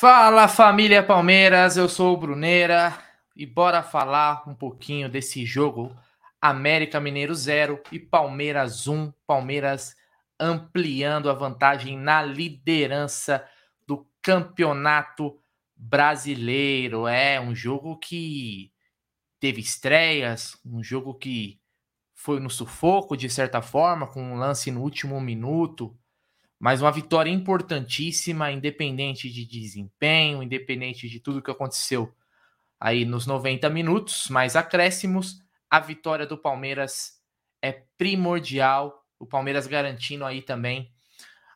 Fala 0.00 0.48
família 0.48 1.02
Palmeiras, 1.02 1.76
eu 1.76 1.86
sou 1.86 2.14
o 2.14 2.16
Bruneira 2.16 2.98
e 3.36 3.44
bora 3.44 3.82
falar 3.82 4.48
um 4.48 4.54
pouquinho 4.54 5.10
desse 5.10 5.44
jogo 5.44 5.94
América 6.40 6.98
Mineiro 6.98 7.34
0 7.34 7.82
e 7.92 7.98
Palmeiras 7.98 8.86
1. 8.86 9.12
Palmeiras 9.26 9.94
ampliando 10.40 11.28
a 11.28 11.34
vantagem 11.34 11.98
na 11.98 12.22
liderança 12.22 13.46
do 13.86 14.08
campeonato 14.22 15.38
brasileiro. 15.76 17.06
É 17.06 17.38
um 17.38 17.54
jogo 17.54 17.98
que 17.98 18.72
teve 19.38 19.60
estreias, 19.60 20.58
um 20.64 20.82
jogo 20.82 21.12
que 21.12 21.60
foi 22.14 22.40
no 22.40 22.48
sufoco 22.48 23.18
de 23.18 23.28
certa 23.28 23.60
forma, 23.60 24.06
com 24.06 24.22
um 24.22 24.38
lance 24.38 24.70
no 24.70 24.80
último 24.80 25.20
minuto 25.20 25.94
mas 26.60 26.82
uma 26.82 26.92
vitória 26.92 27.30
importantíssima, 27.30 28.52
independente 28.52 29.30
de 29.30 29.46
desempenho, 29.46 30.42
independente 30.42 31.08
de 31.08 31.18
tudo 31.18 31.40
que 31.40 31.50
aconteceu 31.50 32.14
aí 32.78 33.06
nos 33.06 33.26
90 33.26 33.70
minutos, 33.70 34.28
mais 34.28 34.54
acréscimos, 34.54 35.42
a 35.70 35.80
vitória 35.80 36.26
do 36.26 36.36
Palmeiras 36.36 37.18
é 37.62 37.72
primordial. 37.96 39.06
O 39.18 39.26
Palmeiras 39.26 39.66
garantindo 39.66 40.24
aí 40.24 40.42
também 40.42 40.92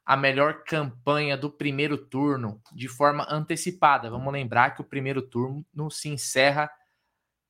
a 0.06 0.16
melhor 0.16 0.64
campanha 0.64 1.36
do 1.36 1.50
primeiro 1.50 1.98
turno 1.98 2.60
de 2.72 2.88
forma 2.88 3.26
antecipada. 3.28 4.10
Vamos 4.10 4.32
lembrar 4.32 4.74
que 4.74 4.80
o 4.80 4.84
primeiro 4.84 5.20
turno 5.20 5.90
se 5.90 6.08
encerra 6.08 6.70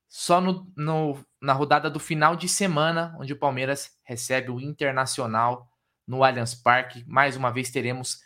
só 0.09 0.41
no, 0.41 0.73
no, 0.77 1.25
na 1.41 1.53
rodada 1.53 1.89
do 1.91 2.01
final 2.01 2.35
de 2.35 2.49
semana, 2.49 3.17
onde 3.19 3.33
o 3.33 3.39
Palmeiras 3.39 3.97
recebe 4.05 4.51
o 4.51 4.61
Internacional 4.61 5.69
no 6.07 6.23
Allianz 6.23 6.55
Parque. 6.55 7.05
Mais 7.07 7.37
uma 7.37 7.51
vez 7.51 7.71
teremos 7.71 8.21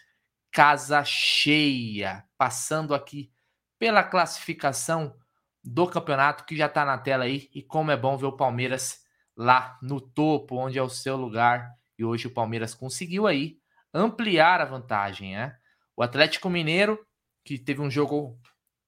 casa 0.50 1.04
cheia, 1.04 2.24
passando 2.36 2.94
aqui 2.94 3.30
pela 3.78 4.02
classificação 4.02 5.14
do 5.62 5.86
campeonato 5.86 6.44
que 6.44 6.56
já 6.56 6.66
está 6.66 6.84
na 6.84 6.98
tela 6.98 7.24
aí. 7.24 7.48
E 7.54 7.62
como 7.62 7.90
é 7.90 7.96
bom 7.96 8.16
ver 8.16 8.26
o 8.26 8.36
Palmeiras 8.36 9.00
lá 9.36 9.78
no 9.82 10.00
topo, 10.00 10.56
onde 10.56 10.78
é 10.78 10.82
o 10.82 10.88
seu 10.88 11.16
lugar. 11.16 11.72
E 11.98 12.04
hoje 12.04 12.26
o 12.26 12.34
Palmeiras 12.34 12.74
conseguiu 12.74 13.26
aí 13.26 13.58
ampliar 13.92 14.60
a 14.60 14.64
vantagem, 14.64 15.34
né? 15.34 15.56
O 15.96 16.02
Atlético 16.02 16.48
Mineiro, 16.48 16.98
que 17.44 17.58
teve 17.58 17.80
um 17.80 17.90
jogo 17.90 18.38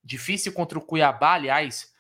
difícil 0.02 0.52
contra 0.52 0.78
o 0.78 0.82
Cuiabá, 0.82 1.34
aliás, 1.34 1.92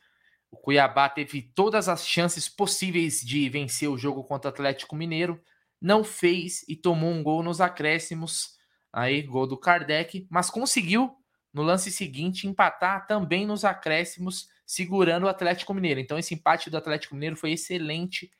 o 0.50 0.56
Cuiabá 0.56 1.08
teve 1.08 1.42
todas 1.42 1.88
as 1.88 2.06
chances 2.06 2.48
possíveis 2.48 3.20
de 3.20 3.48
vencer 3.48 3.88
o 3.88 3.98
jogo 3.98 4.24
contra 4.24 4.50
o 4.50 4.52
Atlético 4.52 4.96
Mineiro, 4.96 5.40
não 5.80 6.04
fez 6.04 6.64
e 6.68 6.76
tomou 6.76 7.10
um 7.10 7.22
gol 7.22 7.42
nos 7.42 7.60
acréscimos, 7.60 8.56
aí 8.92 9.22
gol 9.22 9.46
do 9.46 9.56
Kardec, 9.56 10.26
mas 10.30 10.50
conseguiu 10.50 11.16
no 11.52 11.62
lance 11.62 11.90
seguinte 11.90 12.46
empatar 12.46 13.06
também 13.06 13.46
nos 13.46 13.64
acréscimos, 13.64 14.48
segurando 14.66 15.24
o 15.24 15.28
Atlético 15.28 15.74
Mineiro. 15.74 15.98
Então 15.98 16.18
esse 16.18 16.34
empate 16.34 16.70
do 16.70 16.76
Atlético 16.76 17.14
Mineiro 17.14 17.36
foi 17.36 17.52
excelente 17.52 18.30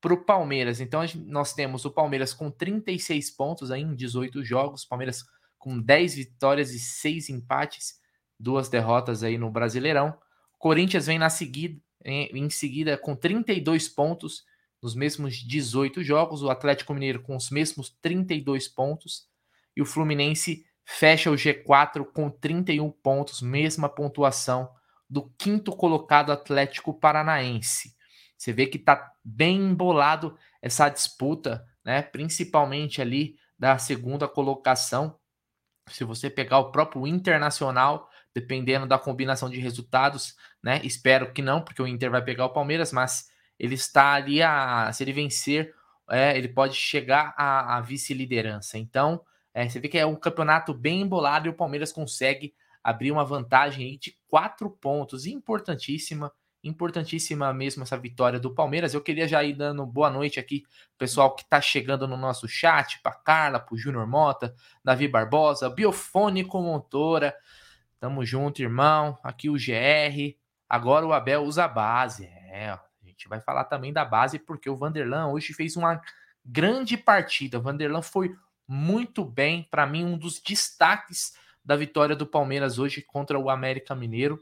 para 0.00 0.12
o 0.12 0.24
Palmeiras. 0.24 0.80
Então 0.80 1.00
nós 1.26 1.54
temos 1.54 1.84
o 1.84 1.90
Palmeiras 1.90 2.34
com 2.34 2.50
36 2.50 3.30
pontos 3.30 3.70
aí 3.70 3.82
em 3.82 3.94
18 3.94 4.44
jogos, 4.44 4.84
Palmeiras 4.84 5.24
com 5.58 5.80
10 5.80 6.14
vitórias 6.14 6.72
e 6.72 6.78
6 6.78 7.30
empates, 7.30 8.00
duas 8.38 8.68
derrotas 8.68 9.22
aí 9.22 9.38
no 9.38 9.50
Brasileirão. 9.50 10.16
Corinthians 10.58 11.06
vem 11.06 11.18
na 11.18 11.30
seguida, 11.30 11.80
em, 12.04 12.44
em 12.44 12.50
seguida 12.50 12.96
com 12.98 13.16
32 13.16 13.88
pontos 13.88 14.44
nos 14.82 14.94
mesmos 14.94 15.36
18 15.36 16.02
jogos, 16.02 16.42
o 16.42 16.50
Atlético 16.50 16.94
Mineiro 16.94 17.22
com 17.22 17.36
os 17.36 17.50
mesmos 17.50 17.96
32 18.00 18.68
pontos 18.68 19.28
e 19.76 19.82
o 19.82 19.86
Fluminense 19.86 20.64
fecha 20.84 21.30
o 21.30 21.34
G4 21.34 22.04
com 22.12 22.30
31 22.30 22.90
pontos, 22.90 23.42
mesma 23.42 23.88
pontuação 23.88 24.70
do 25.08 25.30
quinto 25.38 25.74
colocado 25.74 26.32
Atlético 26.32 26.94
Paranaense. 26.94 27.96
Você 28.36 28.52
vê 28.52 28.66
que 28.66 28.78
tá 28.78 29.12
bem 29.24 29.56
embolado 29.56 30.36
essa 30.62 30.88
disputa, 30.88 31.66
né? 31.84 32.02
Principalmente 32.02 33.02
ali 33.02 33.36
da 33.58 33.78
segunda 33.78 34.28
colocação. 34.28 35.18
Se 35.90 36.04
você 36.04 36.30
pegar 36.30 36.58
o 36.58 36.70
próprio 36.70 37.06
Internacional, 37.06 38.08
dependendo 38.34 38.86
da 38.86 38.98
combinação 38.98 39.50
de 39.50 39.58
resultados, 39.58 40.36
né? 40.62 40.80
Espero 40.84 41.32
que 41.32 41.42
não, 41.42 41.60
porque 41.62 41.82
o 41.82 41.86
Inter 41.86 42.10
vai 42.10 42.22
pegar 42.22 42.46
o 42.46 42.52
Palmeiras, 42.52 42.92
mas 42.92 43.28
ele 43.58 43.74
está 43.74 44.12
ali 44.14 44.42
a. 44.42 44.90
Se 44.92 45.02
ele 45.02 45.12
vencer, 45.12 45.74
é, 46.10 46.36
ele 46.36 46.48
pode 46.48 46.74
chegar 46.74 47.34
à, 47.36 47.76
à 47.76 47.80
vice-liderança. 47.80 48.78
Então, 48.78 49.20
é, 49.52 49.68
você 49.68 49.80
vê 49.80 49.88
que 49.88 49.98
é 49.98 50.06
um 50.06 50.16
campeonato 50.16 50.72
bem 50.72 51.02
embolado 51.02 51.46
e 51.46 51.50
o 51.50 51.54
Palmeiras 51.54 51.92
consegue 51.92 52.54
abrir 52.82 53.10
uma 53.10 53.24
vantagem 53.24 53.98
de 53.98 54.16
quatro 54.28 54.70
pontos. 54.70 55.26
Importantíssima, 55.26 56.32
importantíssima 56.62 57.52
mesmo 57.52 57.82
essa 57.82 57.98
vitória 57.98 58.38
do 58.38 58.54
Palmeiras. 58.54 58.94
Eu 58.94 59.02
queria 59.02 59.26
já 59.26 59.42
ir 59.42 59.54
dando 59.54 59.84
boa 59.84 60.08
noite 60.08 60.38
aqui, 60.38 60.64
pessoal 60.96 61.34
que 61.34 61.42
está 61.42 61.60
chegando 61.60 62.06
no 62.06 62.16
nosso 62.16 62.46
chat, 62.46 63.00
para 63.02 63.12
Carla, 63.12 63.58
para 63.58 63.74
o 63.74 63.78
Júnior 63.78 64.06
Mota, 64.06 64.54
Davi 64.84 65.08
Barbosa, 65.08 65.68
Biofônico 65.68 66.60
Montora. 66.62 67.34
Tamo 67.98 68.24
junto, 68.24 68.62
irmão. 68.62 69.18
Aqui 69.24 69.50
o 69.50 69.54
GR. 69.54 70.36
Agora 70.68 71.04
o 71.04 71.12
Abel 71.12 71.42
usa 71.42 71.64
a 71.64 71.68
base. 71.68 72.26
É, 72.50 72.72
ó 72.72 72.87
gente 73.18 73.28
vai 73.28 73.40
falar 73.40 73.64
também 73.64 73.92
da 73.92 74.04
base, 74.04 74.38
porque 74.38 74.70
o 74.70 74.76
Vanderlan 74.76 75.26
hoje 75.26 75.52
fez 75.52 75.76
uma 75.76 76.00
grande 76.44 76.96
partida. 76.96 77.58
O 77.58 77.62
Vanderlan 77.62 78.00
foi 78.00 78.34
muito 78.66 79.24
bem, 79.24 79.66
para 79.68 79.86
mim, 79.86 80.04
um 80.04 80.16
dos 80.16 80.40
destaques 80.40 81.34
da 81.64 81.74
vitória 81.74 82.14
do 82.14 82.26
Palmeiras 82.26 82.78
hoje 82.78 83.02
contra 83.02 83.38
o 83.38 83.50
América 83.50 83.94
Mineiro. 83.94 84.38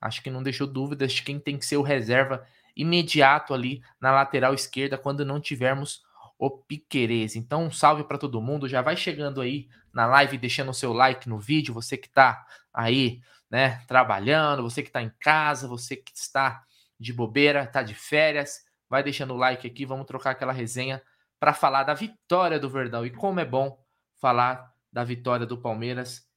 Acho 0.00 0.22
que 0.22 0.30
não 0.30 0.42
deixou 0.42 0.66
dúvidas 0.66 1.12
de 1.12 1.22
quem 1.22 1.38
tem 1.38 1.58
que 1.58 1.66
ser 1.66 1.76
o 1.76 1.82
reserva 1.82 2.46
imediato 2.74 3.52
ali 3.52 3.82
na 4.00 4.12
lateral 4.12 4.54
esquerda 4.54 4.96
quando 4.96 5.24
não 5.24 5.40
tivermos 5.40 6.02
o 6.38 6.50
Piquerez. 6.50 7.36
Então, 7.36 7.64
um 7.64 7.70
salve 7.70 8.04
para 8.04 8.18
todo 8.18 8.40
mundo. 8.40 8.68
Já 8.68 8.82
vai 8.82 8.96
chegando 8.96 9.40
aí 9.40 9.68
na 9.92 10.06
live, 10.06 10.38
deixando 10.38 10.70
o 10.70 10.74
seu 10.74 10.92
like 10.92 11.28
no 11.28 11.38
vídeo. 11.38 11.74
Você 11.74 11.96
que 11.96 12.08
está 12.08 12.46
aí, 12.72 13.20
né, 13.50 13.82
trabalhando, 13.86 14.62
você 14.62 14.82
que 14.82 14.88
está 14.88 15.02
em 15.02 15.12
casa, 15.20 15.68
você 15.68 15.94
que 15.96 16.12
está 16.14 16.64
de 17.02 17.12
bobeira, 17.12 17.66
tá 17.66 17.82
de 17.82 17.94
férias, 17.94 18.60
vai 18.88 19.02
deixando 19.02 19.34
o 19.34 19.36
like 19.36 19.66
aqui, 19.66 19.84
vamos 19.84 20.06
trocar 20.06 20.30
aquela 20.30 20.52
resenha 20.52 21.02
para 21.38 21.52
falar 21.52 21.82
da 21.82 21.92
vitória 21.92 22.58
do 22.58 22.70
Verdão. 22.70 23.04
E 23.04 23.10
como 23.10 23.40
é 23.40 23.44
bom 23.44 23.82
falar 24.16 24.72
da 24.92 25.02
vitória 25.02 25.44
do 25.44 25.58
Palmeiras. 25.58 26.28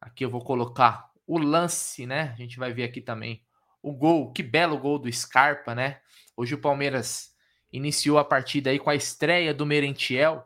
Aqui 0.00 0.24
eu 0.24 0.30
vou 0.30 0.42
colocar 0.42 1.10
o 1.26 1.38
lance, 1.38 2.06
né? 2.06 2.32
A 2.32 2.36
gente 2.36 2.58
vai 2.58 2.72
ver 2.72 2.84
aqui 2.84 3.00
também 3.00 3.44
o 3.80 3.92
gol, 3.92 4.32
que 4.32 4.42
belo 4.42 4.78
gol 4.78 4.98
do 4.98 5.12
Scarpa, 5.12 5.74
né? 5.74 6.00
Hoje 6.36 6.54
o 6.54 6.60
Palmeiras 6.60 7.30
iniciou 7.70 8.18
a 8.18 8.24
partida 8.24 8.70
aí 8.70 8.78
com 8.78 8.90
a 8.90 8.94
estreia 8.94 9.52
do 9.52 9.66
Merentiel 9.66 10.44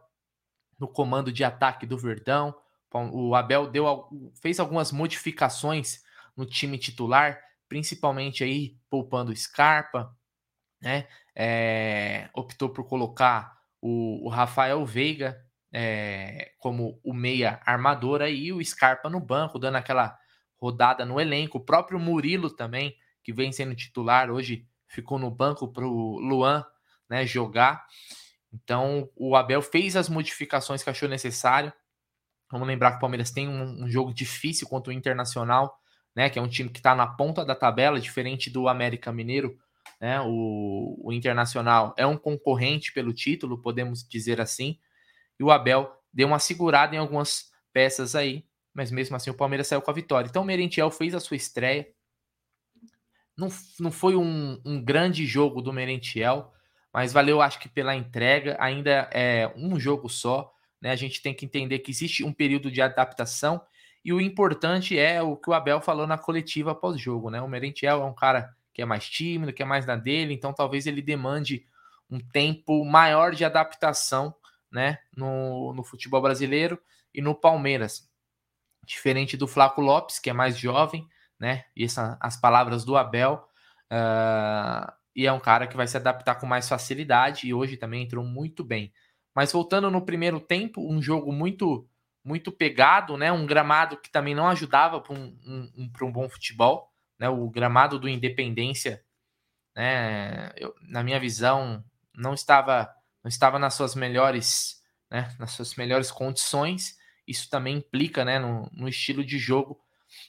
no 0.78 0.88
comando 0.88 1.32
de 1.32 1.44
ataque 1.44 1.86
do 1.86 1.96
Verdão. 1.96 2.54
O 3.12 3.34
Abel 3.34 3.70
deu, 3.70 4.10
fez 4.42 4.60
algumas 4.60 4.92
modificações 4.92 6.02
no 6.36 6.44
time 6.44 6.76
titular 6.76 7.40
principalmente 7.72 8.44
aí 8.44 8.76
poupando 8.90 9.34
Scarpa, 9.34 10.14
né? 10.78 11.08
É, 11.34 12.28
optou 12.34 12.68
por 12.68 12.86
colocar 12.86 13.56
o, 13.80 14.26
o 14.26 14.28
Rafael 14.28 14.84
Veiga 14.84 15.42
é, 15.72 16.52
como 16.58 17.00
o 17.02 17.14
meia 17.14 17.62
armador 17.64 18.20
aí, 18.20 18.52
o 18.52 18.62
Scarpa 18.62 19.08
no 19.08 19.18
banco, 19.18 19.58
dando 19.58 19.76
aquela 19.76 20.14
rodada 20.60 21.06
no 21.06 21.18
elenco. 21.18 21.56
O 21.56 21.64
próprio 21.64 21.98
Murilo 21.98 22.50
também, 22.50 22.94
que 23.24 23.32
vem 23.32 23.50
sendo 23.52 23.74
titular, 23.74 24.30
hoje 24.30 24.66
ficou 24.86 25.18
no 25.18 25.30
banco 25.30 25.72
para 25.72 25.86
o 25.86 26.18
Luan 26.18 26.62
né, 27.08 27.24
jogar. 27.24 27.86
Então 28.52 29.08
o 29.16 29.34
Abel 29.34 29.62
fez 29.62 29.96
as 29.96 30.10
modificações 30.10 30.82
que 30.82 30.90
achou 30.90 31.08
necessário. 31.08 31.72
Vamos 32.50 32.68
lembrar 32.68 32.90
que 32.90 32.96
o 32.98 33.00
Palmeiras 33.00 33.30
tem 33.30 33.48
um, 33.48 33.84
um 33.84 33.90
jogo 33.90 34.12
difícil 34.12 34.68
contra 34.68 34.90
o 34.90 34.94
Internacional 34.94 35.80
né? 36.14 36.28
Que 36.28 36.38
é 36.38 36.42
um 36.42 36.48
time 36.48 36.68
que 36.68 36.78
está 36.78 36.94
na 36.94 37.06
ponta 37.06 37.44
da 37.44 37.54
tabela, 37.54 38.00
diferente 38.00 38.50
do 38.50 38.68
América 38.68 39.12
Mineiro. 39.12 39.58
Né, 40.00 40.20
o, 40.20 40.98
o 41.00 41.12
Internacional 41.12 41.94
é 41.96 42.04
um 42.04 42.16
concorrente 42.16 42.92
pelo 42.92 43.12
título, 43.12 43.62
podemos 43.62 44.02
dizer 44.02 44.40
assim. 44.40 44.78
E 45.38 45.44
o 45.44 45.50
Abel 45.50 45.92
deu 46.12 46.26
uma 46.26 46.38
segurada 46.38 46.94
em 46.94 46.98
algumas 46.98 47.52
peças 47.72 48.14
aí, 48.14 48.44
mas 48.74 48.90
mesmo 48.90 49.16
assim 49.16 49.30
o 49.30 49.34
Palmeiras 49.34 49.68
saiu 49.68 49.80
com 49.80 49.90
a 49.90 49.94
vitória. 49.94 50.28
Então 50.28 50.42
o 50.42 50.44
Merentiel 50.44 50.90
fez 50.90 51.14
a 51.14 51.20
sua 51.20 51.36
estreia. 51.36 51.88
Não, 53.36 53.48
não 53.78 53.90
foi 53.90 54.16
um, 54.16 54.60
um 54.64 54.82
grande 54.82 55.24
jogo 55.24 55.62
do 55.62 55.72
Merentiel, 55.72 56.52
mas 56.92 57.12
valeu, 57.12 57.40
acho 57.40 57.58
que, 57.58 57.68
pela 57.68 57.96
entrega. 57.96 58.56
Ainda 58.60 59.08
é 59.12 59.52
um 59.56 59.78
jogo 59.80 60.08
só. 60.08 60.52
Né? 60.80 60.90
A 60.90 60.96
gente 60.96 61.22
tem 61.22 61.32
que 61.32 61.46
entender 61.46 61.78
que 61.78 61.90
existe 61.90 62.24
um 62.24 62.32
período 62.32 62.70
de 62.70 62.82
adaptação 62.82 63.62
e 64.04 64.12
o 64.12 64.20
importante 64.20 64.98
é 64.98 65.22
o 65.22 65.36
que 65.36 65.48
o 65.48 65.54
Abel 65.54 65.80
falou 65.80 66.06
na 66.06 66.18
coletiva 66.18 66.74
pós-jogo, 66.74 67.30
né? 67.30 67.40
O 67.40 67.48
Merentiel 67.48 68.02
é 68.02 68.04
um 68.04 68.14
cara 68.14 68.54
que 68.72 68.82
é 68.82 68.84
mais 68.84 69.08
tímido, 69.08 69.52
que 69.52 69.62
é 69.62 69.66
mais 69.66 69.86
na 69.86 69.96
dele, 69.96 70.34
então 70.34 70.52
talvez 70.52 70.86
ele 70.86 71.02
demande 71.02 71.66
um 72.10 72.18
tempo 72.18 72.84
maior 72.84 73.34
de 73.34 73.44
adaptação, 73.44 74.34
né, 74.70 74.98
no, 75.14 75.72
no 75.74 75.84
futebol 75.84 76.20
brasileiro 76.22 76.78
e 77.14 77.20
no 77.20 77.34
Palmeiras. 77.34 78.10
diferente 78.84 79.36
do 79.36 79.46
Flaco 79.46 79.80
Lopes, 79.80 80.18
que 80.18 80.30
é 80.30 80.32
mais 80.32 80.58
jovem, 80.58 81.06
né? 81.38 81.64
E 81.76 81.84
essa, 81.84 82.16
as 82.20 82.36
palavras 82.36 82.84
do 82.84 82.96
Abel. 82.96 83.46
Uh, 83.92 84.92
e 85.14 85.26
é 85.26 85.32
um 85.32 85.38
cara 85.38 85.66
que 85.66 85.76
vai 85.76 85.86
se 85.86 85.96
adaptar 85.96 86.36
com 86.36 86.46
mais 86.46 86.68
facilidade 86.68 87.46
e 87.46 87.54
hoje 87.54 87.76
também 87.76 88.02
entrou 88.02 88.24
muito 88.24 88.64
bem. 88.64 88.92
Mas 89.34 89.52
voltando 89.52 89.90
no 89.90 90.04
primeiro 90.04 90.40
tempo, 90.40 90.80
um 90.90 91.00
jogo 91.00 91.32
muito 91.32 91.88
muito 92.24 92.52
pegado, 92.52 93.16
né? 93.16 93.32
Um 93.32 93.46
gramado 93.46 93.96
que 93.96 94.10
também 94.10 94.34
não 94.34 94.48
ajudava 94.48 95.00
para 95.00 95.14
um, 95.14 95.36
um, 95.44 95.72
um, 95.76 96.06
um 96.06 96.12
bom 96.12 96.28
futebol, 96.28 96.92
né? 97.18 97.28
O 97.28 97.48
gramado 97.50 97.98
do 97.98 98.08
Independência, 98.08 99.02
né? 99.74 100.52
Eu, 100.56 100.74
na 100.82 101.02
minha 101.02 101.18
visão, 101.18 101.84
não 102.14 102.34
estava 102.34 102.88
não 103.24 103.28
estava 103.28 103.58
nas 103.58 103.74
suas 103.74 103.94
melhores, 103.94 104.80
né? 105.10 105.34
Nas 105.38 105.52
suas 105.52 105.74
melhores 105.76 106.10
condições. 106.10 106.96
Isso 107.26 107.48
também 107.48 107.76
implica, 107.76 108.24
né? 108.24 108.38
No, 108.38 108.68
no 108.72 108.88
estilo 108.88 109.24
de 109.24 109.38
jogo, 109.38 109.80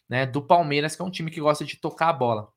né? 0.09 0.25
Do 0.25 0.41
Palmeiras, 0.41 0.95
que 0.95 1.01
é 1.01 1.05
um 1.05 1.11
time 1.11 1.31
que 1.31 1.41
gosta 1.41 1.65
de 1.65 1.77
tocar 1.77 2.09
a 2.09 2.13
bola. 2.13 2.51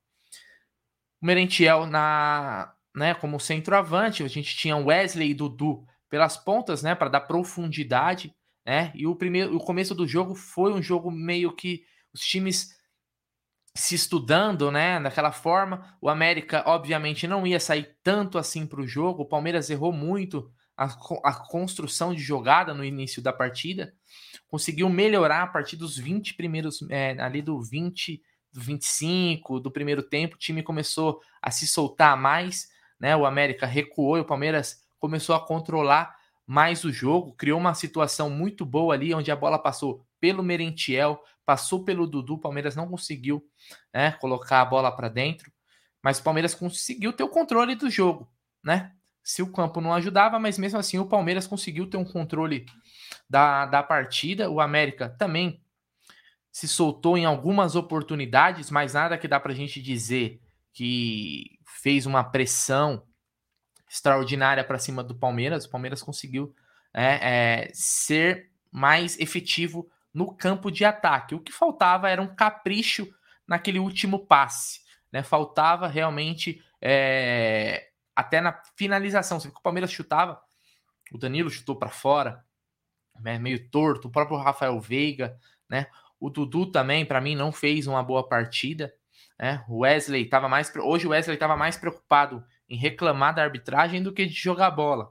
O 1.21 1.27
Merentiel 1.27 1.87
na, 1.87 2.75
né? 2.95 3.15
Como 3.15 3.41
centroavante, 3.41 4.23
a 4.23 4.29
gente 4.29 4.57
tinha 4.57 4.77
Wesley 4.77 5.31
e 5.31 5.35
Dudu 5.35 5.87
pelas 6.09 6.37
pontas, 6.37 6.83
né? 6.83 6.95
Para 6.95 7.11
dar 7.11 7.21
profundidade 7.21 8.35
né? 8.67 8.91
E 8.97 9.07
o 9.07 9.15
primeiro, 9.15 9.55
o 9.57 9.61
começo 9.61 9.95
do 9.95 10.09
jogo 10.09 10.35
foi 10.35 10.73
um 10.73 10.83
jogo 10.83 11.09
meio 11.09 11.55
que 11.55 11.85
os 12.13 12.21
times 12.21 12.75
se 13.73 13.95
estudando, 13.95 14.73
né? 14.73 14.99
Daquela 14.99 15.31
forma, 15.31 15.97
o 16.01 16.09
América 16.09 16.65
obviamente 16.67 17.29
não 17.29 17.47
ia 17.47 17.61
sair 17.61 17.97
tanto 18.03 18.39
assim 18.39 18.67
para 18.67 18.81
o 18.81 18.87
jogo. 18.87 19.23
O 19.23 19.29
Palmeiras 19.29 19.71
errou 19.71 19.93
muito 19.93 20.51
a, 20.77 20.87
a, 21.25 21.35
construção 21.35 22.13
de 22.13 22.21
jogada 22.21 22.75
no 22.75 22.85
início 22.85 23.23
da 23.23 23.33
partida, 23.33 23.95
conseguiu 24.49 24.89
melhorar 24.89 25.43
a 25.43 25.47
partir 25.47 25.77
dos 25.77 25.97
20 25.97 26.35
primeiros, 26.35 26.83
é, 26.91 27.17
ali 27.21 27.41
do 27.41 27.63
20, 27.63 28.21
do 28.53 28.61
25 28.61 29.61
do 29.61 29.71
primeiro 29.71 30.03
tempo. 30.03 30.35
O 30.35 30.39
time 30.39 30.63
começou 30.63 31.21
a 31.41 31.51
se 31.51 31.67
soltar 31.67 32.17
mais, 32.17 32.69
né? 32.99 33.15
O 33.15 33.25
América 33.27 33.65
recuou 33.65 34.17
e 34.17 34.21
o 34.21 34.27
Palmeiras 34.27 34.85
começou 34.99 35.37
a 35.37 35.47
controlar 35.47 36.16
mais 36.47 36.85
o 36.85 36.93
jogo, 36.93 37.35
criou 37.35 37.59
uma 37.59 37.75
situação 37.75 38.31
muito 38.31 38.65
boa 38.65 38.95
ali, 38.95 39.13
onde 39.13 39.31
a 39.31 39.37
bola 39.37 39.59
passou 39.59 40.07
pelo 40.21 40.43
Merentiel, 40.43 41.21
passou 41.45 41.85
pelo 41.85 42.07
Dudu, 42.07 42.35
o 42.35 42.39
Palmeiras 42.39 42.77
não 42.77 42.89
conseguiu 42.89 43.45
né, 43.93 44.13
colocar 44.13 44.61
a 44.61 44.65
bola 44.65 44.95
para 44.95 45.09
dentro, 45.09 45.51
mas 46.03 46.19
o 46.19 46.23
Palmeiras 46.23 46.55
conseguiu 46.55 47.13
ter 47.13 47.25
o 47.25 47.29
controle 47.29 47.75
do 47.75 47.91
jogo, 47.91 48.31
né? 48.63 48.93
Se 49.25 49.43
o 49.43 49.51
campo 49.51 49.81
não 49.81 49.93
ajudava, 49.93 50.39
mas 50.39 50.57
mesmo 50.57 50.79
assim 50.79 51.01
o 51.01 51.07
Palmeiras 51.07 51.49
conseguiu 51.49 51.91
ter 51.91 51.97
um 51.97 52.05
controle 52.05 52.65
da, 53.29 53.67
da 53.67 53.83
partida. 53.83 54.49
O 54.49 54.61
América 54.61 55.09
também 55.09 55.61
se 56.53 56.69
soltou 56.69 57.19
em 57.19 57.25
algumas 57.25 57.75
oportunidades, 57.75 58.71
mas 58.71 58.95
nada 58.95 59.19
que 59.19 59.27
dá 59.27 59.41
para 59.41 59.53
a 59.53 59.55
gente 59.55 59.83
dizer 59.83 60.41
que 60.73 61.59
fez 61.83 62.07
uma 62.07 62.23
pressão 62.23 63.03
extraordinária 63.89 64.65
para 64.65 64.79
cima 64.79 65.03
do 65.03 65.15
Palmeiras. 65.15 65.65
O 65.65 65.71
Palmeiras 65.71 66.03
conseguiu 66.03 66.55
é, 66.93 67.65
é, 67.67 67.71
ser 67.73 68.51
mais 68.71 69.19
efetivo 69.19 69.91
no 70.13 70.35
campo 70.35 70.71
de 70.71 70.85
ataque. 70.85 71.35
O 71.35 71.41
que 71.41 71.53
faltava 71.53 72.09
era 72.09 72.21
um 72.23 72.35
capricho 72.35 73.13
naquele 73.47 73.79
último 73.79 74.27
passe. 74.27 74.81
Né? 75.13 75.23
Faltava 75.23 75.87
realmente 75.87 76.63
é, 76.81 77.91
até 78.15 78.41
na 78.41 78.61
finalização. 78.77 79.39
Você 79.39 79.49
viu 79.49 79.55
que 79.55 79.61
o 79.61 79.63
Palmeiras 79.63 79.93
chutava, 79.93 80.41
o 81.13 81.19
Danilo 81.19 81.51
chutou 81.51 81.77
para 81.77 81.91
fora, 81.91 82.45
né? 83.21 83.39
meio 83.39 83.69
torto, 83.69 84.09
o 84.09 84.11
próprio 84.11 84.39
Rafael 84.39 84.81
Veiga, 84.81 85.39
né? 85.69 85.87
O 86.19 86.31
Dudu 86.31 86.67
também, 86.67 87.05
para 87.05 87.21
mim, 87.21 87.37
não 87.37 87.53
fez 87.53 87.87
uma 87.87 88.03
boa 88.03 88.27
partida. 88.27 88.93
Né? 89.39 89.63
O 89.69 89.81
Wesley 89.81 90.23
estava 90.23 90.49
mais. 90.49 90.73
Hoje 90.77 91.07
o 91.07 91.11
Wesley 91.11 91.37
estava 91.37 91.57
mais 91.57 91.77
preocupado 91.77 92.43
em 92.69 92.77
reclamar 92.77 93.35
da 93.35 93.43
arbitragem 93.43 94.03
do 94.03 94.13
que 94.13 94.27
de 94.27 94.35
jogar 94.35 94.71
bola, 94.71 95.11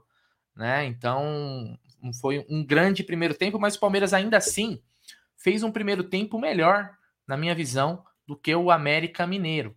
né? 0.54 0.84
Então 0.86 1.78
foi 2.20 2.44
um 2.48 2.64
grande 2.64 3.02
primeiro 3.02 3.34
tempo, 3.34 3.58
mas 3.58 3.74
o 3.74 3.80
Palmeiras 3.80 4.12
ainda 4.12 4.36
assim 4.36 4.80
fez 5.36 5.62
um 5.62 5.70
primeiro 5.70 6.04
tempo 6.04 6.38
melhor, 6.38 6.90
na 7.26 7.36
minha 7.36 7.54
visão, 7.54 8.04
do 8.26 8.36
que 8.36 8.54
o 8.54 8.70
América 8.70 9.26
Mineiro. 9.26 9.76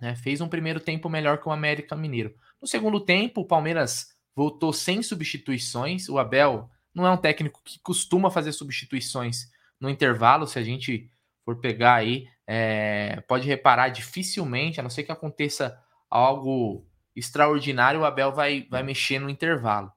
Né? 0.00 0.14
Fez 0.14 0.40
um 0.40 0.48
primeiro 0.48 0.80
tempo 0.80 1.08
melhor 1.08 1.38
que 1.38 1.48
o 1.48 1.52
América 1.52 1.96
Mineiro. 1.96 2.34
No 2.60 2.66
segundo 2.66 3.00
tempo, 3.00 3.40
o 3.40 3.46
Palmeiras 3.46 4.14
voltou 4.34 4.72
sem 4.72 5.02
substituições. 5.02 6.08
O 6.08 6.18
Abel 6.18 6.70
não 6.94 7.06
é 7.06 7.10
um 7.10 7.16
técnico 7.16 7.62
que 7.64 7.78
costuma 7.80 8.30
fazer 8.30 8.52
substituições 8.52 9.50
no 9.80 9.88
intervalo. 9.88 10.46
Se 10.46 10.58
a 10.58 10.62
gente 10.62 11.10
for 11.44 11.60
pegar 11.60 11.94
aí, 11.94 12.28
é, 12.46 13.22
pode 13.26 13.46
reparar 13.46 13.88
dificilmente, 13.88 14.78
a 14.78 14.82
não 14.82 14.90
ser 14.90 15.04
que 15.04 15.12
aconteça 15.12 15.82
algo 16.10 16.86
extraordinário, 17.14 18.00
o 18.00 18.04
Abel 18.04 18.32
vai, 18.32 18.66
vai 18.70 18.82
mexer 18.82 19.18
no 19.18 19.30
intervalo. 19.30 19.90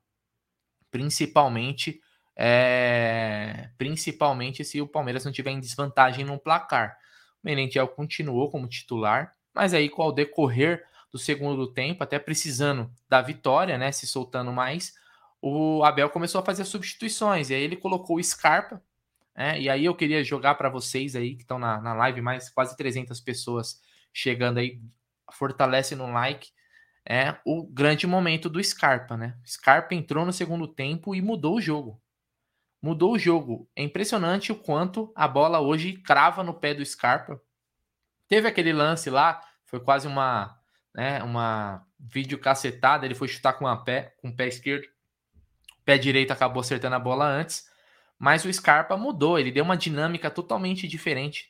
Principalmente, 0.90 2.00
é, 2.36 3.70
principalmente 3.78 4.64
se 4.64 4.82
o 4.82 4.88
Palmeiras 4.88 5.26
não 5.26 5.32
tiver 5.32 5.52
em 5.52 5.60
desvantagem 5.60 6.24
no 6.24 6.40
placar. 6.40 6.98
O 7.44 7.48
Merentiel 7.48 7.88
continuou 7.88 8.50
como 8.50 8.68
titular, 8.68 9.36
mas 9.54 9.74
aí 9.74 9.90
com 9.90 10.04
o 10.04 10.12
decorrer 10.12 10.86
do 11.12 11.18
segundo 11.18 11.68
tempo, 11.74 12.04
até 12.04 12.20
precisando 12.20 12.90
da 13.10 13.22
vitória, 13.22 13.78
né, 13.78 13.92
se 13.92 14.08
soltando 14.08 14.54
mais, 14.54 14.94
o 15.42 15.84
Abel 15.84 16.10
começou 16.10 16.40
a 16.40 16.46
fazer 16.46 16.66
substituições, 16.66 17.50
e 17.50 17.56
aí 17.56 17.62
ele 17.62 17.76
colocou 17.76 18.18
o 18.18 18.24
Scarpa, 18.24 18.82
né, 19.36 19.60
e 19.60 19.70
aí 19.70 19.86
eu 19.86 19.96
queria 19.96 20.24
jogar 20.24 20.56
para 20.56 20.70
vocês 20.70 21.16
aí 21.16 21.36
que 21.36 21.42
estão 21.42 21.58
na, 21.58 21.82
na 21.82 21.94
live, 21.94 22.22
mais 22.22 22.50
quase 22.50 22.78
300 22.78 23.20
pessoas 23.22 23.82
chegando 24.14 24.60
aí, 24.60 24.80
fortalece 25.32 25.96
no 25.96 26.12
like, 26.12 26.50
é 27.08 27.36
o 27.46 27.66
grande 27.66 28.06
momento 28.06 28.50
do 28.50 28.64
Scarpa, 28.64 29.18
né? 29.18 29.36
Scarpa 29.46 29.96
entrou 29.96 30.26
no 30.26 30.34
segundo 30.34 30.68
tempo 30.68 31.16
e 31.16 31.22
mudou 31.22 31.56
o 31.56 31.62
jogo. 31.62 32.02
Mudou 32.82 33.14
o 33.14 33.20
jogo. 33.20 33.70
É 33.76 33.84
impressionante 33.84 34.52
o 34.52 34.56
quanto 34.56 35.12
a 35.16 35.28
bola 35.28 35.60
hoje 35.60 35.94
crava 35.94 36.44
no 36.44 36.54
pé 36.54 36.74
do 36.74 36.86
Scarpa. 36.86 37.42
Teve 38.28 38.48
aquele 38.48 38.72
lance 38.72 39.10
lá, 39.10 39.42
foi 39.66 39.80
quase 39.80 40.08
uma, 40.08 40.56
né, 40.94 41.24
uma 41.24 41.84
vídeo 42.00 42.38
cacetada, 42.38 43.06
ele 43.06 43.16
foi 43.16 43.28
chutar 43.28 43.54
com, 43.54 43.68
a 43.68 43.76
pé, 43.76 44.14
com 44.22 44.30
o 44.30 44.36
pé 44.36 44.48
esquerdo. 44.48 44.86
O 44.86 45.84
pé 45.84 45.98
direito 45.98 46.32
acabou 46.32 46.62
acertando 46.62 46.96
a 46.96 47.00
bola 47.00 47.26
antes, 47.26 47.68
mas 48.20 48.46
o 48.46 48.54
Scarpa 48.54 48.96
mudou, 48.96 49.40
ele 49.40 49.52
deu 49.52 49.64
uma 49.64 49.76
dinâmica 49.76 50.30
totalmente 50.30 50.88
diferente 50.88 51.49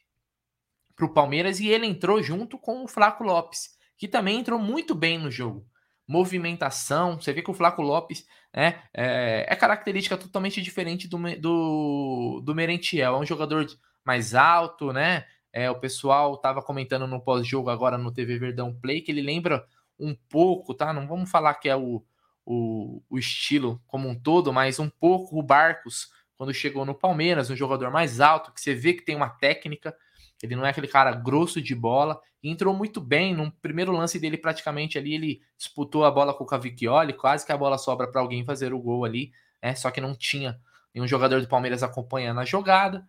para 1.00 1.06
o 1.06 1.14
Palmeiras 1.14 1.62
e 1.62 1.70
ele 1.70 1.88
entrou 1.88 2.22
junto 2.22 2.60
com 2.60 2.84
o 2.84 2.88
Flaco 2.88 3.24
Lopes, 3.24 3.70
que 3.98 4.06
também 4.06 4.38
entrou 4.38 4.60
muito 4.60 4.94
bem 4.94 5.18
no 5.18 5.32
jogo. 5.32 5.66
Movimentação, 6.06 7.16
você 7.16 7.32
vê 7.32 7.42
que 7.42 7.50
o 7.50 7.54
Flaco 7.54 7.82
Lopes 7.82 8.26
né, 8.54 8.82
é, 8.94 9.46
é 9.48 9.56
característica 9.56 10.18
totalmente 10.18 10.62
diferente 10.62 11.08
do, 11.08 11.18
do, 11.40 12.42
do 12.44 12.54
Merentiel. 12.54 13.16
É 13.16 13.18
um 13.18 13.26
jogador 13.26 13.66
mais 14.04 14.36
alto, 14.36 14.92
né? 14.92 15.26
É, 15.54 15.72
o 15.72 15.80
pessoal 15.80 16.36
estava 16.36 16.62
comentando 16.62 17.08
no 17.08 17.22
pós-jogo 17.22 17.70
agora 17.70 17.98
no 17.98 18.12
TV 18.12 18.38
Verdão 18.38 18.76
Play 18.76 19.02
que 19.02 19.12
ele 19.12 19.22
lembra 19.22 19.66
um 19.98 20.14
pouco, 20.28 20.74
tá? 20.74 20.92
Não 20.92 21.08
vamos 21.08 21.32
falar 21.32 21.54
que 21.56 21.70
é 21.70 21.76
o, 21.76 22.04
o, 22.46 23.02
o 23.10 23.18
estilo 23.18 23.82
como 23.88 24.10
um 24.10 24.20
todo, 24.20 24.52
mas 24.52 24.80
um 24.80 24.90
pouco 24.90 25.40
o 25.40 25.44
Barcos 25.44 26.10
quando 26.36 26.54
chegou 26.54 26.86
no 26.86 26.96
Palmeiras, 26.96 27.50
um 27.50 27.56
jogador 27.56 27.92
mais 27.92 28.22
alto, 28.22 28.54
que 28.54 28.62
você 28.62 28.74
vê 28.74 28.94
que 28.94 29.04
tem 29.04 29.14
uma 29.14 29.30
técnica, 29.30 29.94
ele 30.42 30.56
não 30.56 30.66
é 30.66 30.70
aquele 30.70 30.88
cara 30.88 31.12
grosso 31.12 31.62
de 31.62 31.76
bola. 31.76 32.20
Entrou 32.42 32.74
muito 32.74 33.02
bem. 33.02 33.36
No 33.36 33.52
primeiro 33.52 33.92
lance 33.92 34.20
dele, 34.20 34.38
praticamente 34.38 34.98
ali, 34.98 35.14
ele 35.14 35.42
disputou 35.58 36.06
a 36.06 36.12
bola 36.12 36.34
com 36.34 36.44
o 36.44 36.48
Cavicchioli. 36.48 37.14
Quase 37.14 37.46
que 37.46 37.52
a 37.52 37.58
bola 37.58 37.78
sobra 37.78 38.10
para 38.10 38.22
alguém 38.22 38.46
fazer 38.46 38.74
o 38.74 38.80
gol 38.80 39.04
ali. 39.04 39.32
Né? 39.62 39.76
Só 39.76 39.92
que 39.92 40.00
não 40.00 40.16
tinha 40.16 40.60
nenhum 40.94 41.08
jogador 41.08 41.42
do 41.42 41.48
Palmeiras 41.48 41.84
acompanhando 41.84 42.40
a 42.40 42.46
jogada. 42.46 43.08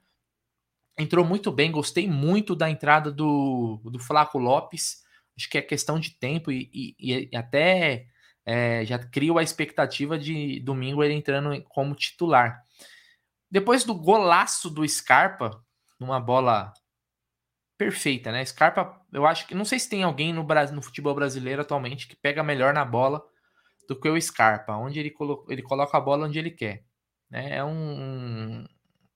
Entrou 0.99 1.25
muito 1.25 1.53
bem. 1.53 1.71
Gostei 1.71 2.09
muito 2.09 2.57
da 2.57 2.69
entrada 2.69 3.13
do, 3.13 3.81
do 3.85 3.99
Flaco 3.99 4.39
Lopes. 4.39 5.03
Acho 5.37 5.49
que 5.49 5.59
é 5.59 5.63
questão 5.63 6.01
de 6.01 6.11
tempo 6.11 6.51
e, 6.51 6.69
e, 6.73 7.29
e 7.31 7.37
até 7.37 8.07
é, 8.45 8.85
já 8.85 8.99
crio 8.99 9.39
a 9.39 9.43
expectativa 9.43 10.19
de 10.19 10.59
domingo 10.61 11.05
ele 11.05 11.15
entrando 11.15 11.63
como 11.69 11.95
titular. 11.95 12.63
Depois 13.49 13.85
do 13.85 13.95
golaço 13.95 14.69
do 14.69 14.87
Scarpa, 14.87 15.65
numa 15.99 16.21
bola 16.21 16.73
perfeita, 17.81 18.31
né? 18.31 18.45
Scarpa, 18.45 19.01
eu 19.11 19.27
acho 19.27 19.47
que 19.47 19.55
não 19.55 19.65
sei 19.65 19.79
se 19.79 19.89
tem 19.89 20.03
alguém 20.03 20.35
no, 20.35 20.45
Brasil, 20.45 20.77
no 20.77 20.83
futebol 20.83 21.15
brasileiro 21.15 21.63
atualmente 21.63 22.07
que 22.07 22.15
pega 22.15 22.43
melhor 22.43 22.75
na 22.75 22.85
bola 22.85 23.25
do 23.89 23.99
que 23.99 24.07
o 24.07 24.21
Scarpa, 24.21 24.77
onde 24.77 25.01
ele, 25.01 25.11
colo 25.11 25.47
ele 25.49 25.63
coloca 25.63 25.97
a 25.97 26.01
bola 26.01 26.27
onde 26.27 26.39
ele 26.39 26.51
quer. 26.51 26.85
Né? 27.31 27.57
É 27.57 27.65
um 27.65 28.67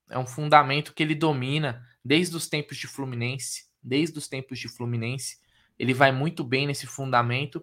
é 0.09 0.19
um 0.19 0.27
fundamento 0.27 0.95
que 0.95 1.03
ele 1.03 1.15
domina 1.15 1.87
desde 2.03 2.35
os 2.35 2.49
tempos 2.49 2.79
de 2.79 2.87
Fluminense, 2.87 3.67
desde 3.83 4.17
os 4.17 4.29
tempos 4.29 4.59
de 4.59 4.67
Fluminense. 4.67 5.37
Ele 5.79 5.93
vai 5.93 6.11
muito 6.11 6.43
bem 6.43 6.67
nesse 6.67 6.87
fundamento 6.87 7.63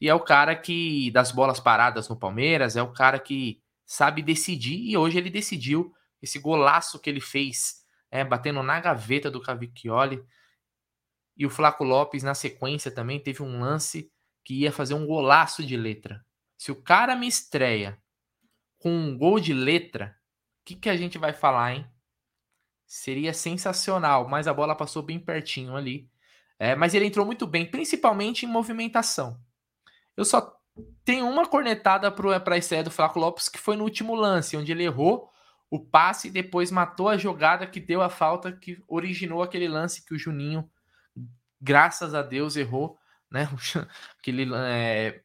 e 0.00 0.08
é 0.08 0.14
o 0.14 0.20
cara 0.20 0.56
que 0.56 1.12
das 1.12 1.30
bolas 1.30 1.60
paradas 1.60 2.08
no 2.08 2.16
Palmeiras, 2.16 2.74
é 2.74 2.82
o 2.82 2.92
cara 2.92 3.20
que 3.20 3.62
sabe 3.86 4.20
decidir 4.20 4.80
e 4.90 4.96
hoje 4.96 5.16
ele 5.16 5.30
decidiu 5.30 5.94
esse 6.20 6.40
golaço 6.40 6.98
que 6.98 7.08
ele 7.08 7.20
fez 7.20 7.83
é, 8.14 8.22
batendo 8.22 8.62
na 8.62 8.78
gaveta 8.78 9.28
do 9.28 9.40
Cavicchioli. 9.40 10.24
E 11.36 11.44
o 11.44 11.50
Flaco 11.50 11.82
Lopes, 11.82 12.22
na 12.22 12.32
sequência, 12.32 12.88
também 12.88 13.18
teve 13.18 13.42
um 13.42 13.58
lance 13.58 14.08
que 14.44 14.60
ia 14.60 14.70
fazer 14.70 14.94
um 14.94 15.04
golaço 15.04 15.66
de 15.66 15.76
letra. 15.76 16.24
Se 16.56 16.70
o 16.70 16.80
cara 16.80 17.16
me 17.16 17.26
estreia 17.26 18.00
com 18.78 18.88
um 18.88 19.18
gol 19.18 19.40
de 19.40 19.52
letra, 19.52 20.16
o 20.60 20.64
que, 20.64 20.76
que 20.76 20.88
a 20.88 20.96
gente 20.96 21.18
vai 21.18 21.32
falar, 21.32 21.74
hein? 21.74 21.90
Seria 22.86 23.34
sensacional, 23.34 24.28
mas 24.28 24.46
a 24.46 24.54
bola 24.54 24.76
passou 24.76 25.02
bem 25.02 25.18
pertinho 25.18 25.74
ali. 25.74 26.08
É, 26.56 26.76
mas 26.76 26.94
ele 26.94 27.06
entrou 27.06 27.26
muito 27.26 27.48
bem, 27.48 27.68
principalmente 27.68 28.46
em 28.46 28.48
movimentação. 28.48 29.40
Eu 30.16 30.24
só 30.24 30.56
tenho 31.04 31.28
uma 31.28 31.48
cornetada 31.48 32.12
para 32.12 32.54
a 32.54 32.58
estreia 32.58 32.84
do 32.84 32.92
Flaco 32.92 33.18
Lopes, 33.18 33.48
que 33.48 33.58
foi 33.58 33.74
no 33.74 33.82
último 33.82 34.14
lance, 34.14 34.56
onde 34.56 34.70
ele 34.70 34.84
errou 34.84 35.33
o 35.70 35.80
passe 35.80 36.28
e 36.28 36.30
depois 36.30 36.70
matou 36.70 37.08
a 37.08 37.16
jogada 37.16 37.66
que 37.66 37.80
deu 37.80 38.02
a 38.02 38.08
falta 38.08 38.52
que 38.52 38.82
originou 38.86 39.42
aquele 39.42 39.66
lance 39.66 40.04
que 40.04 40.14
o 40.14 40.18
Juninho, 40.18 40.70
graças 41.60 42.14
a 42.14 42.22
Deus, 42.22 42.56
errou, 42.56 42.98
né? 43.30 43.48
aquele, 44.18 44.48
é, 44.54 45.20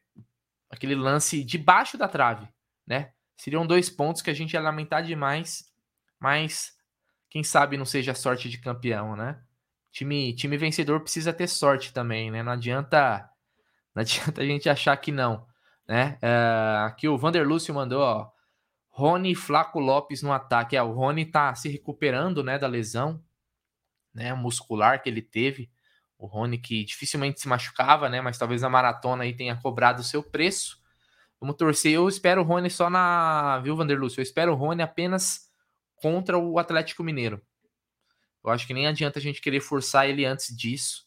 aquele 0.68 0.94
lance 0.94 1.44
debaixo 1.44 1.96
da 1.96 2.08
trave, 2.08 2.48
né? 2.86 3.12
Seriam 3.36 3.66
dois 3.66 3.88
pontos 3.88 4.22
que 4.22 4.30
a 4.30 4.34
gente 4.34 4.54
ia 4.54 4.60
lamentar 4.60 5.02
demais, 5.02 5.72
mas 6.18 6.76
quem 7.28 7.44
sabe 7.44 7.76
não 7.76 7.84
seja 7.84 8.14
sorte 8.14 8.50
de 8.50 8.58
campeão, 8.58 9.16
né? 9.16 9.40
Time, 9.92 10.34
time 10.34 10.56
vencedor 10.56 11.00
precisa 11.00 11.32
ter 11.32 11.48
sorte 11.48 11.92
também, 11.92 12.30
né? 12.30 12.42
Não 12.42 12.52
adianta, 12.52 13.30
não 13.94 14.00
adianta 14.02 14.42
a 14.42 14.44
gente 14.44 14.68
achar 14.68 14.96
que 14.96 15.12
não, 15.12 15.46
né? 15.88 16.18
Uh, 16.22 16.86
aqui 16.86 17.08
o 17.08 17.16
Vander 17.16 17.46
Lúcio 17.46 17.74
mandou, 17.74 18.02
ó, 18.02 18.30
Rony 19.00 19.34
Flaco 19.34 19.80
Lopes 19.80 20.22
no 20.22 20.30
ataque. 20.30 20.76
É, 20.76 20.82
o 20.82 20.92
Rony 20.92 21.24
tá 21.24 21.54
se 21.54 21.70
recuperando, 21.70 22.44
né, 22.44 22.58
da 22.58 22.66
lesão, 22.66 23.24
né, 24.12 24.34
muscular 24.34 25.02
que 25.02 25.08
ele 25.08 25.22
teve. 25.22 25.70
O 26.18 26.26
Rony 26.26 26.58
que 26.58 26.84
dificilmente 26.84 27.40
se 27.40 27.48
machucava, 27.48 28.10
né, 28.10 28.20
mas 28.20 28.36
talvez 28.36 28.62
a 28.62 28.68
maratona 28.68 29.24
aí 29.24 29.32
tenha 29.32 29.56
cobrado 29.56 30.02
o 30.02 30.04
seu 30.04 30.22
preço. 30.22 30.78
Vamos 31.40 31.56
torcer. 31.56 31.92
Eu 31.92 32.06
espero 32.10 32.42
o 32.42 32.44
Rony 32.44 32.68
só 32.68 32.90
na, 32.90 33.58
viu, 33.60 33.74
Vanderlúcio? 33.74 34.20
Eu 34.20 34.22
espero 34.22 34.52
o 34.52 34.54
Rony 34.54 34.82
apenas 34.82 35.50
contra 35.96 36.36
o 36.36 36.58
Atlético 36.58 37.02
Mineiro. 37.02 37.40
Eu 38.44 38.50
acho 38.50 38.66
que 38.66 38.74
nem 38.74 38.86
adianta 38.86 39.18
a 39.18 39.22
gente 39.22 39.40
querer 39.40 39.60
forçar 39.60 40.06
ele 40.06 40.26
antes 40.26 40.54
disso, 40.54 41.06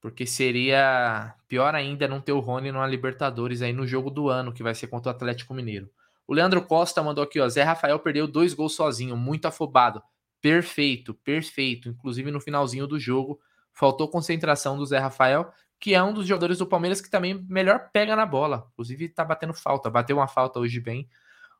porque 0.00 0.24
seria 0.24 1.34
pior 1.46 1.74
ainda 1.74 2.08
não 2.08 2.22
ter 2.22 2.32
o 2.32 2.40
Rony 2.40 2.72
numa 2.72 2.86
Libertadores 2.86 3.60
aí 3.60 3.74
no 3.74 3.86
jogo 3.86 4.10
do 4.10 4.30
ano, 4.30 4.52
que 4.52 4.62
vai 4.62 4.74
ser 4.74 4.86
contra 4.86 5.12
o 5.12 5.14
Atlético 5.14 5.52
Mineiro. 5.52 5.90
O 6.26 6.34
Leandro 6.34 6.64
Costa 6.64 7.02
mandou 7.02 7.24
aqui, 7.24 7.40
ó. 7.40 7.48
Zé 7.48 7.62
Rafael 7.62 7.98
perdeu 7.98 8.26
dois 8.26 8.54
gols 8.54 8.74
sozinho, 8.74 9.16
muito 9.16 9.46
afobado. 9.46 10.02
Perfeito, 10.40 11.14
perfeito. 11.14 11.88
Inclusive 11.88 12.30
no 12.30 12.40
finalzinho 12.40 12.86
do 12.86 12.98
jogo, 12.98 13.40
faltou 13.72 14.08
concentração 14.08 14.76
do 14.76 14.84
Zé 14.86 14.98
Rafael, 14.98 15.52
que 15.78 15.94
é 15.94 16.02
um 16.02 16.12
dos 16.12 16.26
jogadores 16.26 16.58
do 16.58 16.66
Palmeiras 16.66 17.00
que 17.00 17.10
também 17.10 17.44
melhor 17.48 17.90
pega 17.92 18.14
na 18.14 18.24
bola. 18.24 18.68
Inclusive 18.72 19.08
tá 19.08 19.24
batendo 19.24 19.54
falta, 19.54 19.90
bateu 19.90 20.16
uma 20.16 20.28
falta 20.28 20.58
hoje 20.58 20.80
bem. 20.80 21.08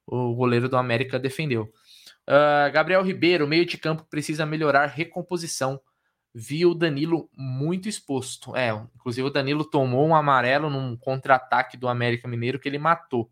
O 0.06 0.34
goleiro 0.34 0.68
do 0.68 0.76
América 0.76 1.18
defendeu. 1.18 1.72
Uh, 2.28 2.70
Gabriel 2.72 3.02
Ribeiro, 3.02 3.46
meio 3.46 3.66
de 3.66 3.76
campo, 3.78 4.04
precisa 4.08 4.46
melhorar 4.46 4.86
recomposição. 4.86 5.80
Viu 6.34 6.70
o 6.70 6.74
Danilo 6.74 7.28
muito 7.36 7.88
exposto. 7.88 8.56
É, 8.56 8.70
inclusive 8.94 9.26
o 9.26 9.30
Danilo 9.30 9.64
tomou 9.64 10.06
um 10.06 10.14
amarelo 10.14 10.70
num 10.70 10.96
contra-ataque 10.96 11.76
do 11.76 11.88
América 11.88 12.26
Mineiro 12.26 12.58
que 12.58 12.68
ele 12.68 12.78
matou. 12.78 13.30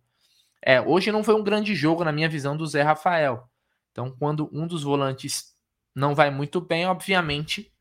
É, 0.63 0.81
hoje 0.81 1.11
não 1.11 1.25
foi 1.25 1.35
um 1.35 1.43
grande 1.43 1.75
jogo 1.75 2.05
na 2.05 2.13
minha 2.13 2.29
visão 2.29 2.57
do 2.57 2.67
Zé 2.67 2.83
Rafael. 2.83 3.49
Então, 3.91 4.11
quando 4.19 4.49
um 4.53 4.67
dos 4.67 4.83
volantes 4.83 5.57
não 5.95 6.15
vai 6.15 6.31
muito 6.31 6.61
bem, 6.61 6.87
obviamente 6.87 7.73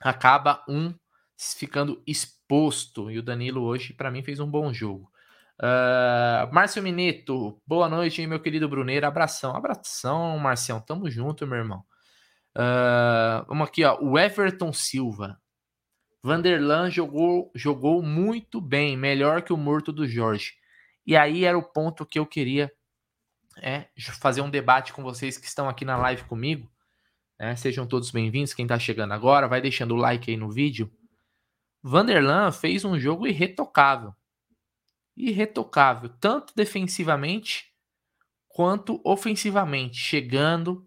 acaba 0.00 0.64
um 0.68 0.94
ficando 1.36 2.02
exposto. 2.06 3.10
E 3.10 3.18
o 3.18 3.22
Danilo 3.22 3.62
hoje, 3.62 3.92
para 3.92 4.10
mim, 4.10 4.22
fez 4.22 4.40
um 4.40 4.50
bom 4.50 4.72
jogo. 4.72 5.10
Uh, 5.58 6.52
Márcio 6.52 6.82
Mineto, 6.82 7.60
boa 7.66 7.88
noite, 7.88 8.26
meu 8.26 8.40
querido 8.40 8.68
Bruneiro. 8.68 9.06
Abração, 9.06 9.56
abração, 9.56 10.38
Marcião. 10.38 10.80
Tamo 10.80 11.10
junto, 11.10 11.46
meu 11.46 11.58
irmão. 11.58 11.84
Uh, 12.54 13.44
vamos 13.48 13.68
aqui, 13.68 13.84
ó. 13.84 13.98
O 14.00 14.18
Everton 14.18 14.72
Silva. 14.72 15.40
Vanderlan 16.22 16.90
jogou, 16.90 17.52
jogou 17.54 18.02
muito 18.02 18.60
bem, 18.60 18.96
melhor 18.96 19.42
que 19.42 19.52
o 19.52 19.56
morto 19.56 19.92
do 19.92 20.06
Jorge. 20.08 20.54
E 21.06 21.16
aí 21.16 21.44
era 21.44 21.56
o 21.56 21.62
ponto 21.62 22.04
que 22.04 22.18
eu 22.18 22.26
queria 22.26 22.72
é, 23.58 23.86
fazer 24.18 24.40
um 24.40 24.50
debate 24.50 24.92
com 24.92 25.04
vocês 25.04 25.38
que 25.38 25.46
estão 25.46 25.68
aqui 25.68 25.84
na 25.84 25.96
live 25.96 26.24
comigo. 26.24 26.68
Né? 27.38 27.54
Sejam 27.54 27.86
todos 27.86 28.10
bem-vindos. 28.10 28.52
Quem 28.52 28.64
está 28.64 28.76
chegando 28.76 29.12
agora, 29.12 29.46
vai 29.46 29.60
deixando 29.60 29.94
o 29.94 29.96
like 29.96 30.28
aí 30.28 30.36
no 30.36 30.50
vídeo. 30.50 30.90
Vanderlan 31.80 32.50
fez 32.50 32.84
um 32.84 32.98
jogo 32.98 33.24
irretocável. 33.24 34.12
Irretocável, 35.16 36.10
tanto 36.20 36.52
defensivamente 36.56 37.72
quanto 38.48 39.00
ofensivamente, 39.04 39.96
chegando, 39.96 40.84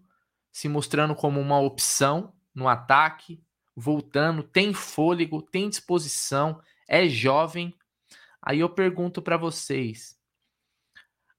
se 0.52 0.68
mostrando 0.68 1.16
como 1.16 1.40
uma 1.40 1.60
opção 1.62 2.34
no 2.54 2.68
ataque, 2.68 3.42
voltando, 3.74 4.44
tem 4.44 4.74
fôlego, 4.74 5.42
tem 5.42 5.70
disposição, 5.70 6.62
é 6.90 7.08
jovem 7.08 7.74
Aí 8.50 8.62
eu 8.62 8.70
pergunto 8.70 9.22
para 9.22 9.38
vocês, 9.38 10.20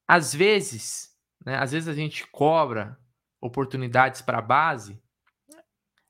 às 0.07 0.33
vezes, 0.33 1.13
né, 1.45 1.57
às 1.57 1.73
vezes 1.73 1.89
a 1.89 1.93
gente 1.93 2.25
cobra 2.27 2.97
oportunidades 3.41 4.21
para 4.21 4.37
a 4.37 4.41
base, 4.41 4.97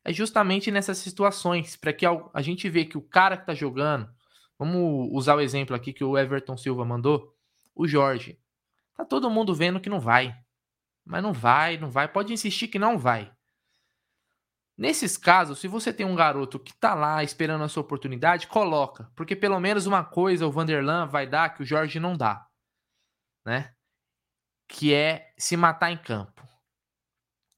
é 0.06 0.14
justamente 0.14 0.70
nessas 0.70 1.00
situações, 1.00 1.76
para 1.76 1.92
que 1.92 2.06
a 2.06 2.42
gente 2.44 2.70
vê 2.70 2.86
que 2.86 3.00
o 3.00 3.02
cara 3.02 3.36
que 3.36 3.42
está 3.42 3.56
jogando, 3.56 4.08
vamos 4.60 5.10
usar 5.12 5.34
o 5.34 5.42
exemplo 5.42 5.76
aqui 5.76 5.92
que 5.92 6.04
o 6.04 6.16
Everton 6.16 6.56
Silva 6.56 6.86
mandou, 6.86 7.36
o 7.74 7.88
Jorge. 7.88 8.40
Tá 8.96 9.04
todo 9.04 9.28
mundo 9.28 9.56
vendo 9.56 9.82
que 9.82 9.90
não 9.90 10.00
vai. 10.00 10.40
Mas 11.04 11.24
não 11.24 11.34
vai, 11.34 11.78
não 11.78 11.90
vai. 11.90 12.08
Pode 12.08 12.32
insistir 12.32 12.68
que 12.68 12.78
não 12.78 12.96
vai. 12.96 13.36
Nesses 14.82 15.16
casos, 15.16 15.60
se 15.60 15.68
você 15.68 15.94
tem 15.94 16.08
um 16.08 16.16
garoto 16.16 16.58
que 16.58 16.74
tá 16.74 16.96
lá 16.96 17.24
esperando 17.24 17.64
a 17.64 17.70
sua 17.70 17.84
oportunidade, 17.84 18.48
coloca, 18.48 19.12
porque 19.16 19.36
pelo 19.36 19.60
menos 19.60 19.86
uma 19.86 20.04
coisa 20.04 20.48
o 20.48 20.52
Vanderlan 20.52 21.06
vai 21.06 21.28
dar 21.28 21.54
que 21.54 21.62
o 21.62 21.66
Jorge 21.66 22.00
não 22.00 22.18
dá, 22.18 22.48
né? 23.46 23.76
Que 24.68 24.92
é 24.92 25.32
se 25.38 25.56
matar 25.56 25.92
em 25.92 25.98
campo. 26.00 26.42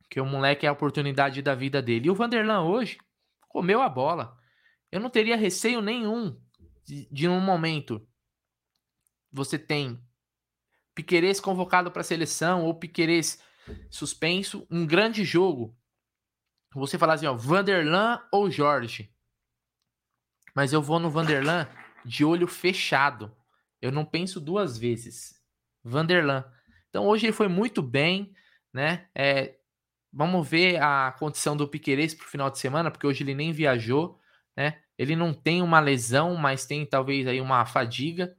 Que 0.10 0.20
o 0.20 0.26
moleque 0.26 0.66
é 0.66 0.70
a 0.70 0.74
oportunidade 0.74 1.42
da 1.42 1.56
vida 1.56 1.82
dele. 1.82 2.08
E 2.08 2.12
o 2.12 2.14
Vanderlan 2.14 2.64
hoje 2.64 2.98
comeu 3.48 3.82
a 3.82 3.88
bola. 3.88 4.38
Eu 4.92 5.00
não 5.00 5.10
teria 5.10 5.38
receio 5.38 5.80
nenhum 5.80 6.38
de, 6.86 7.08
de 7.10 7.30
um 7.30 7.40
momento 7.40 8.06
você 9.32 9.58
tem 9.58 9.98
Piquerez 10.94 11.40
convocado 11.40 11.90
para 11.90 12.02
a 12.02 12.04
seleção 12.04 12.66
ou 12.66 12.78
Piquerez 12.78 13.42
suspenso, 13.90 14.68
um 14.70 14.86
grande 14.86 15.24
jogo 15.24 15.74
você 16.80 16.98
falar 16.98 17.14
assim, 17.14 17.28
ó, 17.28 17.34
Vanderlan 17.34 18.22
ou 18.32 18.50
Jorge. 18.50 19.12
Mas 20.56 20.74
eu 20.74 20.82
vou 20.82 21.00
no 21.00 21.10
Vanderlan 21.10 21.68
de 22.06 22.24
olho 22.24 22.48
fechado. 22.48 23.36
Eu 23.82 23.92
não 23.92 24.06
penso 24.06 24.40
duas 24.40 24.78
vezes. 24.78 25.36
Vanderlan. 25.84 26.46
Então 26.90 27.06
hoje 27.06 27.26
ele 27.26 27.34
foi 27.34 27.48
muito 27.48 27.82
bem, 27.82 28.34
né? 28.72 29.08
É, 29.16 29.56
vamos 30.12 30.48
ver 30.48 30.82
a 30.82 31.12
condição 31.18 31.58
do 31.58 31.68
Piqueires 31.68 32.14
para 32.14 32.26
o 32.26 32.30
final 32.30 32.50
de 32.50 32.60
semana, 32.60 32.92
porque 32.92 33.08
hoje 33.08 33.24
ele 33.24 33.34
nem 33.34 33.52
viajou, 33.52 34.20
né? 34.56 34.80
Ele 34.98 35.16
não 35.16 35.34
tem 35.34 35.62
uma 35.62 35.80
lesão, 35.80 36.36
mas 36.36 36.66
tem 36.66 36.86
talvez 36.86 37.28
aí 37.28 37.42
uma 37.42 37.66
fadiga, 37.66 38.36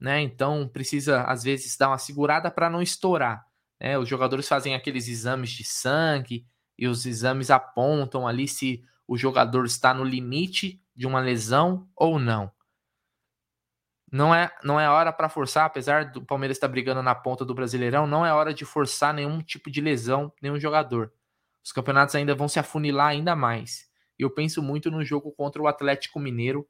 né? 0.00 0.20
Então 0.20 0.68
precisa 0.68 1.22
às 1.22 1.44
vezes 1.44 1.76
dar 1.76 1.88
uma 1.88 1.98
segurada 1.98 2.50
para 2.50 2.68
não 2.68 2.82
estourar. 2.82 3.46
Né? 3.80 3.96
Os 3.98 4.08
jogadores 4.08 4.48
fazem 4.48 4.74
aqueles 4.74 5.08
exames 5.08 5.50
de 5.50 5.64
sangue, 5.64 6.46
e 6.82 6.88
os 6.88 7.06
exames 7.06 7.48
apontam 7.48 8.26
ali 8.26 8.48
se 8.48 8.84
o 9.06 9.16
jogador 9.16 9.66
está 9.66 9.94
no 9.94 10.02
limite 10.02 10.82
de 10.96 11.06
uma 11.06 11.20
lesão 11.20 11.88
ou 11.94 12.18
não. 12.18 12.50
Não 14.10 14.34
é, 14.34 14.52
não 14.64 14.80
é 14.80 14.90
hora 14.90 15.12
para 15.12 15.28
forçar, 15.28 15.64
apesar 15.64 16.10
do 16.10 16.26
Palmeiras 16.26 16.56
estar 16.56 16.66
brigando 16.66 17.00
na 17.00 17.14
ponta 17.14 17.44
do 17.44 17.54
Brasileirão, 17.54 18.04
não 18.04 18.26
é 18.26 18.34
hora 18.34 18.52
de 18.52 18.64
forçar 18.64 19.14
nenhum 19.14 19.40
tipo 19.40 19.70
de 19.70 19.80
lesão, 19.80 20.32
nenhum 20.42 20.58
jogador. 20.58 21.12
Os 21.64 21.70
campeonatos 21.70 22.16
ainda 22.16 22.34
vão 22.34 22.48
se 22.48 22.58
afunilar 22.58 23.10
ainda 23.10 23.36
mais. 23.36 23.88
E 24.18 24.24
eu 24.24 24.30
penso 24.30 24.60
muito 24.60 24.90
no 24.90 25.04
jogo 25.04 25.30
contra 25.30 25.62
o 25.62 25.68
Atlético 25.68 26.18
Mineiro 26.18 26.68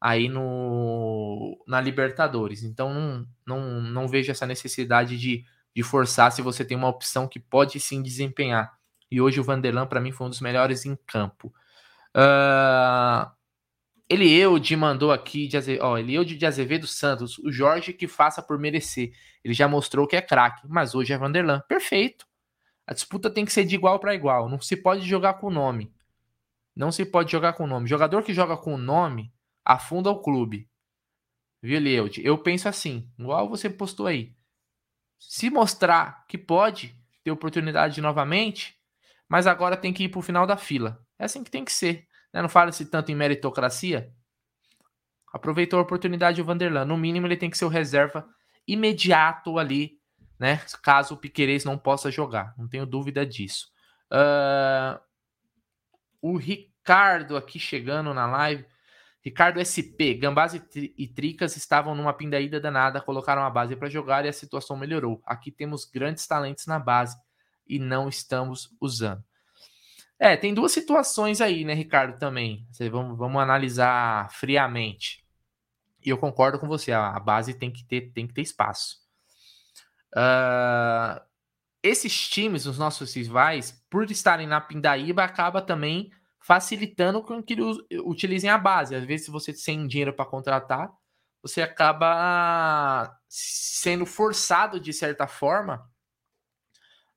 aí 0.00 0.28
no 0.28 1.60
na 1.66 1.80
Libertadores. 1.80 2.62
Então 2.62 2.94
não, 2.94 3.26
não, 3.44 3.82
não 3.82 4.06
vejo 4.06 4.30
essa 4.30 4.46
necessidade 4.46 5.18
de, 5.18 5.44
de 5.74 5.82
forçar 5.82 6.30
se 6.30 6.42
você 6.42 6.64
tem 6.64 6.76
uma 6.76 6.88
opção 6.88 7.26
que 7.26 7.40
pode 7.40 7.80
sim 7.80 8.00
desempenhar. 8.00 8.77
E 9.10 9.20
hoje 9.20 9.40
o 9.40 9.44
Vanderlan, 9.44 9.86
para 9.86 10.00
mim, 10.00 10.12
foi 10.12 10.26
um 10.26 10.30
dos 10.30 10.40
melhores 10.40 10.84
em 10.84 10.96
campo. 11.06 11.52
Uh, 12.16 13.30
Elieude 14.08 14.74
mandou 14.74 15.12
aqui, 15.12 15.46
de 15.46 15.56
Azevedo, 15.56 15.84
ó, 15.84 15.98
Elieude 15.98 16.36
de 16.36 16.46
Azevedo 16.46 16.86
Santos, 16.86 17.38
o 17.38 17.52
Jorge 17.52 17.92
que 17.92 18.08
faça 18.08 18.42
por 18.42 18.58
merecer. 18.58 19.12
Ele 19.44 19.52
já 19.52 19.68
mostrou 19.68 20.06
que 20.06 20.16
é 20.16 20.22
craque, 20.22 20.66
mas 20.66 20.94
hoje 20.94 21.12
é 21.12 21.18
Vanderlan. 21.18 21.60
Perfeito. 21.68 22.26
A 22.86 22.94
disputa 22.94 23.28
tem 23.30 23.44
que 23.44 23.52
ser 23.52 23.64
de 23.64 23.74
igual 23.74 23.98
para 23.98 24.14
igual. 24.14 24.48
Não 24.48 24.60
se 24.60 24.76
pode 24.76 25.06
jogar 25.06 25.34
com 25.34 25.48
o 25.48 25.50
nome. 25.50 25.92
Não 26.74 26.90
se 26.90 27.04
pode 27.04 27.30
jogar 27.30 27.52
com 27.52 27.64
o 27.64 27.66
nome. 27.66 27.86
Jogador 27.86 28.22
que 28.22 28.32
joga 28.32 28.56
com 28.56 28.74
o 28.74 28.78
nome 28.78 29.30
afunda 29.62 30.10
o 30.10 30.22
clube. 30.22 30.70
Viu, 31.62 31.78
Leode? 31.78 32.24
Eu 32.24 32.38
penso 32.38 32.68
assim, 32.68 33.10
igual 33.18 33.48
você 33.48 33.68
postou 33.68 34.06
aí. 34.06 34.34
Se 35.18 35.50
mostrar 35.50 36.24
que 36.26 36.38
pode 36.38 36.96
ter 37.22 37.30
oportunidade 37.30 38.00
novamente, 38.00 38.77
mas 39.28 39.46
agora 39.46 39.76
tem 39.76 39.92
que 39.92 40.04
ir 40.04 40.08
para 40.08 40.18
o 40.18 40.22
final 40.22 40.46
da 40.46 40.56
fila. 40.56 41.00
É 41.18 41.24
assim 41.24 41.44
que 41.44 41.50
tem 41.50 41.64
que 41.64 41.72
ser. 41.72 42.06
Né? 42.32 42.40
Não 42.40 42.48
fala-se 42.48 42.86
tanto 42.86 43.12
em 43.12 43.14
meritocracia. 43.14 44.10
Aproveitou 45.32 45.78
a 45.78 45.82
oportunidade 45.82 46.40
o 46.40 46.44
Vanderlan. 46.44 46.86
No 46.86 46.96
mínimo, 46.96 47.26
ele 47.26 47.36
tem 47.36 47.50
que 47.50 47.58
ser 47.58 47.66
o 47.66 47.68
reserva 47.68 48.26
imediato 48.66 49.58
ali, 49.58 49.98
né? 50.38 50.60
Caso 50.82 51.14
o 51.14 51.16
Piquerez 51.16 51.64
não 51.64 51.76
possa 51.76 52.10
jogar. 52.10 52.54
Não 52.56 52.66
tenho 52.66 52.86
dúvida 52.86 53.26
disso. 53.26 53.68
Uh... 54.10 54.98
O 56.20 56.36
Ricardo 56.36 57.36
aqui 57.36 57.58
chegando 57.58 58.14
na 58.14 58.26
live. 58.26 58.66
Ricardo 59.22 59.60
SP, 59.60 60.14
Gambás 60.14 60.54
e, 60.54 60.60
tri 60.60 60.94
e 60.96 61.06
Tricas 61.06 61.56
estavam 61.56 61.94
numa 61.94 62.14
pindaída 62.14 62.58
danada, 62.58 63.00
colocaram 63.00 63.42
a 63.42 63.50
base 63.50 63.76
para 63.76 63.90
jogar 63.90 64.24
e 64.24 64.28
a 64.28 64.32
situação 64.32 64.76
melhorou. 64.76 65.20
Aqui 65.26 65.50
temos 65.52 65.84
grandes 65.84 66.26
talentos 66.26 66.66
na 66.66 66.78
base 66.78 67.16
e 67.68 67.78
não 67.78 68.08
estamos 68.08 68.74
usando. 68.80 69.22
É, 70.18 70.36
tem 70.36 70.52
duas 70.52 70.72
situações 70.72 71.40
aí, 71.40 71.64
né, 71.64 71.74
Ricardo, 71.74 72.18
também. 72.18 72.66
Vamos, 72.90 73.16
vamos 73.16 73.40
analisar 73.40 74.30
friamente. 74.32 75.24
E 76.04 76.10
eu 76.10 76.18
concordo 76.18 76.58
com 76.58 76.66
você, 76.66 76.92
a 76.92 77.18
base 77.20 77.54
tem 77.54 77.70
que 77.70 77.84
ter, 77.84 78.12
tem 78.12 78.26
que 78.26 78.34
ter 78.34 78.42
espaço. 78.42 78.96
Uh, 80.14 81.20
esses 81.82 82.28
times, 82.28 82.66
os 82.66 82.78
nossos 82.78 83.14
rivais, 83.14 83.84
por 83.88 84.10
estarem 84.10 84.46
na 84.46 84.60
Pindaíba, 84.60 85.22
acaba 85.22 85.62
também 85.62 86.10
facilitando 86.40 87.22
com 87.22 87.42
que 87.42 87.56
utilizem 88.04 88.50
a 88.50 88.58
base. 88.58 88.94
Às 88.94 89.04
vezes, 89.04 89.26
se 89.26 89.30
você 89.30 89.52
tem 89.52 89.86
dinheiro 89.86 90.12
para 90.12 90.24
contratar, 90.24 90.90
você 91.42 91.62
acaba 91.62 93.16
sendo 93.28 94.04
forçado, 94.06 94.80
de 94.80 94.92
certa 94.92 95.26
forma, 95.26 95.88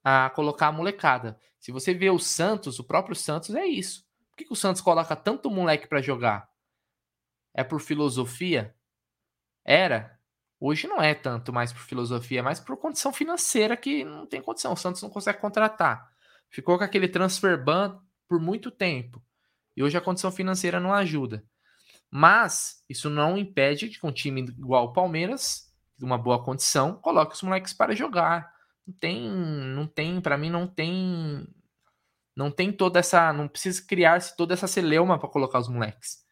a 0.04 0.30
colocar 0.32 0.68
a 0.68 0.72
molecada. 0.72 1.40
Se 1.60 1.72
você 1.72 1.94
vê 1.94 2.10
o 2.10 2.20
Santos, 2.20 2.80
o 2.80 2.84
próprio 2.84 3.16
Santos 3.16 3.54
é 3.56 3.66
isso. 3.66 4.04
Por 4.30 4.38
que, 4.38 4.46
que 4.46 4.54
o 4.54 4.56
Santos 4.56 4.82
coloca 4.82 5.16
tanto 5.16 5.50
moleque 5.50 5.88
para 5.88 6.02
jogar? 6.02 6.50
É 7.54 7.64
por 7.64 7.80
filosofia? 7.80 8.76
Era. 9.64 10.20
Hoje 10.60 10.88
não 10.88 11.02
é 11.02 11.14
tanto 11.14 11.52
mais 11.52 11.74
por 11.74 11.82
filosofia, 11.82 12.40
é 12.40 12.42
mais 12.42 12.60
por 12.60 12.78
condição 12.78 13.12
financeira 13.12 13.76
que 13.76 14.04
não 14.04 14.26
tem 14.26 14.42
condição. 14.42 14.74
O 14.74 14.78
Santos 14.78 15.02
não 15.02 15.10
consegue 15.10 15.40
contratar. 15.40 16.12
Ficou 16.50 16.78
com 16.78 16.84
aquele 16.84 17.08
transfer 17.08 17.62
ban 17.64 18.00
por 18.28 18.40
muito 18.40 18.70
tempo. 18.70 19.22
E 19.76 19.84
hoje 19.84 19.98
a 19.98 20.02
condição 20.02 20.32
financeira 20.32 20.80
não 20.80 20.94
ajuda. 20.94 21.44
Mas 22.10 22.84
isso 22.90 23.10
não 23.10 23.38
impede 23.38 23.88
que 23.90 24.06
um 24.06 24.12
time 24.12 24.42
igual 24.42 24.86
o 24.86 24.94
Palmeiras, 24.94 25.72
de 25.98 26.04
uma 26.04 26.18
boa 26.18 26.44
condição, 26.44 26.96
coloque 26.96 27.34
os 27.34 27.42
moleques 27.42 27.74
para 27.74 27.96
jogar. 27.96 28.54
Tem, 29.00 29.30
não 29.30 29.88
tem, 29.88 30.20
para 30.22 30.38
mim 30.38 30.50
não 30.50 30.68
tem 30.68 31.48
não 32.36 32.50
tem 32.50 32.72
toda 32.72 33.00
essa, 33.00 33.34
não 33.34 33.48
precisa 33.48 33.86
criar-se 33.86 34.36
toda 34.36 34.54
essa 34.54 34.68
celeuma 34.68 35.20
para 35.20 35.30
colocar 35.30 35.60
os 35.60 35.68
moleques. 35.68 36.24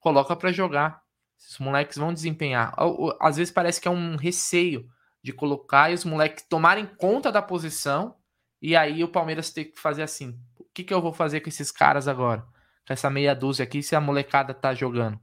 Coloca 0.00 0.34
para 0.34 0.50
jogar. 0.50 1.02
Os 1.38 1.58
moleques 1.58 1.98
vão 1.98 2.12
desempenhar. 2.12 2.74
Às 3.20 3.36
vezes 3.36 3.52
parece 3.52 3.80
que 3.80 3.86
é 3.86 3.90
um 3.90 4.16
receio 4.16 4.88
de 5.22 5.32
colocar 5.32 5.90
e 5.90 5.94
os 5.94 6.04
moleques 6.04 6.44
tomarem 6.48 6.86
conta 6.86 7.30
da 7.30 7.42
posição 7.42 8.16
e 8.60 8.76
aí 8.76 9.02
o 9.02 9.08
Palmeiras 9.08 9.50
tem 9.50 9.64
que 9.64 9.78
fazer 9.78 10.02
assim. 10.02 10.38
O 10.56 10.64
que, 10.72 10.84
que 10.84 10.94
eu 10.94 11.02
vou 11.02 11.12
fazer 11.12 11.40
com 11.40 11.48
esses 11.48 11.70
caras 11.70 12.08
agora? 12.08 12.42
Com 12.86 12.92
essa 12.92 13.10
meia 13.10 13.34
dúzia 13.34 13.64
aqui, 13.64 13.82
se 13.82 13.94
a 13.94 14.00
molecada 14.00 14.54
tá 14.54 14.72
jogando. 14.72 15.20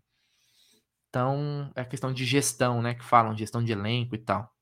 Então, 1.10 1.72
é 1.76 1.84
questão 1.84 2.14
de 2.14 2.24
gestão, 2.24 2.82
né? 2.82 2.94
Que 2.94 3.04
falam, 3.04 3.36
gestão 3.36 3.64
de 3.64 3.72
elenco 3.72 4.14
e 4.14 4.20
tal. 4.20 4.54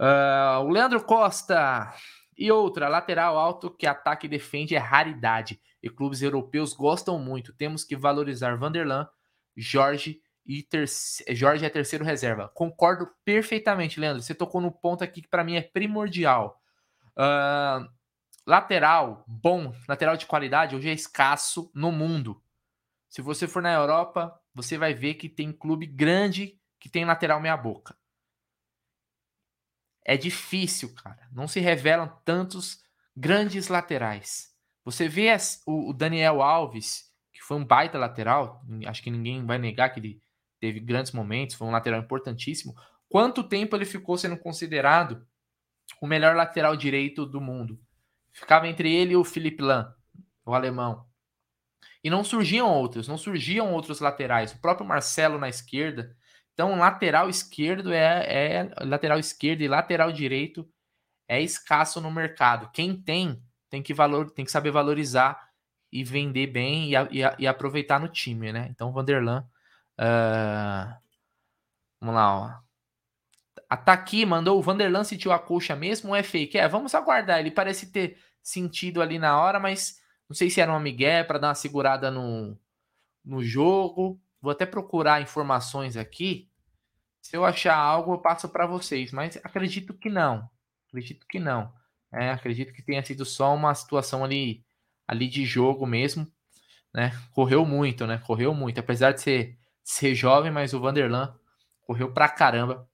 Uh, 0.00 0.62
o 0.64 0.70
Leandro 0.70 1.02
Costa. 1.02 1.92
E 2.36 2.52
outra, 2.52 2.88
lateral 2.88 3.36
alto 3.36 3.68
que 3.68 3.86
ataque 3.86 4.26
e 4.26 4.30
defende 4.30 4.76
é 4.76 4.78
raridade. 4.78 5.60
E 5.82 5.90
clubes 5.90 6.22
europeus 6.22 6.72
gostam 6.72 7.18
muito. 7.18 7.52
Temos 7.52 7.82
que 7.82 7.96
valorizar 7.96 8.56
Vanderlan, 8.56 9.08
Jorge 9.56 10.22
e 10.46 10.62
terce... 10.62 11.24
Jorge 11.34 11.64
é 11.66 11.68
terceiro 11.68 12.04
reserva. 12.04 12.48
Concordo 12.54 13.08
perfeitamente, 13.24 13.98
Leandro. 13.98 14.22
Você 14.22 14.34
tocou 14.34 14.60
no 14.60 14.70
ponto 14.70 15.02
aqui 15.02 15.20
que 15.20 15.28
para 15.28 15.42
mim 15.42 15.56
é 15.56 15.62
primordial. 15.62 16.60
Uh, 17.16 17.88
lateral 18.46 19.24
bom, 19.26 19.74
lateral 19.88 20.16
de 20.16 20.26
qualidade, 20.26 20.76
hoje 20.76 20.88
é 20.88 20.92
escasso 20.92 21.70
no 21.74 21.90
mundo. 21.90 22.40
Se 23.08 23.20
você 23.20 23.48
for 23.48 23.60
na 23.60 23.72
Europa, 23.72 24.38
você 24.54 24.78
vai 24.78 24.94
ver 24.94 25.14
que 25.14 25.28
tem 25.28 25.52
clube 25.52 25.86
grande 25.86 26.56
que 26.78 26.88
tem 26.88 27.04
lateral 27.04 27.40
meia 27.40 27.56
boca 27.56 27.97
é 30.08 30.16
difícil, 30.16 30.94
cara. 30.94 31.28
Não 31.30 31.46
se 31.46 31.60
revelam 31.60 32.10
tantos 32.24 32.82
grandes 33.14 33.68
laterais. 33.68 34.48
Você 34.82 35.06
vê 35.06 35.28
o 35.66 35.92
Daniel 35.92 36.40
Alves, 36.40 37.12
que 37.30 37.42
foi 37.42 37.58
um 37.58 37.64
baita 37.64 37.98
lateral, 37.98 38.64
acho 38.86 39.02
que 39.02 39.10
ninguém 39.10 39.44
vai 39.44 39.58
negar 39.58 39.90
que 39.90 40.00
ele 40.00 40.22
teve 40.58 40.80
grandes 40.80 41.12
momentos, 41.12 41.56
foi 41.56 41.68
um 41.68 41.70
lateral 41.72 42.00
importantíssimo. 42.00 42.74
Quanto 43.06 43.44
tempo 43.44 43.76
ele 43.76 43.84
ficou 43.84 44.16
sendo 44.16 44.38
considerado 44.38 45.26
o 46.00 46.06
melhor 46.06 46.34
lateral 46.34 46.74
direito 46.74 47.26
do 47.26 47.38
mundo? 47.38 47.78
Ficava 48.32 48.66
entre 48.66 48.90
ele 48.90 49.12
e 49.12 49.16
o 49.16 49.24
Felipe 49.24 49.62
Lan, 49.62 49.94
o 50.46 50.54
alemão. 50.54 51.06
E 52.02 52.08
não 52.08 52.24
surgiam 52.24 52.72
outros, 52.72 53.06
não 53.06 53.18
surgiam 53.18 53.74
outros 53.74 54.00
laterais. 54.00 54.52
O 54.52 54.58
próprio 54.58 54.86
Marcelo 54.86 55.38
na 55.38 55.50
esquerda 55.50 56.16
então, 56.58 56.76
lateral 56.76 57.30
esquerdo 57.30 57.92
é, 57.92 58.64
é 58.66 58.84
lateral 58.84 59.16
esquerdo 59.16 59.60
e 59.60 59.68
lateral 59.68 60.10
direito 60.10 60.68
é 61.28 61.40
escasso 61.40 62.00
no 62.00 62.10
mercado. 62.10 62.68
Quem 62.72 63.00
tem 63.00 63.40
tem 63.70 63.80
que 63.80 63.94
valor, 63.94 64.28
tem 64.32 64.44
que 64.44 64.50
saber 64.50 64.72
valorizar 64.72 65.40
e 65.92 66.02
vender 66.02 66.48
bem 66.48 66.90
e, 66.90 66.96
e, 66.96 67.22
e 67.38 67.46
aproveitar 67.46 68.00
no 68.00 68.08
time, 68.08 68.52
né? 68.52 68.66
Então, 68.72 68.90
Vanderlan, 68.90 69.48
uh, 70.00 70.92
vamos 72.00 72.16
lá, 72.16 72.36
ó. 72.36 72.58
A 73.70 73.76
Taki 73.76 74.26
mandou 74.26 74.58
o 74.58 74.62
Vanderlan 74.62 75.04
sentiu 75.04 75.30
a 75.30 75.38
coxa 75.38 75.76
mesmo 75.76 76.08
ou 76.08 76.16
é 76.16 76.24
fake? 76.24 76.58
É, 76.58 76.66
vamos 76.66 76.92
aguardar. 76.92 77.38
Ele 77.38 77.52
parece 77.52 77.92
ter 77.92 78.18
sentido 78.42 79.00
ali 79.00 79.16
na 79.16 79.40
hora, 79.40 79.60
mas 79.60 80.00
não 80.28 80.34
sei 80.34 80.50
se 80.50 80.60
era 80.60 80.74
um 80.74 80.80
migué 80.80 81.22
para 81.22 81.38
dar 81.38 81.48
uma 81.48 81.54
segurada 81.54 82.10
no, 82.10 82.58
no 83.24 83.44
jogo. 83.44 84.20
Vou 84.40 84.50
até 84.50 84.66
procurar 84.66 85.22
informações 85.22 85.96
aqui. 85.96 86.47
Se 87.28 87.36
eu 87.36 87.44
achar 87.44 87.76
algo, 87.76 88.14
eu 88.14 88.18
passo 88.18 88.48
para 88.48 88.66
vocês, 88.66 89.12
mas 89.12 89.36
acredito 89.44 89.92
que 89.92 90.08
não. 90.08 90.48
Acredito 90.88 91.26
que 91.26 91.38
não. 91.38 91.70
É, 92.10 92.30
acredito 92.30 92.72
que 92.72 92.82
tenha 92.82 93.04
sido 93.04 93.22
só 93.26 93.54
uma 93.54 93.74
situação 93.74 94.24
ali, 94.24 94.64
ali 95.06 95.28
de 95.28 95.44
jogo 95.44 95.86
mesmo. 95.86 96.26
Né? 96.90 97.12
Correu 97.34 97.66
muito, 97.66 98.06
né? 98.06 98.16
Correu 98.16 98.54
muito. 98.54 98.80
Apesar 98.80 99.12
de 99.12 99.20
ser, 99.20 99.58
ser 99.84 100.14
jovem, 100.14 100.50
mas 100.50 100.72
o 100.72 100.80
Vanderlan 100.80 101.38
correu 101.82 102.14
pra 102.14 102.30
caramba 102.30 102.88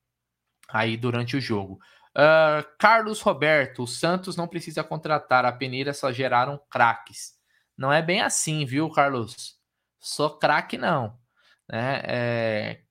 aí 0.68 0.96
durante 0.96 1.36
o 1.36 1.40
jogo. 1.40 1.78
Uh, 2.10 2.66
Carlos 2.76 3.20
Roberto, 3.20 3.84
o 3.84 3.86
Santos 3.86 4.36
não 4.36 4.48
precisa 4.48 4.82
contratar, 4.82 5.44
a 5.44 5.52
peneira 5.52 5.94
só 5.94 6.10
geraram 6.10 6.60
craques. 6.68 7.34
Não 7.78 7.92
é 7.92 8.02
bem 8.02 8.20
assim, 8.20 8.66
viu, 8.66 8.90
Carlos? 8.90 9.60
Só 10.00 10.28
craque 10.28 10.76
não. 10.76 11.16
Né? 11.70 12.02
É, 12.04 12.83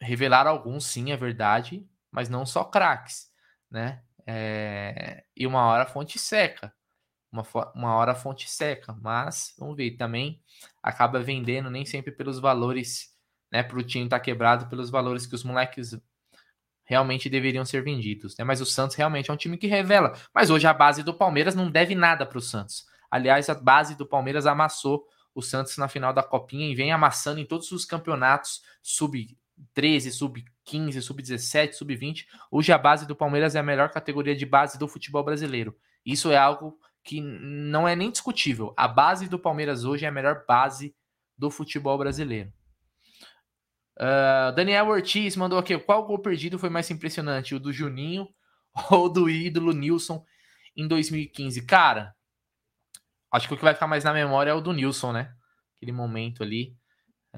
revelaram 0.00 0.50
alguns, 0.50 0.86
sim, 0.86 1.12
é 1.12 1.16
verdade, 1.16 1.86
mas 2.10 2.28
não 2.28 2.46
só 2.46 2.64
craques, 2.64 3.30
né? 3.70 4.02
É... 4.26 5.24
E 5.36 5.46
uma 5.46 5.64
hora 5.66 5.84
a 5.84 5.86
fonte 5.86 6.18
seca, 6.18 6.72
uma, 7.30 7.44
uma 7.74 7.94
hora 7.94 8.12
a 8.12 8.14
fonte 8.14 8.48
seca, 8.50 8.92
mas 9.00 9.54
vamos 9.58 9.76
ver, 9.76 9.92
também 9.92 10.40
acaba 10.82 11.20
vendendo 11.20 11.70
nem 11.70 11.84
sempre 11.84 12.12
pelos 12.12 12.38
valores, 12.38 13.14
né? 13.52 13.62
Para 13.62 13.78
o 13.78 13.82
time 13.82 14.04
estar 14.04 14.18
tá 14.18 14.24
quebrado, 14.24 14.68
pelos 14.68 14.90
valores 14.90 15.26
que 15.26 15.34
os 15.34 15.44
moleques 15.44 15.98
realmente 16.84 17.28
deveriam 17.28 17.64
ser 17.64 17.82
vendidos, 17.82 18.36
né? 18.36 18.44
Mas 18.44 18.60
o 18.60 18.66
Santos 18.66 18.96
realmente 18.96 19.30
é 19.30 19.34
um 19.34 19.36
time 19.36 19.58
que 19.58 19.66
revela. 19.66 20.12
Mas 20.34 20.50
hoje 20.50 20.66
a 20.66 20.72
base 20.72 21.02
do 21.02 21.12
Palmeiras 21.12 21.54
não 21.54 21.70
deve 21.70 21.94
nada 21.94 22.24
para 22.24 22.38
o 22.38 22.42
Santos. 22.42 22.86
Aliás, 23.10 23.48
a 23.48 23.54
base 23.54 23.96
do 23.96 24.06
Palmeiras 24.06 24.46
amassou 24.46 25.06
o 25.34 25.42
Santos 25.42 25.76
na 25.76 25.88
final 25.88 26.12
da 26.12 26.22
Copinha 26.22 26.66
e 26.70 26.74
vem 26.74 26.92
amassando 26.92 27.40
em 27.40 27.44
todos 27.44 27.70
os 27.72 27.84
campeonatos 27.84 28.62
sub 28.82 29.36
13, 29.74 30.12
sub-15, 30.12 31.00
sub-17, 31.00 31.72
sub-20. 31.72 32.26
Hoje 32.50 32.72
a 32.72 32.78
base 32.78 33.06
do 33.06 33.16
Palmeiras 33.16 33.54
é 33.54 33.58
a 33.58 33.62
melhor 33.62 33.90
categoria 33.90 34.34
de 34.34 34.46
base 34.46 34.78
do 34.78 34.88
futebol 34.88 35.24
brasileiro. 35.24 35.76
Isso 36.04 36.30
é 36.30 36.36
algo 36.36 36.78
que 37.02 37.20
não 37.20 37.86
é 37.86 37.94
nem 37.94 38.10
discutível. 38.10 38.74
A 38.76 38.88
base 38.88 39.28
do 39.28 39.38
Palmeiras 39.38 39.84
hoje 39.84 40.04
é 40.04 40.08
a 40.08 40.12
melhor 40.12 40.44
base 40.46 40.94
do 41.38 41.50
futebol 41.50 41.96
brasileiro. 41.96 42.52
Uh, 43.96 44.54
Daniel 44.54 44.88
Ortiz 44.88 45.36
mandou 45.36 45.58
aqui: 45.58 45.76
qual 45.78 46.06
gol 46.06 46.18
perdido 46.18 46.58
foi 46.58 46.68
mais 46.68 46.90
impressionante? 46.90 47.54
O 47.54 47.60
do 47.60 47.72
Juninho 47.72 48.28
ou 48.90 49.08
do 49.08 49.30
ídolo 49.30 49.72
Nilson 49.72 50.24
em 50.76 50.86
2015. 50.86 51.64
Cara, 51.64 52.14
acho 53.32 53.48
que 53.48 53.54
o 53.54 53.56
que 53.56 53.64
vai 53.64 53.72
ficar 53.72 53.86
mais 53.86 54.04
na 54.04 54.12
memória 54.12 54.50
é 54.50 54.54
o 54.54 54.60
do 54.60 54.72
Nilson, 54.72 55.12
né? 55.12 55.34
Aquele 55.76 55.92
momento 55.92 56.42
ali. 56.42 56.76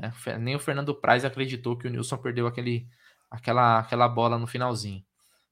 É, 0.02 0.38
nem 0.38 0.56
o 0.56 0.60
Fernando 0.60 0.94
Praz 0.94 1.24
acreditou 1.24 1.76
que 1.76 1.86
o 1.86 1.90
Nilson 1.90 2.16
perdeu 2.18 2.46
aquele, 2.46 2.86
aquela, 3.30 3.78
aquela 3.78 4.08
bola 4.08 4.38
no 4.38 4.46
finalzinho. 4.46 5.04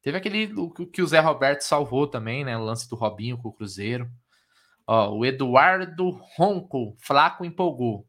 Teve 0.03 0.19
aquele 0.19 0.53
o, 0.55 0.71
que 0.71 1.03
o 1.03 1.07
Zé 1.07 1.19
Roberto 1.19 1.63
salvou 1.63 2.07
também, 2.07 2.45
né? 2.45 2.57
O 2.57 2.63
lance 2.63 2.89
do 2.89 2.95
Robinho 2.95 3.37
com 3.37 3.49
o 3.49 3.53
Cruzeiro. 3.53 4.09
Ó, 4.87 5.11
o 5.11 5.27
Eduardo 5.27 6.11
Ronco, 6.37 6.97
Flaco 7.01 7.45
empolgou. 7.45 8.07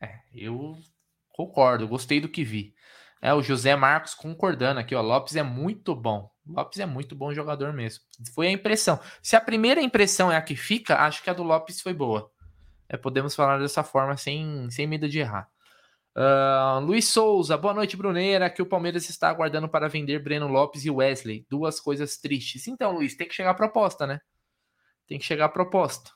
É, 0.00 0.20
eu 0.32 0.78
concordo, 1.30 1.86
gostei 1.86 2.20
do 2.22 2.28
que 2.28 2.42
vi. 2.42 2.74
É, 3.20 3.34
o 3.34 3.42
José 3.42 3.76
Marcos 3.76 4.14
concordando 4.14 4.80
aqui, 4.80 4.94
ó. 4.94 5.02
Lopes 5.02 5.36
é 5.36 5.42
muito 5.42 5.94
bom. 5.94 6.32
Lopes 6.46 6.80
é 6.80 6.86
muito 6.86 7.14
bom 7.14 7.34
jogador 7.34 7.72
mesmo. 7.74 8.02
Foi 8.34 8.48
a 8.48 8.50
impressão. 8.50 8.98
Se 9.22 9.36
a 9.36 9.40
primeira 9.42 9.82
impressão 9.82 10.32
é 10.32 10.36
a 10.36 10.42
que 10.42 10.56
fica, 10.56 10.96
acho 11.04 11.22
que 11.22 11.28
a 11.28 11.34
do 11.34 11.42
Lopes 11.42 11.82
foi 11.82 11.92
boa. 11.92 12.31
É, 12.92 12.96
podemos 12.98 13.34
falar 13.34 13.58
dessa 13.58 13.82
forma 13.82 14.18
sem, 14.18 14.68
sem 14.70 14.86
medo 14.86 15.08
de 15.08 15.18
errar. 15.18 15.48
Uh, 16.14 16.78
Luiz 16.80 17.08
Souza, 17.08 17.56
boa 17.56 17.72
noite, 17.72 17.96
Bruneira. 17.96 18.50
Que 18.50 18.60
o 18.60 18.66
Palmeiras 18.66 19.08
está 19.08 19.30
aguardando 19.30 19.66
para 19.66 19.88
vender 19.88 20.22
Breno 20.22 20.46
Lopes 20.46 20.84
e 20.84 20.90
Wesley. 20.90 21.46
Duas 21.48 21.80
coisas 21.80 22.18
tristes. 22.18 22.68
Então, 22.68 22.92
Luiz, 22.92 23.16
tem 23.16 23.26
que 23.26 23.34
chegar 23.34 23.52
a 23.52 23.54
proposta, 23.54 24.06
né? 24.06 24.20
Tem 25.08 25.18
que 25.18 25.24
chegar 25.24 25.46
a 25.46 25.48
proposta. 25.48 26.10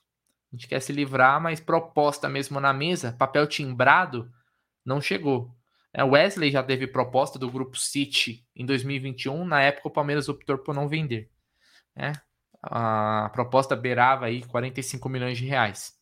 A 0.53 0.57
gente 0.57 0.69
quer 0.69 0.81
se 0.81 0.93
livrar, 0.93 1.41
mas 1.41 1.61
proposta 1.61 2.29
mesmo 2.29 2.61
na 2.61 2.75
mesa, 2.75 3.17
papel 3.19 3.47
timbrado, 3.47 4.31
não 4.85 5.01
chegou. 5.01 5.51
É, 5.95 6.05
Wesley 6.05 6.51
já 6.51 6.62
teve 6.62 6.87
proposta 6.87 7.39
do 7.39 7.51
grupo 7.51 7.79
City 7.79 8.47
em 8.55 8.67
2021. 8.67 9.47
Na 9.47 9.62
época, 9.62 9.89
o 9.89 9.91
Palmeiras 9.91 10.29
optou 10.29 10.59
por 10.59 10.75
não 10.75 10.89
vender. 10.89 11.31
Né? 11.95 12.12
A 12.62 13.31
proposta 13.33 13.75
beirava 13.75 14.27
aí 14.27 14.45
45 14.45 15.09
milhões 15.09 15.39
de 15.39 15.47
reais. 15.47 15.96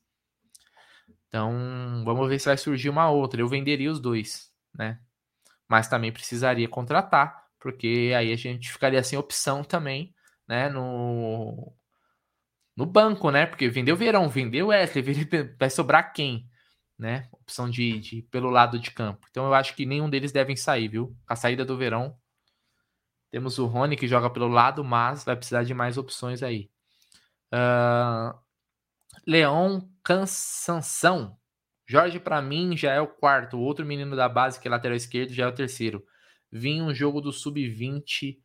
Então, 1.35 2.05
vamos 2.05 2.29
ver 2.29 2.39
se 2.39 2.47
vai 2.47 2.57
surgir 2.57 2.89
uma 2.89 3.11
outra. 3.11 3.41
Eu 3.41 3.49
venderia 3.49 3.91
os 3.91 3.99
dois, 3.99 4.53
né? 4.73 5.01
Mas 5.69 5.89
também 5.89 6.13
precisaria 6.13 6.69
contratar, 6.69 7.45
porque 7.59 8.13
aí 8.17 8.33
a 8.33 8.37
gente 8.37 8.71
ficaria 8.71 9.03
sem 9.03 9.19
opção 9.19 9.65
também, 9.65 10.15
né? 10.47 10.69
No, 10.69 11.75
no 12.77 12.87
banco, 12.87 13.33
né? 13.33 13.47
Porque 13.47 13.69
vendeu 13.69 13.97
Verão, 13.97 14.29
vendeu 14.29 14.69
Wesley, 14.69 15.03
vai 15.59 15.69
sobrar 15.69 16.13
quem? 16.13 16.49
Né? 16.97 17.29
Opção 17.33 17.69
de, 17.69 17.99
de 17.99 18.23
pelo 18.31 18.49
lado 18.49 18.79
de 18.79 18.93
campo. 18.93 19.27
Então 19.29 19.45
eu 19.45 19.55
acho 19.55 19.75
que 19.75 19.85
nenhum 19.85 20.09
deles 20.09 20.31
devem 20.31 20.55
sair, 20.55 20.87
viu? 20.87 21.17
A 21.27 21.35
saída 21.35 21.65
do 21.65 21.77
Verão. 21.77 22.17
Temos 23.33 23.59
o 23.59 23.67
Rony 23.67 23.97
que 23.97 24.07
joga 24.07 24.31
pelo 24.31 24.47
lado, 24.47 24.85
mas 24.85 25.25
vai 25.25 25.35
precisar 25.35 25.65
de 25.65 25.75
mais 25.75 25.99
opções 25.99 26.45
aí. 26.45 26.71
Uh, 27.53 28.39
Leão 29.27 29.93
Cansanção. 30.05 31.37
Jorge, 31.87 32.21
para 32.21 32.41
mim, 32.41 32.77
já 32.77 32.93
é 32.93 33.01
o 33.01 33.09
quarto. 33.09 33.57
O 33.57 33.61
outro 33.61 33.85
menino 33.85 34.15
da 34.15 34.29
base, 34.29 34.61
que 34.61 34.69
é 34.69 34.71
lateral 34.71 34.97
esquerdo, 34.97 35.33
já 35.33 35.45
é 35.45 35.49
o 35.49 35.55
terceiro. 35.55 36.05
Vim 36.53 36.83
um 36.83 36.95
jogo 36.95 37.21
do 37.21 37.33
Sub-20 37.33 38.39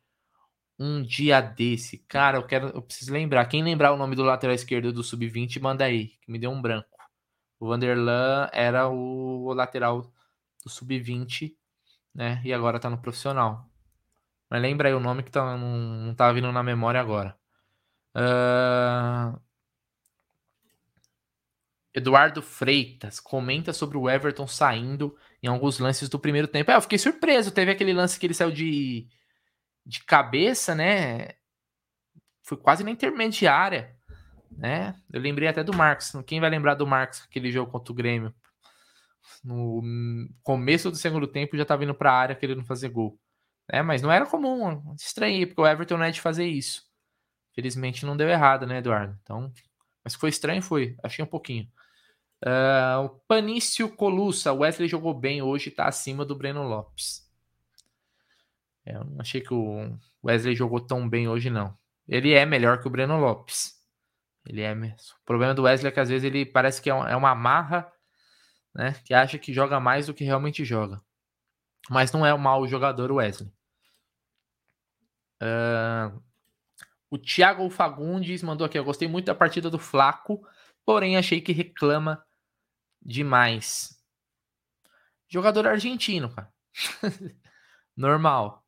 um 0.78 1.02
dia 1.02 1.42
desse. 1.42 1.98
Cara, 2.08 2.38
eu 2.38 2.46
quero. 2.46 2.68
Eu 2.68 2.82
preciso 2.82 3.12
lembrar. 3.12 3.44
Quem 3.46 3.62
lembrar 3.62 3.92
o 3.92 3.96
nome 3.98 4.16
do 4.16 4.24
lateral 4.24 4.54
esquerdo 4.54 4.92
do 4.92 5.04
Sub-20, 5.04 5.60
manda 5.60 5.84
aí, 5.84 6.08
que 6.22 6.32
me 6.32 6.38
deu 6.38 6.50
um 6.50 6.60
branco. 6.60 6.88
O 7.58 7.68
Vanderlan 7.68 8.48
era 8.52 8.88
o 8.88 9.52
lateral 9.52 10.02
do 10.64 10.70
Sub-20, 10.70 11.54
né? 12.14 12.40
E 12.44 12.52
agora 12.52 12.80
tá 12.80 12.88
no 12.88 12.98
profissional. 12.98 13.68
Mas 14.48 14.62
lembra 14.62 14.88
aí 14.88 14.94
o 14.94 15.00
nome 15.00 15.22
que 15.22 15.30
tá, 15.30 15.56
não, 15.56 15.76
não 16.06 16.14
tá 16.14 16.32
vindo 16.32 16.50
na 16.50 16.62
memória 16.62 17.00
agora. 17.00 17.36
Uh... 18.16 19.38
Eduardo 21.94 22.40
Freitas 22.40 23.18
comenta 23.18 23.72
sobre 23.72 23.96
o 23.96 24.08
Everton 24.08 24.46
saindo 24.46 25.16
em 25.42 25.48
alguns 25.48 25.78
lances 25.78 26.08
do 26.08 26.18
primeiro 26.18 26.46
tempo. 26.46 26.70
É, 26.70 26.76
eu 26.76 26.80
fiquei 26.82 26.98
surpreso. 26.98 27.50
Teve 27.50 27.70
aquele 27.70 27.92
lance 27.92 28.18
que 28.18 28.26
ele 28.26 28.34
saiu 28.34 28.52
de, 28.52 29.08
de 29.84 30.04
cabeça, 30.04 30.74
né? 30.74 31.30
Foi 32.42 32.56
quase 32.56 32.84
na 32.84 32.90
intermediária, 32.90 33.96
né? 34.50 34.94
Eu 35.12 35.20
lembrei 35.20 35.48
até 35.48 35.64
do 35.64 35.74
Marcos. 35.74 36.12
Quem 36.26 36.40
vai 36.40 36.50
lembrar 36.50 36.74
do 36.74 36.86
Marcos, 36.86 37.22
aquele 37.28 37.50
jogo 37.50 37.72
contra 37.72 37.92
o 37.92 37.96
Grêmio? 37.96 38.34
No 39.42 39.82
começo 40.42 40.90
do 40.90 40.96
segundo 40.96 41.26
tempo 41.26 41.56
já 41.56 41.62
estava 41.62 41.84
indo 41.84 41.94
para 41.94 42.12
a 42.12 42.16
área 42.16 42.36
querendo 42.36 42.64
fazer 42.64 42.88
gol. 42.88 43.18
É, 43.68 43.82
mas 43.82 44.02
não 44.02 44.10
era 44.10 44.26
comum, 44.26 44.94
estranhei, 44.96 45.46
porque 45.46 45.60
o 45.60 45.66
Everton 45.66 45.96
não 45.96 46.04
é 46.04 46.10
de 46.10 46.20
fazer 46.20 46.46
isso. 46.46 46.82
Felizmente 47.54 48.04
não 48.04 48.16
deu 48.16 48.28
errado, 48.28 48.66
né, 48.66 48.78
Eduardo? 48.78 49.16
Então, 49.22 49.52
mas 50.04 50.14
foi 50.14 50.28
estranho, 50.30 50.60
foi. 50.60 50.96
Achei 51.02 51.24
um 51.24 51.28
pouquinho. 51.28 51.70
Uh, 52.42 53.04
o 53.04 53.08
Panício 53.28 53.88
Colussa, 53.94 54.52
Wesley 54.52 54.88
jogou 54.88 55.12
bem 55.12 55.42
hoje, 55.42 55.68
está 55.68 55.86
acima 55.86 56.24
do 56.24 56.34
Breno 56.34 56.62
Lopes. 56.62 57.28
É, 58.84 58.96
eu 58.96 59.04
não 59.04 59.20
achei 59.20 59.40
que 59.40 59.52
o 59.52 59.98
Wesley 60.24 60.56
jogou 60.56 60.80
tão 60.80 61.08
bem 61.08 61.28
hoje, 61.28 61.50
não. 61.50 61.76
Ele 62.08 62.32
é 62.32 62.46
melhor 62.46 62.80
que 62.80 62.86
o 62.86 62.90
Breno 62.90 63.18
Lopes. 63.18 63.78
Ele 64.46 64.62
é 64.62 64.74
mesmo. 64.74 64.96
O 65.20 65.24
problema 65.24 65.54
do 65.54 65.62
Wesley 65.62 65.90
é 65.90 65.92
que 65.92 66.00
às 66.00 66.08
vezes 66.08 66.24
ele 66.24 66.46
parece 66.46 66.80
que 66.80 66.90
é, 66.90 66.94
é 66.94 67.16
uma 67.16 67.34
marra, 67.34 67.92
né? 68.74 68.94
Que 69.04 69.12
acha 69.12 69.38
que 69.38 69.52
joga 69.52 69.78
mais 69.78 70.06
do 70.06 70.14
que 70.14 70.24
realmente 70.24 70.64
joga. 70.64 71.00
Mas 71.90 72.10
não 72.10 72.24
é 72.24 72.32
um 72.32 72.38
mau 72.38 72.66
jogador 72.66 73.10
o 73.12 73.16
Wesley. 73.16 73.52
Uh, 75.42 76.22
o 77.10 77.18
Thiago 77.18 77.68
Fagundes 77.68 78.42
mandou 78.42 78.64
aqui. 78.64 78.78
Eu 78.78 78.84
gostei 78.84 79.08
muito 79.08 79.26
da 79.26 79.34
partida 79.34 79.68
do 79.68 79.78
Flaco, 79.78 80.46
porém 80.86 81.16
achei 81.16 81.40
que 81.40 81.52
reclama 81.52 82.24
demais. 83.00 83.98
Jogador 85.28 85.66
argentino, 85.66 86.34
cara. 86.34 86.52
Normal. 87.96 88.64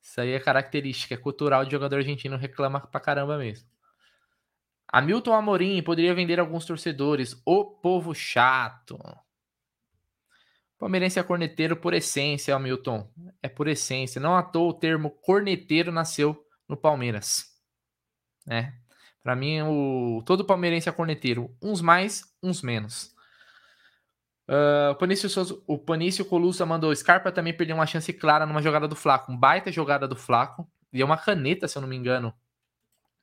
Isso 0.00 0.20
aí 0.20 0.32
é 0.32 0.40
característica, 0.40 1.14
é 1.14 1.18
cultural 1.18 1.64
de 1.64 1.70
jogador 1.70 1.96
argentino, 1.96 2.36
reclama 2.36 2.80
pra 2.80 3.00
caramba 3.00 3.36
mesmo. 3.36 3.68
Hamilton 4.90 5.34
Amorim 5.34 5.82
poderia 5.82 6.14
vender 6.14 6.40
alguns 6.40 6.64
torcedores. 6.64 7.40
O 7.44 7.64
povo 7.64 8.14
chato. 8.14 8.98
Palmeirense 10.78 11.18
é 11.18 11.22
corneteiro 11.22 11.76
por 11.76 11.92
essência, 11.92 12.54
Hamilton. 12.54 13.10
É 13.42 13.48
por 13.48 13.68
essência. 13.68 14.20
Não 14.20 14.36
à 14.36 14.42
toa 14.42 14.70
o 14.70 14.74
termo 14.74 15.10
corneteiro 15.10 15.92
nasceu 15.92 16.42
no 16.66 16.76
Palmeiras. 16.76 17.44
É. 18.48 18.72
Para 19.22 19.36
mim, 19.36 19.60
o, 19.62 20.22
todo 20.24 20.44
palmeirense 20.44 20.88
é 20.88 20.92
corneteiro. 20.92 21.54
Uns 21.60 21.82
mais, 21.82 22.22
uns 22.42 22.62
menos. 22.62 23.14
Uh, 24.48 24.92
o, 24.92 24.94
Panício 24.94 25.28
Souza, 25.28 25.60
o 25.66 25.76
Panício 25.76 26.24
Colusa 26.24 26.64
mandou. 26.64 26.94
Scarpa 26.94 27.30
também 27.30 27.54
perdeu 27.54 27.76
uma 27.76 27.86
chance 27.86 28.10
clara 28.14 28.46
numa 28.46 28.62
jogada 28.62 28.88
do 28.88 28.96
Flaco. 28.96 29.30
Um 29.30 29.36
baita 29.36 29.70
jogada 29.70 30.08
do 30.08 30.16
Flaco. 30.16 30.66
E 30.90 31.02
é 31.02 31.04
uma 31.04 31.18
caneta, 31.18 31.68
se 31.68 31.76
eu 31.76 31.82
não 31.82 31.88
me 31.88 31.96
engano, 31.96 32.32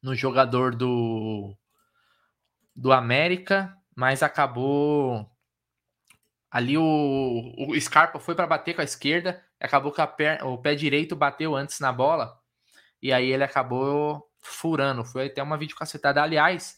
no 0.04 0.14
jogador 0.14 0.76
do, 0.76 1.58
do 2.76 2.92
América. 2.94 3.76
Mas 3.96 4.22
acabou. 4.22 5.28
Ali 6.52 6.78
o, 6.78 7.56
o 7.58 7.82
Scarpa 7.82 8.20
foi 8.20 8.36
para 8.36 8.46
bater 8.46 8.76
com 8.76 8.82
a 8.82 8.86
esquerda. 8.86 9.44
Acabou 9.60 9.92
que 9.92 10.02
o 10.44 10.58
pé 10.60 10.76
direito 10.76 11.16
bateu 11.16 11.56
antes 11.56 11.80
na 11.80 11.92
bola. 11.92 12.38
E 13.02 13.12
aí 13.12 13.32
ele 13.32 13.44
acabou 13.44 14.30
furando. 14.42 15.04
Foi 15.04 15.26
até 15.26 15.42
uma 15.42 15.58
videocacetada. 15.58 16.22
Aliás, 16.22 16.78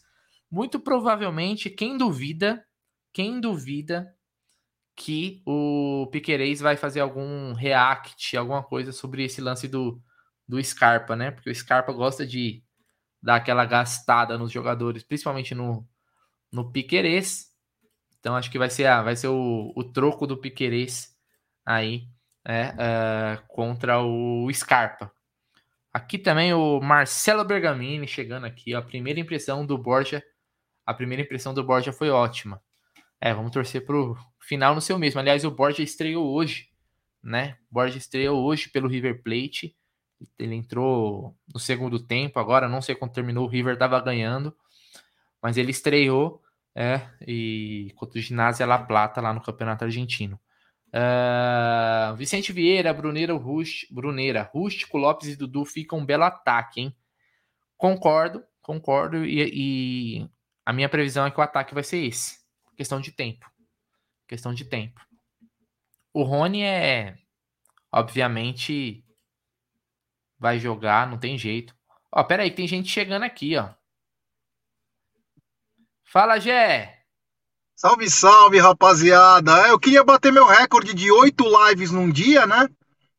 muito 0.50 0.80
provavelmente, 0.80 1.68
quem 1.68 1.98
duvida, 1.98 2.64
quem 3.12 3.40
duvida 3.40 4.14
que 4.98 5.40
o 5.46 6.08
Piquerez 6.10 6.58
vai 6.58 6.76
fazer 6.76 6.98
algum 6.98 7.52
react, 7.52 8.36
alguma 8.36 8.64
coisa 8.64 8.90
sobre 8.90 9.22
esse 9.22 9.40
lance 9.40 9.68
do, 9.68 10.02
do 10.46 10.62
Scarpa, 10.62 11.14
né? 11.14 11.30
Porque 11.30 11.48
o 11.48 11.54
Scarpa 11.54 11.92
gosta 11.92 12.26
de 12.26 12.64
dar 13.22 13.36
aquela 13.36 13.64
gastada 13.64 14.36
nos 14.36 14.50
jogadores, 14.50 15.04
principalmente 15.04 15.54
no, 15.54 15.86
no 16.50 16.72
Piquerez. 16.72 17.46
Então 18.18 18.34
acho 18.34 18.50
que 18.50 18.58
vai 18.58 18.68
ser, 18.68 18.86
a, 18.86 19.00
vai 19.00 19.14
ser 19.14 19.28
o, 19.28 19.72
o 19.76 19.84
troco 19.84 20.26
do 20.26 20.36
Piquerez 20.36 21.16
aí 21.64 22.08
né, 22.44 22.72
uh, 22.72 23.46
contra 23.46 24.02
o 24.02 24.52
Scarpa. 24.52 25.12
Aqui 25.92 26.18
também 26.18 26.52
o 26.52 26.80
Marcelo 26.80 27.44
Bergamini 27.44 28.08
chegando 28.08 28.46
aqui. 28.46 28.74
A 28.74 28.82
primeira 28.82 29.20
impressão 29.20 29.64
do 29.64 29.78
Borja, 29.78 30.24
a 30.84 30.92
primeira 30.92 31.22
impressão 31.22 31.54
do 31.54 31.62
Borja 31.62 31.92
foi 31.92 32.10
ótima. 32.10 32.60
É, 33.20 33.32
vamos 33.32 33.52
torcer 33.52 33.86
pro 33.86 34.16
final 34.48 34.74
no 34.74 34.80
seu 34.80 34.98
mesmo. 34.98 35.20
Aliás, 35.20 35.44
o 35.44 35.50
Borja 35.50 35.82
estreou 35.82 36.26
hoje, 36.32 36.70
né? 37.22 37.58
O 37.70 37.74
Borja 37.74 37.98
estreou 37.98 38.42
hoje 38.42 38.70
pelo 38.70 38.88
River 38.88 39.22
Plate. 39.22 39.76
Ele 40.38 40.54
entrou 40.54 41.36
no 41.52 41.60
segundo 41.60 42.00
tempo, 42.00 42.40
agora 42.40 42.68
não 42.68 42.80
sei 42.80 42.94
quando 42.94 43.12
terminou, 43.12 43.44
o 43.44 43.48
River 43.48 43.74
estava 43.74 44.00
ganhando, 44.00 44.56
mas 45.40 45.56
ele 45.56 45.70
estreou 45.70 46.42
é, 46.74 47.02
e 47.26 47.92
contra 47.94 48.18
o 48.18 48.22
Ginásio 48.22 48.66
La 48.66 48.78
Plata 48.78 49.20
lá 49.20 49.32
no 49.32 49.42
Campeonato 49.42 49.84
Argentino. 49.84 50.40
Uh, 50.88 52.16
Vicente 52.16 52.50
Vieira, 52.50 52.94
Bruneira, 52.94 53.34
Rust, 53.34 53.86
Bruneira, 53.92 54.50
Rústico, 54.52 54.96
Lopes 54.96 55.28
e 55.28 55.36
Dudu 55.36 55.64
ficam 55.64 55.98
um 55.98 56.06
belo 56.06 56.24
ataque, 56.24 56.80
hein? 56.80 56.96
Concordo, 57.76 58.42
concordo. 58.62 59.24
E, 59.24 60.22
e, 60.22 60.30
a 60.64 60.72
minha 60.72 60.88
previsão 60.88 61.26
é 61.26 61.30
que 61.30 61.38
o 61.38 61.42
ataque 61.42 61.74
vai 61.74 61.84
ser 61.84 61.98
esse. 61.98 62.38
Questão 62.74 63.00
de 63.00 63.12
tempo. 63.12 63.46
Questão 64.28 64.52
de 64.52 64.64
tempo. 64.66 65.00
O 66.12 66.22
Rony 66.22 66.62
é. 66.62 67.16
Obviamente. 67.90 69.02
Vai 70.38 70.60
jogar, 70.60 71.08
não 71.08 71.18
tem 71.18 71.36
jeito. 71.36 71.74
Ó, 72.12 72.22
pera 72.22 72.44
aí, 72.44 72.50
tem 72.50 72.68
gente 72.68 72.88
chegando 72.88 73.24
aqui, 73.24 73.56
ó. 73.56 73.70
Fala, 76.04 76.38
Gé! 76.38 76.98
Salve, 77.74 78.08
salve, 78.08 78.58
rapaziada! 78.58 79.66
Eu 79.68 79.78
queria 79.78 80.04
bater 80.04 80.32
meu 80.32 80.46
recorde 80.46 80.94
de 80.94 81.10
oito 81.10 81.44
lives 81.44 81.90
num 81.90 82.10
dia, 82.10 82.46
né? 82.46 82.68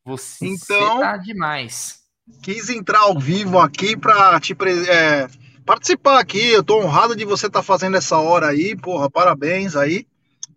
Você 0.04 0.46
então, 0.46 1.00
tá 1.00 1.16
demais. 1.16 2.00
Quis 2.42 2.68
entrar 2.70 3.00
ao 3.00 3.18
vivo 3.18 3.58
aqui 3.58 3.96
pra 3.96 4.40
te 4.40 4.56
é, 4.88 5.28
participar 5.64 6.18
aqui. 6.18 6.50
Eu 6.50 6.64
tô 6.64 6.80
honrado 6.80 7.14
de 7.14 7.24
você 7.24 7.46
estar 7.46 7.60
tá 7.60 7.62
fazendo 7.62 7.96
essa 7.96 8.18
hora 8.18 8.48
aí, 8.48 8.76
porra, 8.76 9.10
parabéns 9.10 9.76
aí. 9.76 10.06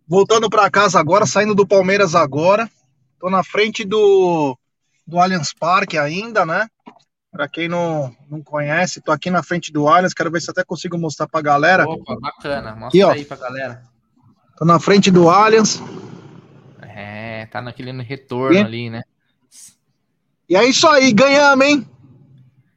Voltando 0.08 0.50
para 0.50 0.70
casa 0.70 1.00
agora, 1.00 1.26
saindo 1.26 1.56
do 1.56 1.68
Palmeiras 1.68 2.14
agora. 2.16 2.70
Tô 3.20 3.30
na 3.30 3.44
frente 3.44 3.86
do, 3.86 4.58
do 5.08 5.20
Allianz 5.20 5.54
Parque 5.54 5.98
ainda, 5.98 6.46
né? 6.46 6.68
Para 7.32 7.48
quem 7.48 7.68
não, 7.68 8.16
não 8.30 8.44
conhece, 8.44 9.02
tô 9.02 9.12
aqui 9.12 9.32
na 9.32 9.42
frente 9.42 9.72
do 9.72 9.88
Allianz, 9.88 10.14
quero 10.14 10.30
ver 10.30 10.42
se 10.42 10.52
até 10.52 10.64
consigo 10.64 10.98
mostrar 10.98 11.28
pra 11.28 11.42
galera. 11.42 11.88
Opa, 11.88 12.16
bacana. 12.20 12.76
Mostra 12.76 13.10
aqui, 13.10 13.20
aí 13.20 13.26
pra 13.26 13.38
galera. 13.38 13.84
Tô 14.58 14.66
na 14.66 14.80
frente 14.80 15.10
do 15.10 15.30
Allianz. 15.30 15.82
É, 16.82 17.48
tá 17.48 17.62
naquele 17.62 17.92
retorno 18.04 18.58
e? 18.58 18.62
ali, 18.62 18.90
né? 18.90 19.02
E 20.48 20.56
é 20.56 20.64
isso 20.66 20.88
aí, 20.88 21.12
ganhamos, 21.12 21.66
hein? 21.66 21.88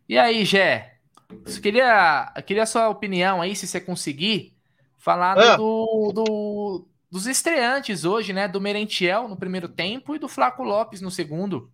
E 0.08 0.16
aí, 0.16 0.44
Gé? 0.44 0.94
Eu 1.28 1.60
queria, 1.60 2.32
queria 2.46 2.62
a 2.62 2.66
sua 2.66 2.88
opinião 2.88 3.42
aí, 3.42 3.54
se 3.54 3.66
você 3.66 3.80
conseguir, 3.80 4.56
falar 4.96 5.36
ah. 5.36 5.56
do, 5.56 6.12
do, 6.14 6.88
dos 7.10 7.26
estreantes 7.26 8.04
hoje, 8.04 8.32
né? 8.32 8.48
Do 8.48 8.60
Merentiel 8.60 9.28
no 9.28 9.36
primeiro 9.36 9.68
tempo 9.68 10.14
e 10.14 10.18
do 10.18 10.28
Flaco 10.28 10.62
Lopes 10.62 11.00
no 11.00 11.10
segundo. 11.10 11.70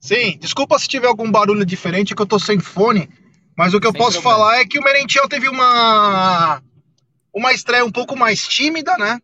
Sim, 0.00 0.38
desculpa 0.38 0.78
se 0.78 0.88
tiver 0.88 1.08
algum 1.08 1.30
barulho 1.30 1.66
diferente, 1.66 2.14
que 2.14 2.22
eu 2.22 2.26
tô 2.26 2.38
sem 2.38 2.60
fone, 2.60 3.08
mas 3.56 3.74
o 3.74 3.80
que 3.80 3.86
eu 3.86 3.92
posso 3.92 4.20
problema. 4.20 4.44
falar 4.44 4.60
é 4.60 4.64
que 4.64 4.78
o 4.78 4.82
Merentiel 4.82 5.28
teve 5.28 5.48
uma 5.48 6.62
uma 7.32 7.52
estreia 7.52 7.84
um 7.84 7.92
pouco 7.92 8.16
mais 8.16 8.46
tímida, 8.46 8.96
né? 8.96 9.20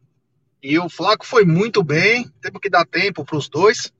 E 0.62 0.78
o 0.78 0.88
Flaco 0.88 1.26
foi 1.26 1.44
muito 1.44 1.82
bem, 1.82 2.30
teve 2.40 2.58
que 2.58 2.70
dar 2.70 2.86
tempo 2.86 3.24
para 3.24 3.36
os 3.36 3.48
dois. 3.48 3.92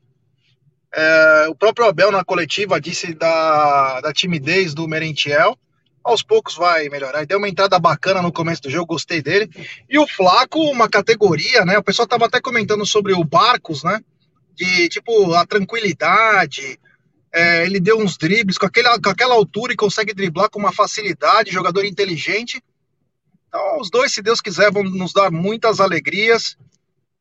É, 0.94 1.46
o 1.48 1.54
próprio 1.54 1.86
Abel 1.86 2.10
na 2.12 2.24
coletiva 2.24 2.80
disse 2.80 3.12
da, 3.14 4.00
da 4.00 4.12
timidez 4.12 4.72
do 4.72 4.88
Merentiel. 4.88 5.58
Aos 6.04 6.22
poucos 6.22 6.54
vai 6.54 6.88
melhorar. 6.90 7.24
Deu 7.24 7.38
uma 7.38 7.48
entrada 7.48 7.78
bacana 7.78 8.20
no 8.20 8.30
começo 8.30 8.60
do 8.62 8.70
jogo, 8.70 8.92
gostei 8.94 9.22
dele. 9.22 9.48
E 9.88 9.98
o 9.98 10.06
Flaco, 10.06 10.60
uma 10.70 10.88
categoria, 10.88 11.64
né? 11.64 11.78
O 11.78 11.82
pessoal 11.82 12.06
tava 12.06 12.26
até 12.26 12.40
comentando 12.42 12.84
sobre 12.84 13.14
o 13.14 13.24
Barcos, 13.24 13.82
né? 13.82 14.00
De 14.54 14.88
tipo 14.90 15.32
a 15.32 15.46
tranquilidade. 15.46 16.78
É, 17.32 17.64
ele 17.64 17.80
deu 17.80 17.98
uns 17.98 18.18
dribles 18.18 18.58
com, 18.58 18.66
aquele, 18.66 18.88
com 19.00 19.08
aquela 19.08 19.34
altura 19.34 19.72
e 19.72 19.76
consegue 19.76 20.12
driblar 20.12 20.50
com 20.50 20.58
uma 20.58 20.72
facilidade, 20.72 21.50
jogador 21.50 21.84
inteligente. 21.86 22.62
Então, 23.48 23.80
os 23.80 23.90
dois, 23.90 24.12
se 24.12 24.20
Deus 24.20 24.40
quiser, 24.40 24.70
vão 24.70 24.84
nos 24.84 25.12
dar 25.12 25.30
muitas 25.30 25.80
alegrias. 25.80 26.56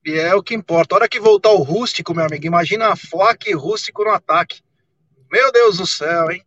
E 0.06 0.12
é 0.12 0.36
o 0.36 0.44
que 0.44 0.54
importa. 0.54 0.94
A 0.94 0.98
hora 0.98 1.10
que 1.10 1.22
voltar 1.22 1.52
o 1.52 1.64
rústico, 1.64 2.14
meu 2.14 2.26
amigo, 2.26 2.46
imagina 2.46 2.96
Flaco 2.98 3.48
e 3.48 3.54
rústico 3.54 4.04
no 4.04 4.12
ataque. 4.12 4.62
Meu 5.32 5.52
Deus 5.54 5.78
do 5.78 5.88
céu, 5.88 6.30
hein? 6.30 6.44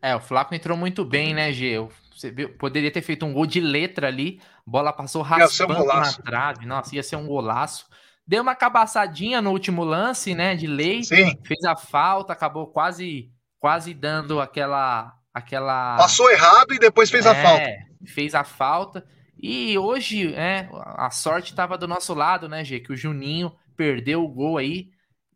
É, 0.00 0.14
o 0.14 0.20
Flaco 0.20 0.54
entrou 0.54 0.76
muito 0.76 1.04
bem, 1.04 1.34
né, 1.34 1.52
Gê? 1.52 1.76
Você 2.14 2.30
viu, 2.30 2.48
poderia 2.56 2.90
ter 2.90 3.02
feito 3.02 3.24
um 3.24 3.32
gol 3.32 3.46
de 3.46 3.60
letra 3.60 4.08
ali. 4.08 4.40
Bola 4.66 4.92
passou 4.92 5.22
raspando 5.22 5.82
um 5.82 5.86
na 5.86 6.12
trave. 6.12 6.66
Nossa, 6.66 6.94
ia 6.94 7.02
ser 7.02 7.16
um 7.16 7.26
golaço. 7.26 7.86
Deu 8.26 8.42
uma 8.42 8.54
cabaçadinha 8.54 9.40
no 9.40 9.50
último 9.50 9.84
lance, 9.84 10.34
né, 10.34 10.54
de 10.54 10.66
lei. 10.66 11.02
Sim. 11.02 11.36
Fez 11.44 11.64
a 11.64 11.76
falta, 11.76 12.32
acabou 12.32 12.66
quase 12.66 13.30
quase 13.58 13.92
dando 13.92 14.40
aquela 14.40 15.14
aquela 15.34 15.96
Passou 15.96 16.30
errado 16.30 16.72
e 16.72 16.78
depois 16.78 17.10
fez 17.10 17.26
é, 17.26 17.30
a 17.30 17.34
falta 17.34 17.88
fez 18.06 18.34
a 18.34 18.44
falta. 18.44 19.06
E 19.40 19.78
hoje, 19.78 20.34
é, 20.34 20.68
a 20.72 21.10
sorte 21.10 21.50
estava 21.50 21.78
do 21.78 21.86
nosso 21.86 22.12
lado, 22.12 22.48
né, 22.48 22.64
Gê? 22.64 22.80
Que 22.80 22.92
o 22.92 22.96
Juninho 22.96 23.54
perdeu 23.76 24.24
o 24.24 24.28
gol 24.28 24.58
aí 24.58 24.90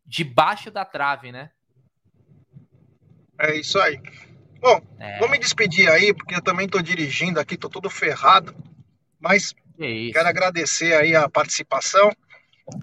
debaixo 0.05 0.71
da 0.71 0.85
trave, 0.85 1.31
né? 1.31 1.51
É 3.39 3.57
isso 3.57 3.79
aí. 3.79 4.01
Bom, 4.63 4.81
é. 5.01 5.19
vou 5.19 5.29
me 5.29 5.41
despedir 5.41 5.91
aí, 5.91 6.15
porque 6.15 6.37
eu 6.37 6.41
também 6.41 6.69
tô 6.69 6.81
dirigindo 6.81 7.41
aqui, 7.41 7.57
tô 7.57 7.69
todo 7.69 7.91
ferrado. 7.91 8.55
Mas 9.19 9.53
que 9.77 10.13
quero 10.13 10.29
agradecer 10.29 10.95
aí 10.95 11.17
a 11.17 11.29
participação. 11.29 12.13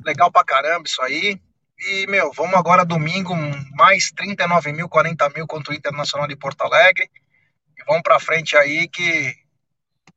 Legal 0.06 0.30
pra 0.30 0.44
caramba 0.44 0.84
isso 0.86 1.02
aí. 1.02 1.40
E, 1.80 2.06
meu, 2.08 2.34
vamos 2.34 2.56
agora 2.56 2.84
domingo, 2.84 3.34
mais 3.72 4.12
39 4.12 4.74
mil, 4.74 4.90
40 4.90 5.30
mil 5.30 5.48
contra 5.48 5.72
o 5.74 5.76
Internacional 5.76 6.28
de 6.28 6.36
Porto 6.36 6.62
Alegre. 6.64 7.10
E 7.78 7.84
vamos 7.88 8.04
pra 8.04 8.20
frente 8.20 8.58
aí 8.58 8.90
que 8.90 9.34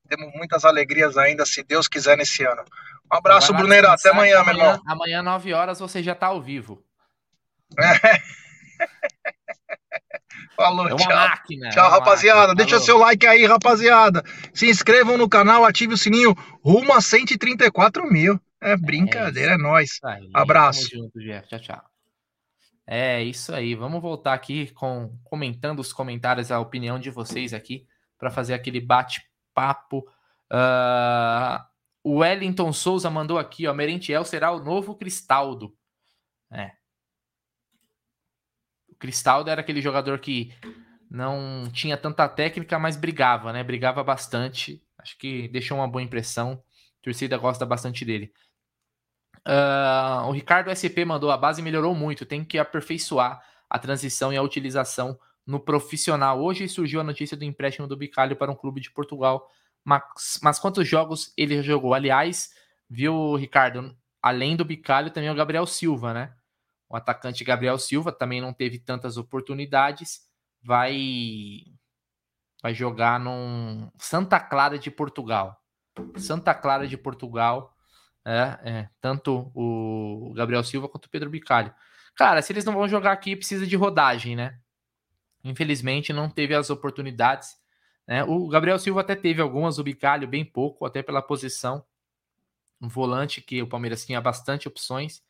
temos 0.08 0.34
muitas 0.34 0.64
alegrias 0.64 1.16
ainda, 1.16 1.46
se 1.46 1.62
Deus 1.62 1.86
quiser, 1.86 2.16
nesse 2.16 2.42
ano. 2.42 2.64
Um 3.10 3.16
abraço, 3.16 3.54
Bruneira. 3.54 3.92
Até 3.92 4.10
amanhã, 4.10 4.40
amanhã, 4.40 4.58
meu 4.58 4.66
irmão. 4.66 4.82
Amanhã, 4.84 5.22
9 5.22 5.54
horas, 5.54 5.78
você 5.78 6.02
já 6.02 6.12
está 6.12 6.26
ao 6.26 6.42
vivo. 6.42 6.82
É. 7.78 8.22
Falou, 10.62 10.88
é 10.88 10.94
tchau. 10.94 11.08
Máquina, 11.08 11.68
tchau, 11.70 11.86
é 11.86 11.90
rapaziada. 11.90 12.40
Máquina. 12.40 12.54
Deixa 12.54 12.70
Falou. 12.72 12.86
seu 12.86 12.98
like 12.98 13.26
aí, 13.26 13.44
rapaziada. 13.44 14.22
Se 14.54 14.68
inscrevam 14.68 15.18
no 15.18 15.28
canal, 15.28 15.64
ative 15.64 15.94
o 15.94 15.98
sininho. 15.98 16.34
Rumo 16.62 16.92
a 16.92 17.00
134 17.00 18.10
mil. 18.10 18.40
É 18.60 18.76
brincadeira, 18.76 19.52
é, 19.52 19.54
é 19.54 19.58
nóis. 19.58 19.98
Aí, 20.04 20.30
Abraço. 20.32 20.88
Junto, 20.88 21.18
tchau, 21.48 21.58
tchau. 21.58 21.82
É 22.86 23.22
isso 23.22 23.52
aí. 23.52 23.74
Vamos 23.74 24.00
voltar 24.00 24.34
aqui 24.34 24.70
com 24.72 25.18
comentando 25.24 25.80
os 25.80 25.92
comentários, 25.92 26.52
a 26.52 26.60
opinião 26.60 26.98
de 26.98 27.10
vocês 27.10 27.52
aqui, 27.52 27.86
para 28.16 28.30
fazer 28.30 28.54
aquele 28.54 28.80
bate 28.80 29.20
papo. 29.52 30.06
Uh, 30.52 31.58
o 32.04 32.18
Wellington 32.18 32.72
Souza 32.72 33.10
mandou 33.10 33.38
aqui, 33.38 33.66
ó. 33.66 33.74
Merentiel 33.74 34.24
será 34.24 34.52
o 34.52 34.62
novo 34.62 34.94
Cristaldo. 34.94 35.74
É. 36.52 36.72
Cristaldo 39.02 39.50
era 39.50 39.60
aquele 39.60 39.82
jogador 39.82 40.20
que 40.20 40.54
não 41.10 41.68
tinha 41.72 41.96
tanta 41.96 42.28
técnica, 42.28 42.78
mas 42.78 42.96
brigava, 42.96 43.52
né? 43.52 43.64
Brigava 43.64 44.04
bastante. 44.04 44.80
Acho 44.96 45.18
que 45.18 45.48
deixou 45.48 45.78
uma 45.78 45.88
boa 45.88 46.00
impressão. 46.00 46.62
A 47.00 47.02
torcida 47.02 47.36
gosta 47.36 47.66
bastante 47.66 48.04
dele. 48.04 48.32
Uh, 49.38 50.28
o 50.28 50.30
Ricardo 50.30 50.70
SP 50.70 51.02
mandou: 51.04 51.32
a 51.32 51.36
base 51.36 51.60
melhorou 51.60 51.96
muito, 51.96 52.24
tem 52.24 52.44
que 52.44 52.60
aperfeiçoar 52.60 53.42
a 53.68 53.76
transição 53.76 54.32
e 54.32 54.36
a 54.36 54.42
utilização 54.42 55.18
no 55.44 55.58
profissional. 55.58 56.40
Hoje 56.40 56.68
surgiu 56.68 57.00
a 57.00 57.04
notícia 57.04 57.36
do 57.36 57.44
empréstimo 57.44 57.88
do 57.88 57.96
Bicalho 57.96 58.36
para 58.36 58.52
um 58.52 58.56
clube 58.56 58.80
de 58.80 58.92
Portugal. 58.92 59.50
Mas, 59.84 60.38
mas 60.40 60.60
quantos 60.60 60.86
jogos 60.86 61.32
ele 61.36 61.60
jogou? 61.60 61.92
Aliás, 61.92 62.50
viu, 62.88 63.34
Ricardo? 63.34 63.96
Além 64.22 64.54
do 64.54 64.64
Bicalho, 64.64 65.10
também 65.10 65.28
o 65.28 65.34
Gabriel 65.34 65.66
Silva, 65.66 66.14
né? 66.14 66.32
O 66.92 66.96
atacante 66.96 67.42
Gabriel 67.42 67.78
Silva 67.78 68.12
também 68.12 68.38
não 68.38 68.52
teve 68.52 68.78
tantas 68.78 69.16
oportunidades. 69.16 70.28
Vai 70.62 71.64
vai 72.62 72.74
jogar 72.74 73.18
num 73.18 73.90
Santa 73.96 74.38
Clara 74.38 74.78
de 74.78 74.90
Portugal. 74.90 75.58
Santa 76.18 76.54
Clara 76.54 76.86
de 76.86 76.98
Portugal, 76.98 77.74
é, 78.26 78.58
é, 78.62 78.88
tanto 79.00 79.50
o 79.54 80.34
Gabriel 80.36 80.62
Silva 80.62 80.86
quanto 80.86 81.06
o 81.06 81.08
Pedro 81.08 81.30
Bicalho. 81.30 81.74
Cara, 82.14 82.42
se 82.42 82.52
eles 82.52 82.64
não 82.64 82.74
vão 82.74 82.86
jogar 82.86 83.12
aqui, 83.12 83.34
precisa 83.34 83.66
de 83.66 83.74
rodagem, 83.74 84.36
né? 84.36 84.60
Infelizmente 85.42 86.12
não 86.12 86.28
teve 86.28 86.54
as 86.54 86.68
oportunidades. 86.68 87.56
Né? 88.06 88.22
O 88.22 88.46
Gabriel 88.48 88.78
Silva 88.78 89.00
até 89.00 89.16
teve 89.16 89.40
algumas, 89.40 89.78
o 89.78 89.82
Bicalho 89.82 90.28
bem 90.28 90.44
pouco, 90.44 90.84
até 90.84 91.02
pela 91.02 91.22
posição. 91.22 91.82
Um 92.78 92.88
volante 92.88 93.40
que 93.40 93.62
o 93.62 93.66
Palmeiras 93.66 94.04
tinha 94.04 94.20
bastante 94.20 94.68
opções, 94.68 95.22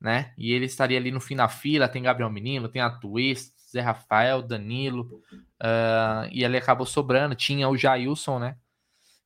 né? 0.00 0.32
E 0.38 0.52
ele 0.52 0.64
estaria 0.64 0.98
ali 0.98 1.10
no 1.10 1.20
fim 1.20 1.36
da 1.36 1.48
fila. 1.48 1.88
Tem 1.88 2.02
Gabriel 2.02 2.30
Menino, 2.30 2.68
tem 2.68 2.80
a 2.80 2.90
Twist, 2.90 3.52
Zé 3.70 3.80
Rafael, 3.80 4.42
Danilo, 4.42 5.22
uh, 5.32 6.28
e 6.32 6.42
ele 6.42 6.56
acabou 6.56 6.86
sobrando. 6.86 7.34
Tinha 7.34 7.68
o 7.68 7.76
Jailson, 7.76 8.38
né? 8.38 8.56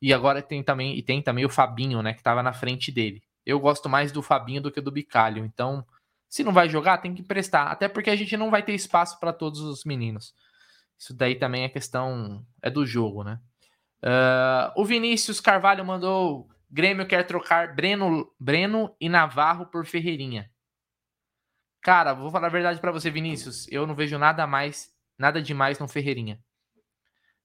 E 0.03 0.13
agora 0.13 0.43
tem 0.43 0.63
também, 0.63 0.97
e 0.99 1.03
tem 1.03 1.23
também 1.23 1.45
o 1.45 1.49
Fabinho, 1.49 2.03
né? 2.03 2.13
Que 2.13 2.21
estava 2.21 2.43
na 2.43 2.53
frente 2.53 2.91
dele. 2.93 3.23
Eu 3.47 3.61
gosto 3.61 3.89
mais 3.89 4.11
do 4.11 4.23
Fabinho 4.23 4.61
do 4.61 4.71
que 4.71 4.81
do 4.81 4.91
Bicalho, 4.91 5.45
então 5.45 5.85
se 6.35 6.43
não 6.43 6.53
vai 6.53 6.69
jogar, 6.69 6.99
tem 6.99 7.15
que 7.15 7.23
emprestar. 7.23 7.69
Até 7.69 7.87
porque 7.87 8.11
a 8.11 8.17
gente 8.17 8.37
não 8.37 8.51
vai 8.51 8.61
ter 8.61 8.75
espaço 8.75 9.21
para 9.21 9.33
todos 9.33 9.61
os 9.61 9.85
meninos. 9.85 10.35
Isso 10.99 11.15
daí 11.15 11.37
também 11.37 11.63
é 11.63 11.69
questão. 11.69 12.45
É 12.61 12.69
do 12.69 12.85
jogo, 12.85 13.23
né? 13.23 13.39
Uh, 14.03 14.83
o 14.83 14.85
Vinícius 14.85 15.41
Carvalho 15.41 15.85
mandou. 15.85 16.49
Grêmio 16.69 17.07
quer 17.07 17.25
trocar 17.25 17.73
Breno, 17.77 18.29
Breno 18.37 18.93
e 19.01 19.09
Navarro 19.09 19.67
por 19.67 19.87
Ferreirinha. 19.87 20.51
Cara, 21.85 22.15
vou 22.15 22.31
falar 22.31 22.47
a 22.47 22.51
verdade 22.51 22.81
para 22.81 22.91
você, 22.91 23.11
Vinícius. 23.11 23.69
Eu 23.71 23.87
não 23.87 23.95
vejo 23.95 24.17
nada 24.19 24.47
mais 24.47 24.91
nada 25.19 25.43
demais 25.43 25.79
no 25.79 25.87
Ferreirinha. 25.87 26.43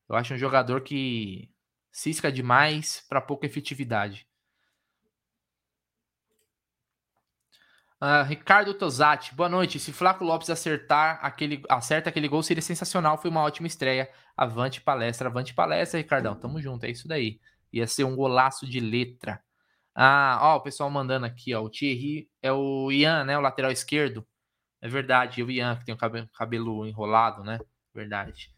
Eu 0.07 0.15
acho 0.15 0.33
um 0.33 0.37
jogador 0.37 0.79
que 0.81 1.51
cisca 1.91 2.31
demais 2.31 3.05
para 3.09 3.19
pouca 3.19 3.45
efetividade. 3.45 4.25
Uh, 8.01 8.23
Ricardo 8.25 8.73
Tosati, 8.73 9.35
boa 9.35 9.49
noite. 9.49 9.77
Se 9.77 9.91
Flaco 9.91 10.23
Lopes 10.23 10.49
acertar 10.49 11.19
aquele, 11.21 11.61
acerta 11.67 12.09
aquele 12.09 12.29
gol, 12.29 12.41
seria 12.41 12.61
sensacional. 12.61 13.17
Foi 13.17 13.29
uma 13.29 13.43
ótima 13.43 13.67
estreia. 13.67 14.09
Avante 14.37 14.79
palestra, 14.79 15.27
avante 15.27 15.53
palestra, 15.53 15.99
Ricardão. 15.99 16.33
Tamo 16.33 16.61
junto, 16.61 16.85
é 16.85 16.89
isso 16.89 17.09
daí. 17.09 17.41
Ia 17.73 17.85
ser 17.87 18.05
um 18.05 18.15
golaço 18.15 18.65
de 18.65 18.79
letra. 18.79 19.43
Ah, 19.95 20.39
ó, 20.41 20.57
o 20.57 20.61
pessoal 20.61 20.89
mandando 20.89 21.25
aqui, 21.25 21.53
ó. 21.53 21.61
O 21.61 21.69
Thierry 21.69 22.29
é 22.41 22.51
o 22.51 22.91
Ian, 22.91 23.25
né? 23.25 23.37
O 23.37 23.41
lateral 23.41 23.71
esquerdo. 23.71 24.25
É 24.81 24.87
verdade, 24.87 25.43
o 25.43 25.51
Ian, 25.51 25.75
que 25.77 25.85
tem 25.85 25.93
o 25.93 25.97
cabelo, 25.97 26.29
cabelo 26.29 26.85
enrolado, 26.85 27.43
né? 27.43 27.59
Verdade. 27.93 28.49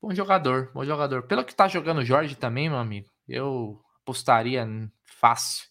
Bom 0.00 0.14
jogador, 0.14 0.70
bom 0.72 0.84
jogador. 0.84 1.22
Pelo 1.24 1.44
que 1.44 1.54
tá 1.54 1.66
jogando 1.66 1.98
o 1.98 2.04
Jorge 2.04 2.36
também, 2.36 2.68
meu 2.68 2.78
amigo, 2.78 3.08
eu 3.26 3.82
apostaria 4.02 4.66
fácil. 5.02 5.66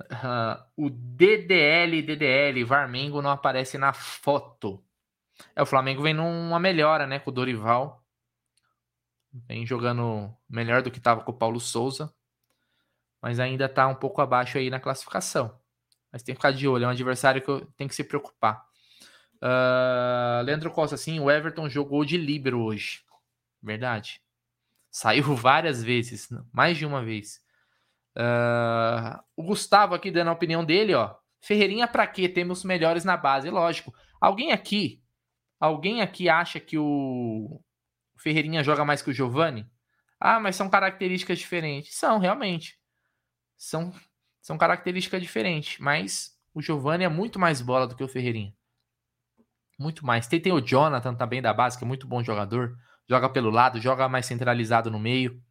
Uh, 0.00 0.62
o 0.76 0.90
DDL, 0.90 2.02
DDL, 2.02 2.64
Varmengo 2.64 3.22
não 3.22 3.30
aparece 3.30 3.78
na 3.78 3.92
foto. 3.92 4.84
É, 5.54 5.62
o 5.62 5.66
Flamengo 5.66 6.02
vem 6.02 6.14
numa 6.14 6.58
melhora, 6.58 7.06
né, 7.06 7.18
com 7.18 7.30
o 7.30 7.32
Dorival. 7.32 8.04
Vem 9.46 9.64
jogando 9.66 10.34
melhor 10.48 10.82
do 10.82 10.90
que 10.90 10.98
estava 10.98 11.22
com 11.22 11.30
o 11.30 11.38
Paulo 11.38 11.60
Souza. 11.60 12.12
Mas 13.22 13.40
ainda 13.40 13.66
está 13.66 13.86
um 13.88 13.94
pouco 13.94 14.20
abaixo 14.20 14.58
aí 14.58 14.70
na 14.70 14.80
classificação. 14.80 15.58
Mas 16.12 16.22
tem 16.22 16.34
que 16.34 16.38
ficar 16.38 16.52
de 16.52 16.66
olho, 16.66 16.84
é 16.84 16.86
um 16.86 16.90
adversário 16.90 17.42
que 17.42 17.66
tenho 17.76 17.88
que 17.88 17.94
se 17.94 18.04
preocupar. 18.04 18.64
Uh, 19.42 20.42
Leandro 20.44 20.70
Costa, 20.70 20.96
sim, 20.96 21.20
o 21.20 21.30
Everton 21.30 21.68
jogou 21.68 22.04
de 22.04 22.16
líbero 22.16 22.60
hoje. 22.60 23.02
Verdade. 23.62 24.20
Saiu 24.90 25.22
várias 25.36 25.82
vezes, 25.82 26.28
mais 26.52 26.76
de 26.76 26.86
uma 26.86 27.04
vez. 27.04 27.40
Uh, 28.16 29.22
o 29.36 29.42
Gustavo 29.44 29.94
aqui 29.94 30.10
dando 30.10 30.28
a 30.28 30.32
opinião 30.32 30.64
dele, 30.64 30.94
ó. 30.94 31.14
Ferreirinha 31.40 31.86
para 31.86 32.06
quê? 32.06 32.28
Temos 32.28 32.64
melhores 32.64 33.04
na 33.04 33.16
base, 33.16 33.48
lógico. 33.48 33.94
Alguém 34.20 34.50
aqui, 34.50 35.00
alguém 35.60 36.02
aqui 36.02 36.28
acha 36.28 36.58
que 36.58 36.76
o 36.76 37.62
Ferreirinha 38.16 38.64
joga 38.64 38.84
mais 38.84 39.02
que 39.02 39.10
o 39.10 39.12
Giovani? 39.12 39.70
Ah, 40.18 40.40
mas 40.40 40.56
são 40.56 40.68
características 40.68 41.38
diferentes. 41.38 41.94
São, 41.94 42.18
realmente. 42.18 42.77
São, 43.58 43.92
são 44.40 44.56
características 44.56 45.20
diferentes. 45.20 45.78
Mas 45.78 46.34
o 46.54 46.62
Giovani 46.62 47.04
é 47.04 47.08
muito 47.08 47.38
mais 47.38 47.60
bola 47.60 47.86
do 47.86 47.94
que 47.94 48.04
o 48.04 48.08
Ferreirinha. 48.08 48.54
Muito 49.78 50.06
mais. 50.06 50.26
Tem, 50.26 50.40
tem 50.40 50.52
o 50.52 50.60
Jonathan 50.60 51.14
também 51.14 51.42
da 51.42 51.52
base, 51.52 51.76
que 51.76 51.84
é 51.84 51.86
muito 51.86 52.06
bom 52.06 52.22
jogador. 52.22 52.76
Joga 53.08 53.28
pelo 53.28 53.50
lado, 53.50 53.80
joga 53.80 54.08
mais 54.08 54.26
centralizado 54.26 54.90
no 54.90 54.98
meio. 54.98 55.42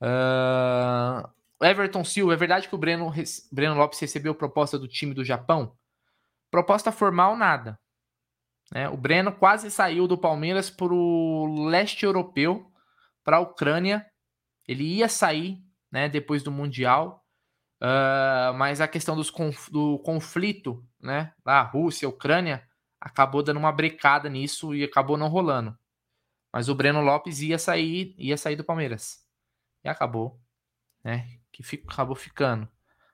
Uh, 0.00 1.28
Everton 1.64 2.04
Silva, 2.04 2.34
é 2.34 2.36
verdade 2.36 2.68
que 2.68 2.74
o 2.74 2.78
Breno, 2.78 3.12
Breno 3.50 3.76
Lopes 3.76 4.00
recebeu 4.00 4.34
proposta 4.34 4.78
do 4.78 4.88
time 4.88 5.14
do 5.14 5.24
Japão? 5.24 5.76
Proposta 6.50 6.90
formal, 6.90 7.36
nada. 7.36 7.78
Né? 8.72 8.88
O 8.88 8.96
Breno 8.96 9.32
quase 9.32 9.70
saiu 9.70 10.08
do 10.08 10.16
Palmeiras 10.16 10.70
para 10.70 10.92
o 10.92 11.66
leste 11.68 12.04
europeu, 12.04 12.70
para 13.22 13.36
a 13.36 13.40
Ucrânia. 13.40 14.06
Ele 14.66 14.84
ia 14.84 15.08
sair 15.08 15.62
né, 15.92 16.08
depois 16.08 16.42
do 16.42 16.50
Mundial, 16.50 17.24
uh, 17.82 18.54
mas 18.54 18.80
a 18.80 18.88
questão 18.88 19.14
dos 19.14 19.30
conf 19.30 19.68
do 19.70 19.98
conflito, 19.98 20.84
né, 21.00 21.32
lá, 21.44 21.62
Rússia, 21.62 22.08
Ucrânia, 22.08 22.66
acabou 23.00 23.42
dando 23.42 23.58
uma 23.58 23.70
brecada 23.70 24.28
nisso 24.28 24.74
e 24.74 24.82
acabou 24.82 25.16
não 25.16 25.28
rolando. 25.28 25.76
Mas 26.52 26.68
o 26.68 26.74
Breno 26.74 27.00
Lopes 27.00 27.40
ia 27.40 27.58
sair, 27.58 28.14
ia 28.18 28.36
sair 28.36 28.56
do 28.56 28.64
Palmeiras 28.64 29.24
e 29.84 29.88
acabou, 29.88 30.40
né? 31.02 31.26
Que 31.50 31.62
fico, 31.62 31.90
acabou 31.90 32.14
ficando. 32.14 32.68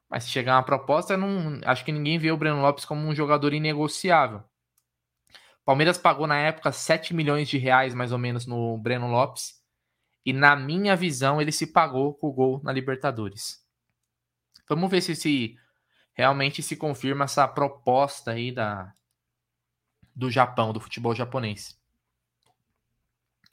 Mas 0.08 0.24
se 0.24 0.30
chegar 0.30 0.56
uma 0.56 0.62
proposta, 0.62 1.16
não, 1.16 1.60
acho 1.64 1.84
que 1.84 1.92
ninguém 1.92 2.18
vê 2.18 2.30
o 2.32 2.36
Breno 2.36 2.60
Lopes 2.60 2.84
como 2.84 3.06
um 3.06 3.14
jogador 3.14 3.52
inegociável. 3.52 4.42
Palmeiras 5.64 5.98
pagou 5.98 6.26
na 6.26 6.38
época 6.38 6.72
7 6.72 7.14
milhões 7.14 7.48
de 7.48 7.58
reais, 7.58 7.94
mais 7.94 8.10
ou 8.10 8.18
menos, 8.18 8.46
no 8.46 8.78
Breno 8.78 9.06
Lopes. 9.06 9.57
E 10.24 10.32
na 10.32 10.54
minha 10.54 10.94
visão, 10.94 11.40
ele 11.40 11.52
se 11.52 11.66
pagou 11.66 12.14
com 12.14 12.28
o 12.28 12.32
gol 12.32 12.60
na 12.62 12.72
Libertadores. 12.72 13.64
Vamos 14.68 14.90
ver 14.90 15.00
se, 15.00 15.16
se 15.16 15.56
realmente 16.12 16.62
se 16.62 16.76
confirma 16.76 17.24
essa 17.24 17.46
proposta 17.48 18.32
aí 18.32 18.52
da, 18.52 18.92
do 20.14 20.30
Japão, 20.30 20.72
do 20.72 20.80
futebol 20.80 21.14
japonês. 21.14 21.78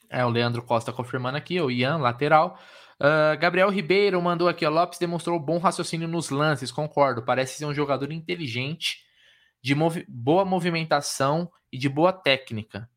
É, 0.08 0.24
o 0.24 0.28
Leandro 0.28 0.62
Costa 0.62 0.92
confirmando 0.92 1.38
aqui, 1.38 1.60
o 1.60 1.70
Ian, 1.70 1.96
lateral. 1.96 2.58
Uh, 2.98 3.38
Gabriel 3.38 3.70
Ribeiro 3.70 4.20
mandou 4.22 4.48
aqui, 4.48 4.64
ó, 4.64 4.70
Lopes 4.70 4.98
demonstrou 4.98 5.38
bom 5.38 5.58
raciocínio 5.58 6.08
nos 6.08 6.30
lances, 6.30 6.72
concordo. 6.72 7.22
Parece 7.22 7.58
ser 7.58 7.66
um 7.66 7.74
jogador 7.74 8.10
inteligente, 8.10 9.04
de 9.62 9.74
movi 9.74 10.04
boa 10.08 10.44
movimentação 10.44 11.50
e 11.70 11.78
de 11.78 11.88
boa 11.88 12.12
técnica. 12.12 12.88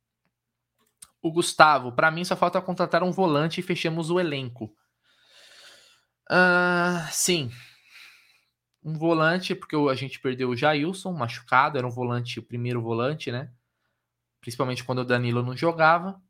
O 1.21 1.31
Gustavo, 1.31 1.91
para 1.91 2.09
mim 2.09 2.23
só 2.23 2.35
falta 2.35 2.61
contratar 2.61 3.03
um 3.03 3.11
volante 3.11 3.59
e 3.59 3.63
fechamos 3.63 4.09
o 4.09 4.19
elenco. 4.19 4.73
Uh, 6.29 7.11
sim. 7.11 7.51
Um 8.83 8.97
volante, 8.97 9.53
porque 9.53 9.75
a 9.75 9.95
gente 9.95 10.19
perdeu 10.19 10.49
o 10.49 10.55
Jailson, 10.55 11.11
machucado, 11.11 11.77
era 11.77 11.85
um 11.85 11.91
volante, 11.91 12.39
o 12.39 12.43
primeiro 12.43 12.81
volante, 12.81 13.31
né? 13.31 13.51
Principalmente 14.39 14.83
quando 14.83 14.99
o 14.99 15.05
Danilo 15.05 15.43
não 15.43 15.57
jogava. 15.57 16.21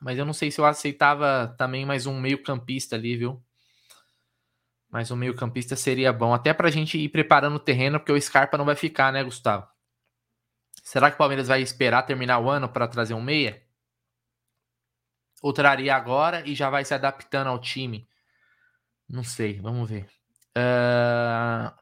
Mas 0.00 0.18
eu 0.18 0.26
não 0.26 0.34
sei 0.34 0.50
se 0.50 0.60
eu 0.60 0.66
aceitava 0.66 1.54
também 1.56 1.86
mais 1.86 2.04
um 2.04 2.20
meio-campista 2.20 2.96
ali, 2.96 3.16
viu? 3.16 3.42
Mais 4.90 5.10
um 5.10 5.16
meio-campista 5.16 5.74
seria 5.74 6.12
bom. 6.12 6.34
Até 6.34 6.52
pra 6.52 6.70
gente 6.70 6.98
ir 6.98 7.08
preparando 7.08 7.56
o 7.56 7.60
terreno, 7.60 7.98
porque 7.98 8.12
o 8.12 8.20
Scarpa 8.20 8.58
não 8.58 8.66
vai 8.66 8.76
ficar, 8.76 9.12
né, 9.12 9.24
Gustavo? 9.24 9.66
Será 10.82 11.10
que 11.10 11.14
o 11.14 11.18
Palmeiras 11.18 11.48
vai 11.48 11.62
esperar 11.62 12.02
terminar 12.02 12.38
o 12.38 12.50
ano 12.50 12.68
para 12.68 12.86
trazer 12.86 13.14
um 13.14 13.22
meia? 13.22 13.65
Ou 15.46 15.52
traria 15.52 15.94
agora 15.94 16.42
e 16.44 16.56
já 16.56 16.68
vai 16.68 16.84
se 16.84 16.92
adaptando 16.92 17.46
ao 17.46 17.60
time? 17.60 18.08
Não 19.08 19.22
sei, 19.22 19.60
vamos 19.60 19.88
ver. 19.88 20.08
Uh... 20.58 21.72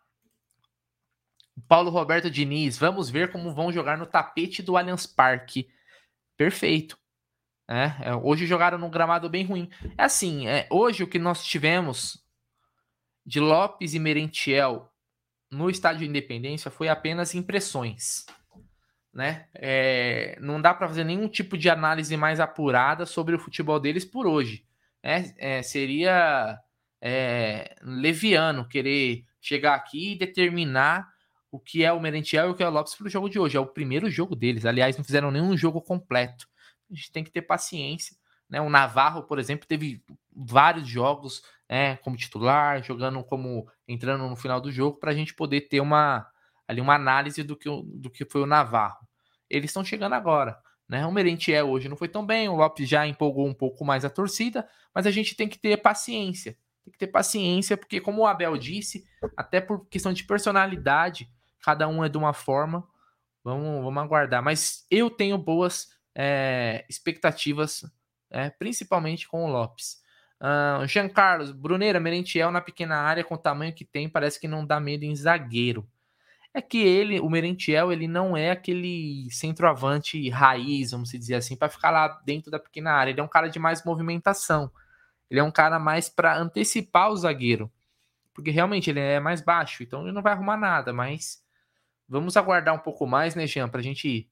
Paulo 1.66 1.88
Roberto 1.90 2.30
Diniz, 2.30 2.76
vamos 2.76 3.08
ver 3.08 3.32
como 3.32 3.54
vão 3.54 3.72
jogar 3.72 3.96
no 3.96 4.04
tapete 4.04 4.62
do 4.62 4.76
Allianz 4.76 5.06
Parque. 5.06 5.66
Perfeito. 6.36 6.98
É, 7.66 8.10
é, 8.10 8.14
hoje 8.14 8.44
jogaram 8.46 8.76
num 8.76 8.90
gramado 8.90 9.30
bem 9.30 9.46
ruim. 9.46 9.70
É 9.96 10.04
assim, 10.04 10.46
é, 10.46 10.68
hoje 10.70 11.02
o 11.02 11.08
que 11.08 11.18
nós 11.18 11.42
tivemos 11.42 12.22
de 13.24 13.40
Lopes 13.40 13.94
e 13.94 13.98
Merentiel 13.98 14.92
no 15.50 15.70
estádio 15.70 16.06
Independência 16.06 16.70
foi 16.70 16.90
apenas 16.90 17.34
impressões. 17.34 18.26
Né? 19.14 19.46
É, 19.54 20.36
não 20.40 20.60
dá 20.60 20.74
para 20.74 20.88
fazer 20.88 21.04
nenhum 21.04 21.28
tipo 21.28 21.56
de 21.56 21.70
análise 21.70 22.16
mais 22.16 22.40
apurada 22.40 23.06
sobre 23.06 23.36
o 23.36 23.38
futebol 23.38 23.78
deles 23.78 24.04
por 24.04 24.26
hoje. 24.26 24.66
É, 25.02 25.58
é 25.58 25.62
seria 25.62 26.58
é, 27.00 27.76
leviano 27.82 28.68
querer 28.68 29.24
chegar 29.40 29.74
aqui 29.74 30.12
e 30.12 30.18
determinar 30.18 31.08
o 31.50 31.60
que 31.60 31.84
é 31.84 31.92
o 31.92 32.00
Merentiel 32.00 32.48
e 32.48 32.50
o 32.50 32.54
que 32.54 32.62
é 32.64 32.68
o 32.68 32.70
Lopes 32.70 32.96
para 32.96 33.06
o 33.06 33.10
jogo 33.10 33.28
de 33.28 33.38
hoje. 33.38 33.56
É 33.56 33.60
o 33.60 33.66
primeiro 33.66 34.10
jogo 34.10 34.34
deles. 34.34 34.66
Aliás, 34.66 34.96
não 34.96 35.04
fizeram 35.04 35.30
nenhum 35.30 35.56
jogo 35.56 35.80
completo 35.80 36.48
a 36.90 36.94
gente 36.94 37.12
tem 37.12 37.24
que 37.24 37.30
ter 37.30 37.42
paciência. 37.42 38.16
Né? 38.48 38.60
O 38.60 38.70
Navarro, 38.70 39.24
por 39.24 39.38
exemplo, 39.38 39.66
teve 39.66 40.02
vários 40.34 40.86
jogos 40.86 41.42
né, 41.68 41.96
como 41.98 42.16
titular, 42.16 42.82
jogando 42.82 43.22
como 43.24 43.68
entrando 43.86 44.28
no 44.28 44.36
final 44.36 44.60
do 44.60 44.72
jogo, 44.72 44.98
para 44.98 45.10
a 45.10 45.14
gente 45.14 45.34
poder 45.34 45.62
ter 45.62 45.80
uma, 45.80 46.26
ali, 46.66 46.80
uma 46.80 46.94
análise 46.94 47.42
do 47.42 47.56
que, 47.56 47.68
do 47.68 48.10
que 48.10 48.24
foi 48.24 48.42
o 48.42 48.46
Navarro. 48.46 49.03
Eles 49.48 49.70
estão 49.70 49.84
chegando 49.84 50.14
agora. 50.14 50.58
Né? 50.88 51.06
O 51.06 51.12
Merentiel 51.12 51.68
hoje 51.68 51.88
não 51.88 51.96
foi 51.96 52.08
tão 52.08 52.24
bem, 52.24 52.48
o 52.48 52.56
Lopes 52.56 52.88
já 52.88 53.06
empolgou 53.06 53.46
um 53.46 53.54
pouco 53.54 53.84
mais 53.84 54.04
a 54.04 54.10
torcida, 54.10 54.68
mas 54.94 55.06
a 55.06 55.10
gente 55.10 55.34
tem 55.34 55.48
que 55.48 55.58
ter 55.58 55.76
paciência. 55.78 56.56
Tem 56.84 56.92
que 56.92 56.98
ter 56.98 57.06
paciência, 57.06 57.76
porque, 57.76 58.00
como 58.00 58.22
o 58.22 58.26
Abel 58.26 58.56
disse, 58.58 59.04
até 59.36 59.60
por 59.60 59.88
questão 59.88 60.12
de 60.12 60.24
personalidade, 60.24 61.30
cada 61.62 61.88
um 61.88 62.04
é 62.04 62.08
de 62.08 62.18
uma 62.18 62.34
forma. 62.34 62.86
Vamos, 63.42 63.82
vamos 63.82 64.02
aguardar. 64.02 64.42
Mas 64.42 64.86
eu 64.90 65.08
tenho 65.08 65.38
boas 65.38 65.88
é, 66.14 66.84
expectativas, 66.88 67.84
é, 68.30 68.50
principalmente 68.50 69.26
com 69.26 69.44
o 69.44 69.48
Lopes. 69.48 70.02
Uh, 70.40 70.86
Jean 70.86 71.08
Carlos, 71.08 71.52
Bruneira, 71.52 71.98
Merentiel 71.98 72.50
na 72.50 72.60
pequena 72.60 72.96
área 72.96 73.24
com 73.24 73.34
o 73.34 73.38
tamanho 73.38 73.72
que 73.72 73.84
tem, 73.84 74.08
parece 74.08 74.38
que 74.38 74.46
não 74.46 74.66
dá 74.66 74.78
medo 74.78 75.04
em 75.04 75.16
zagueiro. 75.16 75.88
É 76.56 76.62
que 76.62 76.78
ele, 76.78 77.18
o 77.18 77.28
Merentiel, 77.28 77.92
ele 77.92 78.06
não 78.06 78.36
é 78.36 78.52
aquele 78.52 79.28
centroavante 79.30 80.30
raiz, 80.30 80.92
vamos 80.92 81.10
dizer 81.10 81.34
assim, 81.34 81.56
para 81.56 81.68
ficar 81.68 81.90
lá 81.90 82.08
dentro 82.24 82.48
da 82.48 82.60
pequena 82.60 82.92
área. 82.92 83.10
Ele 83.10 83.20
é 83.20 83.24
um 83.24 83.28
cara 83.28 83.48
de 83.48 83.58
mais 83.58 83.84
movimentação. 83.84 84.70
Ele 85.28 85.40
é 85.40 85.42
um 85.42 85.50
cara 85.50 85.80
mais 85.80 86.08
para 86.08 86.38
antecipar 86.38 87.10
o 87.10 87.16
zagueiro. 87.16 87.70
Porque 88.32 88.50
realmente 88.50 88.88
ele 88.88 89.00
é 89.00 89.18
mais 89.18 89.40
baixo, 89.40 89.82
então 89.82 90.02
ele 90.02 90.12
não 90.12 90.22
vai 90.22 90.32
arrumar 90.32 90.56
nada, 90.56 90.92
mas 90.92 91.42
vamos 92.08 92.36
aguardar 92.36 92.74
um 92.74 92.78
pouco 92.78 93.06
mais, 93.06 93.34
né, 93.34 93.46
Jean, 93.46 93.68
para 93.68 93.80
a 93.80 93.82
gente 93.82 94.28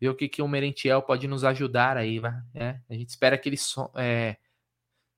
ver 0.00 0.08
o 0.08 0.14
que, 0.14 0.28
que 0.28 0.42
o 0.42 0.48
Merentiel 0.48 1.02
pode 1.02 1.26
nos 1.28 1.44
ajudar 1.44 1.96
aí, 1.96 2.20
né? 2.52 2.82
A 2.88 2.94
gente 2.94 3.08
espera 3.08 3.38
que 3.38 3.48
ele 3.48 3.56
so, 3.56 3.90
é, 3.94 4.36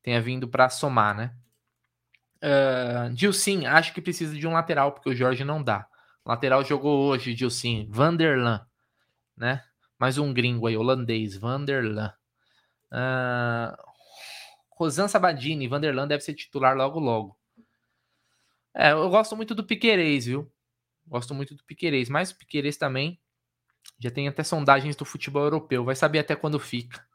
tenha 0.02 0.20
vindo 0.20 0.46
para 0.46 0.68
somar, 0.68 1.14
né? 1.14 1.34
Uh, 2.36 3.12
Dilcim, 3.14 3.66
acho 3.66 3.92
que 3.92 4.00
precisa 4.00 4.34
de 4.34 4.46
um 4.46 4.52
lateral, 4.52 4.92
porque 4.92 5.08
o 5.08 5.14
Jorge 5.14 5.42
não 5.42 5.62
dá. 5.62 5.88
Lateral 6.26 6.64
jogou 6.64 7.06
hoje, 7.06 7.32
Dilcim. 7.32 7.86
Vanderlan, 7.88 8.66
né? 9.36 9.62
Mais 9.96 10.18
um 10.18 10.34
gringo 10.34 10.66
aí, 10.66 10.76
holandês, 10.76 11.36
Vanderlan. 11.36 12.12
Uh, 12.92 13.76
Rosan 14.76 15.06
Sabadini, 15.06 15.68
Vanderlan 15.68 16.08
deve 16.08 16.24
ser 16.24 16.34
titular 16.34 16.76
logo 16.76 16.98
logo. 16.98 17.38
É, 18.74 18.90
eu 18.90 19.08
gosto 19.08 19.36
muito 19.36 19.54
do 19.54 19.62
Piquerez, 19.62 20.26
viu? 20.26 20.52
Gosto 21.06 21.32
muito 21.32 21.54
do 21.54 21.62
Piquerez, 21.62 22.08
mas 22.08 22.32
o 22.32 22.38
Piquerez 22.38 22.76
também 22.76 23.20
já 23.96 24.10
tem 24.10 24.26
até 24.26 24.42
sondagens 24.42 24.96
do 24.96 25.04
futebol 25.04 25.44
europeu. 25.44 25.84
Vai 25.84 25.94
saber 25.94 26.18
até 26.18 26.34
quando 26.34 26.58
fica. 26.58 27.06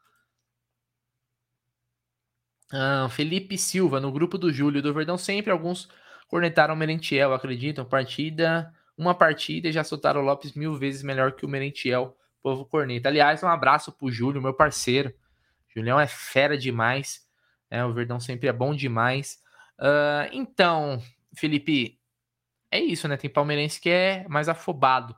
Ah, 2.71 3.09
Felipe 3.09 3.57
Silva, 3.57 3.99
no 3.99 4.09
grupo 4.09 4.37
do 4.37 4.53
Júlio 4.53 4.81
do 4.81 4.93
Verdão, 4.93 5.17
sempre 5.17 5.51
alguns 5.51 5.89
cornetaram 6.29 6.73
o 6.73 6.77
Merentiel, 6.77 7.33
acreditam? 7.33 7.83
Partida, 7.83 8.73
uma 9.01 9.15
partida 9.15 9.67
e 9.67 9.71
já 9.71 9.83
soltaram 9.83 10.21
o 10.21 10.23
Lopes 10.23 10.53
mil 10.53 10.75
vezes 10.75 11.01
melhor 11.01 11.31
que 11.31 11.43
o 11.43 11.49
Merentiel, 11.49 12.15
povo 12.41 12.63
corneta. 12.65 13.09
Aliás, 13.09 13.41
um 13.41 13.47
abraço 13.47 13.91
pro 13.91 14.11
Júlio, 14.11 14.41
meu 14.41 14.53
parceiro. 14.53 15.11
Julião 15.75 15.99
é 15.99 16.05
fera 16.05 16.55
demais. 16.55 17.27
Né? 17.69 17.83
O 17.83 17.93
Verdão 17.93 18.19
sempre 18.19 18.47
é 18.47 18.53
bom 18.53 18.75
demais. 18.75 19.41
Uh, 19.79 20.29
então, 20.31 21.01
Felipe, 21.35 21.99
é 22.69 22.79
isso, 22.79 23.07
né? 23.07 23.17
Tem 23.17 23.29
palmeirense 23.29 23.81
que 23.81 23.89
é 23.89 24.27
mais 24.29 24.47
afobado, 24.47 25.15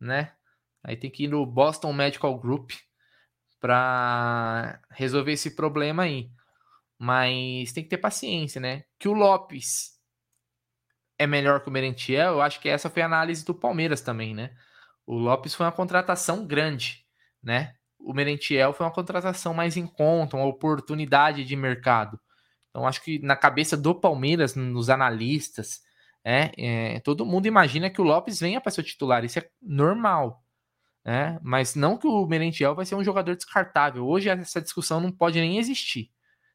né? 0.00 0.32
Aí 0.82 0.96
tem 0.96 1.08
que 1.08 1.24
ir 1.24 1.28
no 1.28 1.46
Boston 1.46 1.92
Medical 1.92 2.36
Group 2.36 2.72
para 3.60 4.80
resolver 4.90 5.32
esse 5.32 5.54
problema 5.54 6.02
aí. 6.02 6.28
Mas 6.98 7.72
tem 7.72 7.84
que 7.84 7.90
ter 7.90 7.98
paciência, 7.98 8.60
né? 8.60 8.82
Que 8.98 9.08
o 9.08 9.12
Lopes 9.12 9.92
é 11.22 11.26
melhor 11.26 11.60
que 11.60 11.68
o 11.68 11.72
Merentiel, 11.72 12.32
eu 12.32 12.42
acho 12.42 12.60
que 12.60 12.68
essa 12.68 12.90
foi 12.90 13.02
a 13.02 13.06
análise 13.06 13.44
do 13.44 13.54
Palmeiras 13.54 14.00
também, 14.00 14.34
né? 14.34 14.50
O 15.06 15.14
Lopes 15.14 15.54
foi 15.54 15.66
uma 15.66 15.72
contratação 15.72 16.46
grande, 16.46 17.04
né? 17.42 17.74
O 17.98 18.12
Merentiel 18.12 18.72
foi 18.72 18.84
uma 18.86 18.92
contratação 18.92 19.54
mais 19.54 19.76
em 19.76 19.86
conta, 19.86 20.36
uma 20.36 20.46
oportunidade 20.46 21.44
de 21.44 21.56
mercado. 21.56 22.18
Então, 22.70 22.86
acho 22.86 23.02
que 23.02 23.18
na 23.20 23.36
cabeça 23.36 23.76
do 23.76 23.94
Palmeiras, 23.94 24.54
nos 24.54 24.90
analistas, 24.90 25.80
é, 26.24 26.50
é 26.56 27.00
todo 27.00 27.26
mundo 27.26 27.46
imagina 27.46 27.90
que 27.90 28.00
o 28.00 28.04
Lopes 28.04 28.40
venha 28.40 28.60
para 28.60 28.72
ser 28.72 28.82
titular. 28.82 29.24
Isso 29.24 29.38
é 29.38 29.48
normal. 29.60 30.42
Né? 31.04 31.38
Mas 31.42 31.74
não 31.74 31.98
que 31.98 32.06
o 32.06 32.26
Merentiel 32.26 32.74
vai 32.74 32.86
ser 32.86 32.94
um 32.94 33.04
jogador 33.04 33.36
descartável. 33.36 34.06
Hoje 34.06 34.28
essa 34.28 34.60
discussão 34.60 35.00
não 35.00 35.12
pode 35.12 35.40
nem 35.40 35.58
existir. 35.58 36.10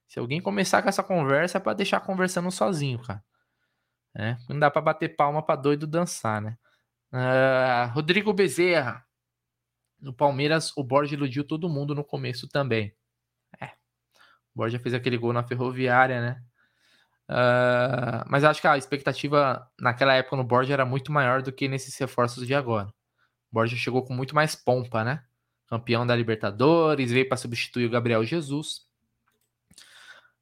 Se 0.07 0.20
alguém 0.20 0.41
começar 0.41 0.82
com 0.82 0.89
essa 0.89 1.03
conversa, 1.03 1.57
é 1.57 1.61
para 1.61 1.74
deixar 1.74 1.99
conversando 1.99 2.49
sozinho, 2.49 2.99
cara. 2.99 3.24
É, 4.18 4.36
não 4.49 4.57
dá 4.57 4.72
para 4.72 4.82
bater 4.82 5.15
palma 5.15 5.43
para 5.43 5.55
doido 5.55 5.86
dançar, 5.86 6.41
né? 6.41 6.57
Uh, 7.11 7.93
Rodrigo 7.93 8.34
Bezerra. 8.34 9.05
No 9.99 10.13
Palmeiras, 10.13 10.72
o 10.78 10.84
Borja 10.84 11.15
iludiu 11.15 11.43
todo 11.43 11.70
mundo 11.70 11.95
no 11.95 12.03
começo 12.03 12.47
também. 12.47 12.95
É. 13.59 13.65
O 14.53 14.57
Borja 14.57 14.80
fez 14.80 14.93
aquele 14.93 15.18
gol 15.18 15.34
na 15.34 15.43
ferroviária, 15.43 16.22
né? 16.22 16.43
Uh, 17.30 18.24
mas 18.28 18.43
acho 18.43 18.61
que 18.61 18.68
a 18.68 18.78
expectativa 18.78 19.70
naquela 19.80 20.13
época 20.13 20.36
no 20.36 20.43
Borja 20.43 20.74
era 20.74 20.86
muito 20.86 21.11
maior 21.11 21.41
do 21.41 21.51
que 21.51 21.68
nesses 21.68 21.97
reforços 21.97 22.45
de 22.45 22.55
agora. 22.55 22.88
O 23.51 23.55
Borja 23.55 23.76
chegou 23.76 24.03
com 24.03 24.13
muito 24.13 24.36
mais 24.36 24.55
pompa, 24.55 25.03
né? 25.03 25.24
Campeão 25.68 26.05
da 26.07 26.15
Libertadores, 26.15 27.11
veio 27.11 27.28
para 27.28 27.38
substituir 27.38 27.86
o 27.86 27.89
Gabriel 27.89 28.24
Jesus 28.24 28.88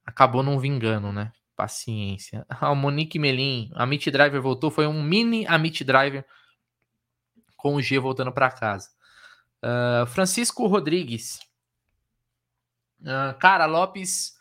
acabou 0.06 0.42
não 0.42 0.58
vingando, 0.58 1.12
né? 1.12 1.32
Paciência. 1.56 2.46
Ah, 2.60 2.70
o 2.70 2.76
Monique 2.76 3.18
Melim, 3.18 3.70
a 3.74 3.86
Meet 3.86 4.08
Driver 4.10 4.40
voltou, 4.40 4.70
foi 4.70 4.86
um 4.86 5.02
mini 5.02 5.46
Amit 5.46 5.82
Driver 5.82 6.24
com 7.56 7.74
o 7.74 7.82
G 7.82 7.98
voltando 7.98 8.30
para 8.30 8.50
casa. 8.50 8.90
Uh, 9.62 10.06
Francisco 10.06 10.66
Rodrigues. 10.66 11.40
Uh, 13.00 13.36
cara, 13.38 13.66
Lopes, 13.66 14.34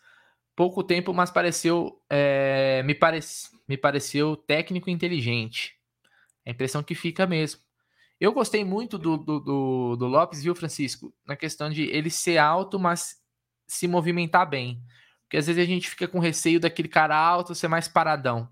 pouco 0.55 0.83
tempo, 0.83 1.13
mas 1.13 1.31
pareceu. 1.31 2.01
É, 2.09 2.83
me, 2.83 2.93
parece, 2.93 3.49
me 3.67 3.77
pareceu 3.77 4.35
técnico 4.35 4.89
e 4.89 4.93
inteligente. 4.93 5.75
A 6.45 6.51
impressão 6.51 6.83
que 6.83 6.93
fica 6.93 7.25
mesmo. 7.25 7.61
Eu 8.19 8.31
gostei 8.31 8.63
muito 8.63 8.97
do, 8.97 9.17
do, 9.17 9.39
do, 9.39 9.95
do 9.97 10.07
Lopes, 10.07 10.43
viu, 10.43 10.55
Francisco? 10.55 11.13
Na 11.25 11.35
questão 11.35 11.69
de 11.69 11.83
ele 11.83 12.09
ser 12.09 12.37
alto, 12.37 12.79
mas 12.79 13.21
se 13.67 13.87
movimentar 13.87 14.47
bem. 14.47 14.81
Porque 15.25 15.37
às 15.37 15.47
vezes 15.47 15.61
a 15.61 15.65
gente 15.65 15.89
fica 15.89 16.07
com 16.07 16.19
receio 16.19 16.59
daquele 16.59 16.87
cara 16.87 17.17
alto 17.17 17.53
ser 17.53 17.67
mais 17.67 17.87
paradão. 17.87 18.49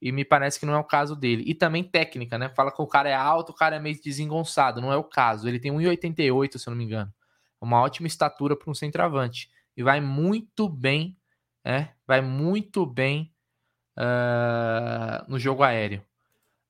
E 0.00 0.12
me 0.12 0.24
parece 0.24 0.58
que 0.58 0.66
não 0.66 0.74
é 0.74 0.78
o 0.78 0.84
caso 0.84 1.14
dele. 1.16 1.44
E 1.46 1.54
também 1.54 1.84
técnica, 1.84 2.38
né? 2.38 2.48
Fala 2.50 2.70
que 2.70 2.82
o 2.82 2.86
cara 2.86 3.08
é 3.08 3.14
alto, 3.14 3.50
o 3.50 3.54
cara 3.54 3.76
é 3.76 3.80
meio 3.80 4.00
desengonçado. 4.00 4.80
Não 4.80 4.92
é 4.92 4.96
o 4.96 5.04
caso. 5.04 5.48
Ele 5.48 5.58
tem 5.58 5.72
1,88, 5.72 6.58
se 6.58 6.68
eu 6.68 6.70
não 6.70 6.78
me 6.78 6.84
engano. 6.84 7.12
Uma 7.60 7.80
ótima 7.80 8.06
estatura 8.06 8.56
para 8.56 8.70
um 8.70 8.74
centroavante. 8.74 9.50
E 9.76 9.82
vai 9.82 10.00
muito 10.00 10.68
bem, 10.68 11.16
é, 11.64 11.88
vai 12.06 12.20
muito 12.20 12.86
bem 12.86 13.32
uh, 13.96 15.24
no 15.28 15.38
jogo 15.38 15.62
aéreo. 15.62 16.04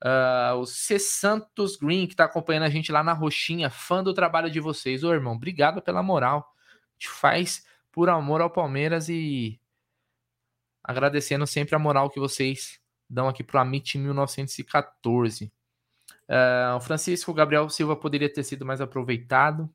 Uh, 0.05 0.57
o 0.59 0.67
C. 0.67 0.99
Santos 0.99 1.77
Green, 1.77 2.07
que 2.07 2.15
está 2.15 2.25
acompanhando 2.25 2.65
a 2.65 2.71
gente 2.71 2.93
lá 2.93 3.03
na 3.03 3.13
Roxinha, 3.13 3.71
fã 3.71 4.03
do 4.03 4.15
trabalho 4.15 4.51
de 4.51 4.61
vocês. 4.61 5.03
Ô, 5.03 5.13
irmão, 5.13 5.35
obrigado 5.35 5.81
pela 5.81 6.03
moral. 6.03 6.53
A 6.69 6.93
gente 6.93 7.09
faz 7.09 7.67
por 7.97 8.11
amor 8.11 8.43
ao 8.43 8.51
Palmeiras 8.51 9.09
e 9.09 9.59
agradecendo 10.85 11.47
sempre 11.47 11.75
a 11.75 11.79
moral 11.79 12.11
que 12.11 12.21
vocês 12.21 12.79
dão 13.09 13.27
aqui 13.27 13.43
para 13.43 13.57
o 13.57 13.61
Amit 13.63 13.97
1914. 13.97 15.51
Uh, 16.29 16.77
o 16.77 16.81
Francisco 16.81 17.33
Gabriel 17.33 17.71
Silva 17.71 17.97
poderia 17.97 18.31
ter 18.31 18.45
sido 18.45 18.67
mais 18.67 18.83
aproveitado. 18.83 19.73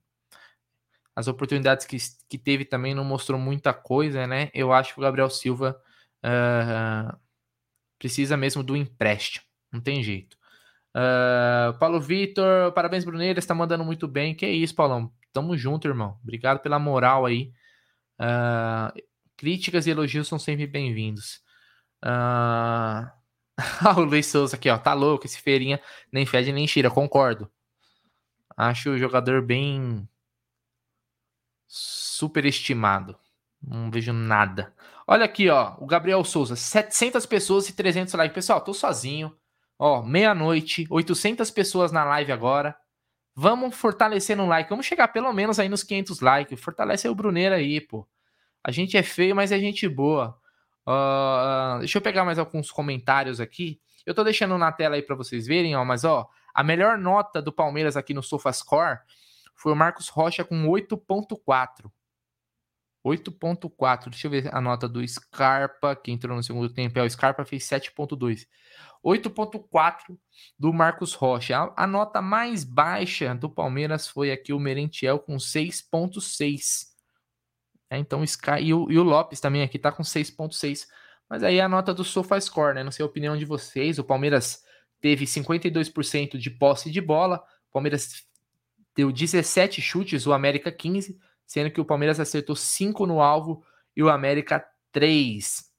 As 1.15 1.28
oportunidades 1.28 1.84
que, 1.88 1.97
que 2.30 2.38
teve 2.38 2.63
também 2.63 2.93
não 2.93 3.03
mostrou 3.03 3.39
muita 3.39 3.74
coisa, 3.74 4.28
né? 4.28 4.51
Eu 4.53 4.72
acho 4.72 4.93
que 4.93 4.99
o 4.99 5.03
Gabriel 5.03 5.30
Silva 5.32 5.82
uh, 6.24 7.17
precisa 7.97 8.38
mesmo 8.38 8.61
do 8.61 8.76
empréstimo. 8.78 9.43
Não 9.72 9.82
tem 9.82 10.03
jeito. 10.03 10.38
Uh, 10.95 11.76
Paulo 11.80 11.99
Vitor, 11.99 12.72
parabéns, 12.74 13.03
Bruneira. 13.03 13.39
Está 13.39 13.55
mandando 13.55 13.84
muito 13.84 14.07
bem. 14.07 14.36
Que 14.36 14.47
isso, 14.47 14.76
Paulão. 14.76 15.11
Tamo 15.34 15.57
junto, 15.57 15.88
irmão. 15.88 16.19
Obrigado 16.22 16.59
pela 16.59 16.78
moral 16.78 17.26
aí. 17.26 17.51
Uh, 18.22 19.01
críticas 19.36 19.88
e 19.88 19.89
elogios 19.89 20.28
são 20.28 20.38
sempre 20.38 20.67
bem-vindos. 20.67 21.41
Uh... 22.05 23.09
o 23.97 24.01
Luiz 24.01 24.28
Souza 24.28 24.55
aqui, 24.55 24.69
ó. 24.69 24.78
Tá 24.78 24.93
louco, 24.93 25.26
esse 25.26 25.41
feirinha 25.41 25.82
nem 26.11 26.26
fede 26.26 26.51
nem 26.51 26.67
cheira, 26.67 26.89
concordo. 26.89 27.51
Acho 28.55 28.91
o 28.91 28.97
jogador 28.97 29.41
bem 29.41 30.07
superestimado. 31.67 33.17
Não 33.61 33.89
vejo 33.89 34.13
nada. 34.13 34.74
Olha 35.07 35.26
aqui, 35.26 35.49
ó. 35.49 35.76
O 35.80 35.86
Gabriel 35.86 36.24
Souza, 36.24 36.55
700 36.55 37.26
pessoas 37.26 37.69
e 37.69 37.74
300 37.74 38.13
likes. 38.13 38.34
Pessoal, 38.34 38.61
tô 38.61 38.74
sozinho. 38.74 39.36
Ó, 39.78 40.03
meia-noite, 40.03 40.86
800 40.89 41.49
pessoas 41.51 41.91
na 41.91 42.03
live 42.03 42.32
agora. 42.32 42.76
Vamos 43.36 43.76
fortalecer 43.76 44.36
no 44.36 44.45
like. 44.45 44.69
Vamos 44.69 44.86
chegar 44.86 45.07
pelo 45.07 45.32
menos 45.34 45.59
aí 45.59 45.69
nos 45.69 45.84
500 45.84 46.19
likes. 46.19 46.59
Fortalece 46.59 47.07
aí 47.07 47.11
o 47.11 47.15
Bruneiro 47.15 47.55
aí, 47.55 47.80
pô. 47.82 48.07
A 48.64 48.72
gente 48.72 48.97
é 48.97 49.03
feio, 49.03 49.36
mas 49.36 49.51
é 49.51 49.59
gente 49.59 49.88
boa. 49.88 50.38
Uh, 50.88 51.80
deixa 51.80 51.97
eu 51.97 52.01
pegar 52.01 52.26
mais 52.26 52.39
alguns 52.39 52.72
comentários 52.72 53.39
aqui. 53.39 53.80
Eu 54.05 54.14
tô 54.14 54.24
deixando 54.24 54.57
na 54.57 54.72
tela 54.72 54.95
aí 54.95 55.01
para 55.01 55.16
vocês 55.16 55.47
verem, 55.47 55.76
ó. 55.76 55.86
Mas, 55.86 56.03
ó, 56.03 56.28
a 56.53 56.64
melhor 56.64 56.97
nota 56.97 57.41
do 57.41 57.51
Palmeiras 57.51 57.95
aqui 57.95 58.14
no 58.14 58.24
SofaScore 58.24 58.99
foi 59.55 59.72
o 59.72 59.76
Marcos 59.76 60.09
Rocha 60.09 60.43
com 60.43 60.68
8.4. 60.68 61.91
8.4. 63.05 64.09
Deixa 64.09 64.28
eu 64.28 64.32
ver 64.32 64.53
a 64.53 64.62
nota 64.62 64.88
do 64.88 65.05
Scarpa, 65.07 65.95
que 65.95 66.12
entrou 66.12 66.36
no 66.36 66.43
segundo 66.43 66.70
tempo. 66.70 66.97
É, 66.99 67.03
o 67.03 67.09
Scarpa 67.09 67.45
fez 67.45 67.64
7.2. 67.64 68.47
8.4 69.03 70.18
do 70.57 70.72
Marcos 70.72 71.14
Rocha. 71.14 71.57
A, 71.57 71.84
a, 71.84 71.88
nota 71.88 72.22
mais 72.22 72.64
baixa 72.64 73.34
do 73.34 73.49
Palmeiras 73.49 74.07
foi 74.07 74.32
aqui 74.32 74.53
o 74.53 74.59
Merentiel 74.59 75.20
com 75.20 75.38
6.6. 75.38 76.90
É, 77.91 77.97
então 77.97 78.21
o 78.21 78.23
Sky 78.23 78.61
e 78.61 78.73
o, 78.73 78.89
e 78.89 78.97
o, 78.97 79.03
Lopes 79.03 79.41
também 79.41 79.63
aqui 79.63 79.77
tá 79.77 79.91
com 79.91 80.01
6.6. 80.01 80.87
Mas 81.29 81.43
aí 81.43 81.59
a 81.59 81.67
nota 81.67 81.93
do 81.93 82.05
SofaScore, 82.05 82.73
né? 82.73 82.85
Não 82.85 82.91
sei 82.91 83.03
a 83.03 83.05
opinião 83.05 83.35
de 83.35 83.43
vocês. 83.43 83.99
O 83.99 84.03
Palmeiras 84.03 84.63
teve 85.01 85.25
52% 85.25 86.37
de 86.37 86.49
posse 86.49 86.89
de 86.89 87.01
bola. 87.01 87.43
O 87.69 87.73
Palmeiras 87.73 88.25
deu 88.95 89.11
17 89.11 89.81
chutes, 89.81 90.25
o 90.25 90.31
América 90.31 90.71
15, 90.71 91.19
sendo 91.45 91.69
que 91.69 91.81
o 91.81 91.85
Palmeiras 91.85 92.17
acertou 92.17 92.55
5 92.55 93.05
no 93.05 93.21
alvo 93.21 93.61
e 93.93 94.01
o 94.01 94.09
América 94.09 94.65
3. 94.93 95.69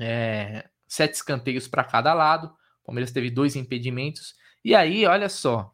É, 0.00 0.68
sete 0.88 1.14
escanteios 1.14 1.68
para 1.68 1.84
cada 1.84 2.12
lado. 2.12 2.48
O 2.82 2.86
Palmeiras 2.86 3.12
teve 3.12 3.30
dois 3.30 3.54
impedimentos. 3.54 4.34
E 4.64 4.74
aí, 4.74 5.06
olha 5.06 5.28
só, 5.28 5.72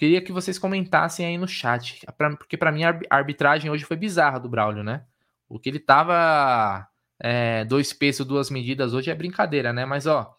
queria 0.00 0.22
que 0.22 0.32
vocês 0.32 0.58
comentassem 0.58 1.26
aí 1.26 1.36
no 1.36 1.46
chat, 1.46 2.00
porque 2.38 2.56
para 2.56 2.72
mim 2.72 2.84
a 2.84 2.98
arbitragem 3.10 3.70
hoje 3.70 3.84
foi 3.84 3.98
bizarra 3.98 4.40
do 4.40 4.48
Braulio, 4.48 4.82
né? 4.82 5.04
O 5.46 5.58
que 5.58 5.68
ele 5.68 5.78
tava 5.78 6.88
é, 7.20 7.66
dois 7.66 7.92
pesos, 7.92 8.26
duas 8.26 8.48
medidas 8.48 8.94
hoje 8.94 9.10
é 9.10 9.14
brincadeira, 9.14 9.74
né? 9.74 9.84
Mas 9.84 10.06
ó, 10.06 10.34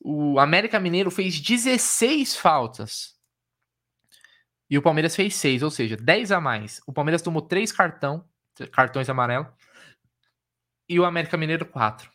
o 0.00 0.38
América 0.38 0.78
Mineiro 0.78 1.10
fez 1.10 1.40
16 1.40 2.36
faltas 2.36 3.16
e 4.70 4.78
o 4.78 4.82
Palmeiras 4.82 5.16
fez 5.16 5.34
6, 5.34 5.64
ou 5.64 5.70
seja, 5.70 5.96
10 5.96 6.30
a 6.30 6.40
mais. 6.40 6.80
O 6.86 6.92
Palmeiras 6.92 7.20
tomou 7.20 7.42
3 7.42 7.72
cartão, 7.72 8.24
cartões 8.70 9.10
amarelos 9.10 9.48
e 10.88 11.00
o 11.00 11.04
América 11.04 11.36
Mineiro 11.36 11.66
4. 11.66 12.08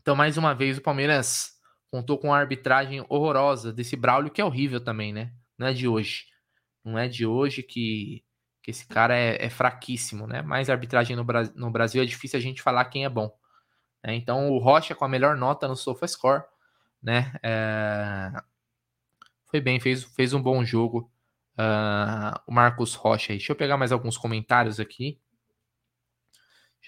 Então, 0.00 0.16
mais 0.16 0.38
uma 0.38 0.54
vez, 0.54 0.78
o 0.78 0.82
Palmeiras 0.82 1.53
contou 1.94 2.18
com 2.18 2.26
uma 2.26 2.36
arbitragem 2.36 3.06
horrorosa 3.08 3.72
desse 3.72 3.94
Braulio, 3.94 4.28
que 4.28 4.40
é 4.40 4.44
horrível 4.44 4.80
também, 4.80 5.12
né? 5.12 5.32
Não 5.56 5.68
é 5.68 5.72
de 5.72 5.86
hoje. 5.86 6.24
Não 6.84 6.98
é 6.98 7.06
de 7.06 7.24
hoje 7.24 7.62
que, 7.62 8.24
que 8.60 8.72
esse 8.72 8.84
cara 8.84 9.16
é, 9.16 9.44
é 9.44 9.48
fraquíssimo, 9.48 10.26
né? 10.26 10.42
Mas 10.42 10.68
arbitragem 10.68 11.14
no, 11.14 11.22
Bra 11.22 11.44
no, 11.54 11.70
Brasil 11.70 12.02
é 12.02 12.04
difícil 12.04 12.36
a 12.36 12.42
gente 12.42 12.60
falar 12.60 12.86
quem 12.86 13.04
é 13.04 13.08
bom. 13.08 13.32
Né? 14.04 14.16
Então, 14.16 14.50
o 14.50 14.58
Rocha 14.58 14.92
com 14.92 15.04
a 15.04 15.08
melhor 15.08 15.36
nota 15.36 15.68
no 15.68 15.76
SofaScore, 15.76 16.42
né? 17.00 17.32
É... 17.40 18.32
Foi 19.46 19.60
bem, 19.60 19.78
fez, 19.78 20.02
fez 20.02 20.34
um 20.34 20.42
bom 20.42 20.64
jogo. 20.64 21.08
Uh, 21.56 22.34
o 22.44 22.52
Marcos 22.52 22.94
Rocha 22.94 23.32
aí. 23.32 23.38
Deixa 23.38 23.52
eu 23.52 23.56
pegar 23.56 23.76
mais 23.76 23.92
alguns 23.92 24.18
comentários 24.18 24.80
aqui. 24.80 25.20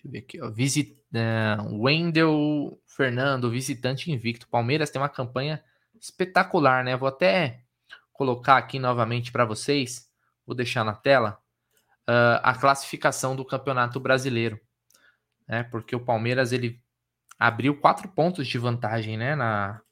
Eu 0.06 0.10
ver 0.10 0.18
aqui, 0.18 0.40
ó. 0.40 0.50
Visit, 0.50 0.96
uh, 1.12 1.82
Wendel 1.82 2.80
Fernando, 2.86 3.50
visitante 3.50 4.10
invicto. 4.12 4.48
Palmeiras 4.48 4.88
tem 4.88 5.02
uma 5.02 5.08
campanha 5.08 5.62
espetacular, 6.00 6.84
né? 6.84 6.96
Vou 6.96 7.08
até 7.08 7.64
colocar 8.12 8.56
aqui 8.56 8.78
novamente 8.78 9.32
para 9.32 9.44
vocês. 9.44 10.08
Vou 10.46 10.54
deixar 10.54 10.84
na 10.84 10.94
tela 10.94 11.38
uh, 12.08 12.40
a 12.42 12.54
classificação 12.54 13.34
do 13.34 13.44
Campeonato 13.44 13.98
Brasileiro, 13.98 14.60
né? 15.48 15.64
Porque 15.64 15.96
o 15.96 16.04
Palmeiras 16.04 16.52
ele 16.52 16.80
abriu 17.36 17.78
quatro 17.80 18.08
pontos 18.08 18.46
de 18.46 18.58
vantagem, 18.58 19.16
né? 19.16 19.34
Na, 19.34 19.82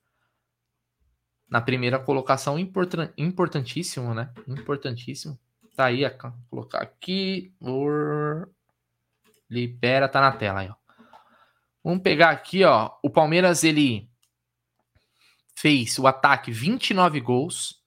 na 1.49 1.61
primeira 1.61 1.99
colocação, 1.99 2.57
important, 2.57 3.11
importantíssimo, 3.19 4.15
né? 4.15 4.33
Importantíssimo. 4.47 5.37
Tá 5.75 5.87
aí, 5.87 6.05
a, 6.05 6.11
colocar 6.49 6.83
aqui. 6.83 7.53
Or... 7.61 8.49
Libera, 9.51 10.09
tá 10.09 10.21
na 10.21 10.33
tela 10.33 10.61
aí, 10.61 10.69
ó. 10.69 10.75
Vamos 11.83 12.03
pegar 12.03 12.31
aqui, 12.31 12.65
ó. 12.65 12.91
O 13.03 13.11
Palmeiras, 13.11 13.63
ele 13.63 14.09
fez 15.55 15.99
o 15.99 16.07
ataque 16.07 16.51
29 16.51 17.21
gols, 17.21 17.83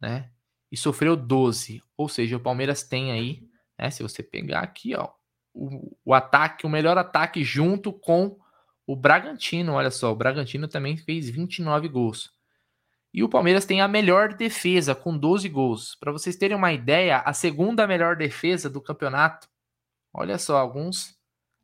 né? 0.00 0.30
E 0.70 0.76
sofreu 0.76 1.16
12. 1.16 1.82
Ou 1.96 2.08
seja, 2.08 2.36
o 2.36 2.40
Palmeiras 2.40 2.82
tem 2.82 3.12
aí, 3.12 3.48
né? 3.78 3.90
Se 3.90 4.02
você 4.02 4.22
pegar 4.22 4.60
aqui, 4.60 4.94
ó, 4.94 5.08
o, 5.54 5.96
o 6.04 6.14
ataque, 6.14 6.66
o 6.66 6.68
melhor 6.68 6.98
ataque 6.98 7.44
junto 7.44 7.92
com 7.92 8.38
o 8.86 8.96
Bragantino. 8.96 9.74
Olha 9.74 9.90
só, 9.90 10.12
o 10.12 10.16
Bragantino 10.16 10.66
também 10.66 10.96
fez 10.96 11.30
29 11.30 11.88
gols. 11.88 12.32
E 13.12 13.22
o 13.22 13.28
Palmeiras 13.28 13.64
tem 13.64 13.80
a 13.80 13.88
melhor 13.88 14.34
defesa, 14.34 14.94
com 14.94 15.16
12 15.16 15.48
gols. 15.48 15.94
Para 15.94 16.12
vocês 16.12 16.36
terem 16.36 16.56
uma 16.56 16.72
ideia, 16.72 17.18
a 17.18 17.32
segunda 17.32 17.86
melhor 17.86 18.16
defesa 18.16 18.68
do 18.68 18.80
campeonato 18.80 19.48
Olha 20.20 20.36
só, 20.36 20.58
alguns 20.58 21.16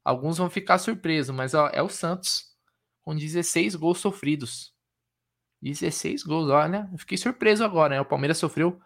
alguns 0.05 0.39
vão 0.39 0.49
ficar 0.49 0.79
surpresos, 0.79 1.35
mas 1.35 1.55
ó, 1.55 1.69
é 1.73 1.83
o 1.83 1.89
Santos 1.89 2.55
com 3.03 3.17
16 3.17 3.75
gols 3.75 3.99
sofridos. 3.99 4.73
16 5.61 6.23
gols, 6.23 6.51
olha, 6.51 6.89
fiquei 6.97 7.19
surpreso 7.19 7.65
agora, 7.65 7.97
né? 7.97 8.01
O 8.01 8.05
Palmeiras 8.05 8.39
sofreu 8.39 8.81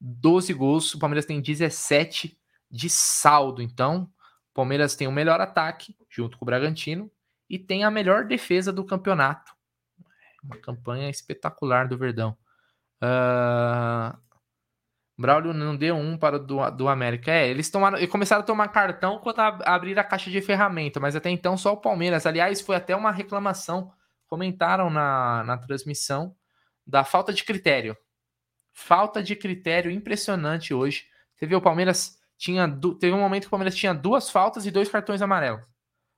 12 0.00 0.54
gols, 0.54 0.94
o 0.94 1.00
Palmeiras 1.00 1.26
tem 1.26 1.40
17 1.40 2.38
de 2.70 2.88
saldo. 2.88 3.60
Então, 3.60 4.08
o 4.50 4.54
Palmeiras 4.54 4.94
tem 4.94 5.08
o 5.08 5.12
melhor 5.12 5.40
ataque, 5.40 5.96
junto 6.08 6.38
com 6.38 6.44
o 6.44 6.46
Bragantino, 6.46 7.10
e 7.50 7.58
tem 7.58 7.82
a 7.82 7.90
melhor 7.90 8.24
defesa 8.24 8.72
do 8.72 8.84
campeonato. 8.84 9.52
Uma 10.44 10.58
campanha 10.58 11.10
espetacular 11.10 11.88
do 11.88 11.98
Verdão. 11.98 12.38
Uh, 13.02 14.16
Braulio 15.18 15.52
não 15.52 15.76
deu 15.76 15.96
um 15.96 16.16
para 16.16 16.36
o 16.36 16.38
do, 16.38 16.70
do 16.70 16.88
América. 16.88 17.32
É, 17.32 17.48
eles 17.48 17.68
tomaram, 17.68 18.06
começaram 18.06 18.42
a 18.42 18.46
tomar 18.46 18.68
cartão 18.68 19.18
quando 19.18 19.40
a, 19.40 19.48
abriram 19.64 20.00
a 20.00 20.04
caixa 20.04 20.30
de 20.30 20.40
ferramenta, 20.40 21.00
mas 21.00 21.16
até 21.16 21.28
então 21.28 21.56
só 21.56 21.72
o 21.72 21.76
Palmeiras. 21.76 22.24
Aliás, 22.24 22.60
foi 22.60 22.76
até 22.76 22.94
uma 22.94 23.10
reclamação. 23.10 23.92
Comentaram 24.28 24.90
na, 24.90 25.42
na 25.42 25.58
transmissão 25.58 26.36
da 26.86 27.02
falta 27.02 27.32
de 27.32 27.42
critério. 27.42 27.96
Falta 28.72 29.20
de 29.20 29.34
critério 29.34 29.90
impressionante 29.90 30.72
hoje. 30.72 31.06
Você 31.34 31.46
viu, 31.46 31.58
o 31.58 31.62
Palmeiras 31.62 32.16
tinha. 32.36 32.68
Teve 33.00 33.12
um 33.12 33.20
momento 33.20 33.42
que 33.42 33.48
o 33.48 33.50
Palmeiras 33.50 33.74
tinha 33.74 33.92
duas 33.92 34.30
faltas 34.30 34.66
e 34.66 34.70
dois 34.70 34.88
cartões 34.88 35.20
amarelos. 35.20 35.62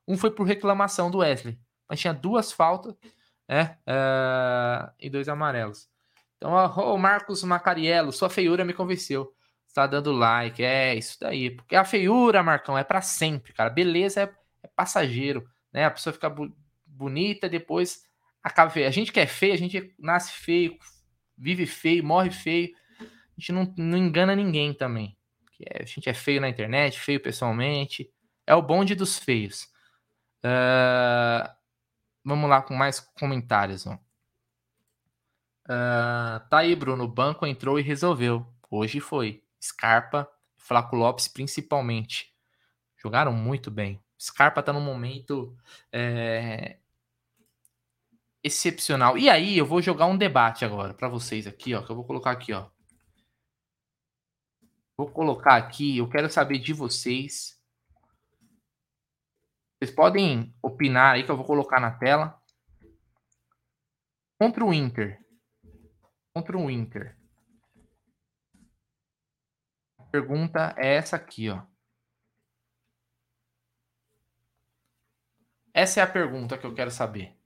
Um 0.06 0.18
foi 0.18 0.30
por 0.30 0.44
reclamação 0.44 1.10
do 1.10 1.18
Wesley, 1.18 1.58
mas 1.88 2.00
tinha 2.00 2.12
duas 2.12 2.52
faltas 2.52 2.92
uh, 2.92 4.92
e 4.98 5.08
dois 5.08 5.28
amarelos. 5.28 5.89
Então, 6.40 6.54
o 6.54 6.96
Marcos 6.96 7.44
Macariello, 7.44 8.10
sua 8.10 8.30
feiura 8.30 8.64
me 8.64 8.72
convenceu. 8.72 9.34
Está 9.68 9.86
dando 9.86 10.10
like, 10.10 10.64
é 10.64 10.94
isso 10.94 11.18
daí. 11.20 11.50
Porque 11.50 11.76
a 11.76 11.84
feiura, 11.84 12.42
Marcão, 12.42 12.78
é 12.78 12.82
para 12.82 13.02
sempre, 13.02 13.52
cara. 13.52 13.68
Beleza 13.68 14.22
é, 14.22 14.34
é, 14.62 14.68
passageiro, 14.74 15.46
né? 15.70 15.84
A 15.84 15.90
pessoa 15.90 16.14
fica 16.14 16.30
bu 16.30 16.50
bonita, 16.86 17.48
depois 17.48 18.02
acaba 18.42 18.70
feio. 18.70 18.88
A 18.88 18.90
gente 18.90 19.12
que 19.12 19.20
é 19.20 19.26
feio, 19.26 19.52
a 19.52 19.56
gente 19.56 19.94
nasce 19.98 20.32
feio, 20.32 20.76
vive 21.36 21.66
feio, 21.66 22.02
morre 22.02 22.30
feio. 22.30 22.70
A 23.00 23.04
gente 23.40 23.52
não, 23.52 23.74
não 23.76 23.98
engana 23.98 24.34
ninguém 24.34 24.72
também. 24.72 25.16
É, 25.60 25.82
a 25.82 25.86
gente 25.86 26.08
é 26.08 26.14
feio 26.14 26.40
na 26.40 26.48
internet, 26.48 26.98
feio 26.98 27.20
pessoalmente. 27.20 28.10
É 28.46 28.54
o 28.54 28.62
bonde 28.62 28.94
dos 28.94 29.18
feios. 29.18 29.64
Uh, 30.42 31.48
vamos 32.24 32.48
lá 32.48 32.62
com 32.62 32.74
mais 32.74 32.98
comentários. 32.98 33.86
Ó. 33.86 33.98
Uh, 35.70 36.42
tá 36.48 36.58
aí, 36.58 36.74
Bruno. 36.74 37.04
O 37.04 37.08
banco 37.08 37.46
entrou 37.46 37.78
e 37.78 37.82
resolveu. 37.82 38.44
Hoje 38.68 38.98
foi. 38.98 39.44
Scarpa, 39.62 40.28
Flaco 40.56 40.96
Lopes 40.96 41.28
principalmente. 41.28 42.34
Jogaram 42.96 43.32
muito 43.32 43.70
bem. 43.70 44.02
Scarpa 44.20 44.64
tá 44.64 44.72
num 44.72 44.80
momento 44.80 45.56
é, 45.92 46.78
excepcional. 48.42 49.16
E 49.16 49.30
aí, 49.30 49.56
eu 49.56 49.64
vou 49.64 49.80
jogar 49.80 50.06
um 50.06 50.18
debate 50.18 50.64
agora 50.64 50.92
para 50.92 51.08
vocês 51.08 51.46
aqui, 51.46 51.72
ó. 51.72 51.82
Que 51.82 51.92
eu 51.92 51.96
vou 51.96 52.04
colocar 52.04 52.32
aqui, 52.32 52.52
ó. 52.52 52.68
Vou 54.96 55.08
colocar 55.08 55.56
aqui, 55.56 55.98
eu 55.98 56.08
quero 56.08 56.28
saber 56.28 56.58
de 56.58 56.72
vocês. 56.72 57.58
Vocês 59.78 59.94
podem 59.94 60.52
opinar 60.60 61.14
aí 61.14 61.22
que 61.22 61.30
eu 61.30 61.36
vou 61.36 61.46
colocar 61.46 61.80
na 61.80 61.92
tela. 61.92 62.38
Contra 64.38 64.64
o 64.64 64.74
Inter, 64.74 65.18
contra 66.32 66.56
o 66.56 66.70
Inter. 66.70 67.16
A 69.98 70.04
pergunta 70.04 70.74
é 70.76 70.94
essa 70.94 71.16
aqui, 71.16 71.50
ó. 71.50 71.62
Essa 75.72 76.00
é 76.00 76.02
a 76.02 76.06
pergunta 76.06 76.58
que 76.58 76.66
eu 76.66 76.74
quero 76.74 76.90
saber. 76.90 77.36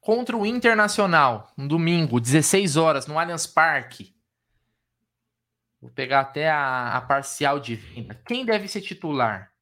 Contra 0.00 0.36
o 0.36 0.44
Internacional, 0.44 1.52
um 1.56 1.68
domingo, 1.68 2.20
16 2.20 2.76
horas, 2.76 3.06
no 3.06 3.18
Allianz 3.18 3.46
Parque. 3.46 4.16
Vou 5.80 5.90
pegar 5.90 6.20
até 6.20 6.50
a, 6.50 6.96
a 6.96 7.00
parcial 7.00 7.60
de 7.60 7.76
venda. 7.76 8.14
Quem 8.26 8.44
deve 8.44 8.66
ser 8.66 8.80
titular? 8.80 9.52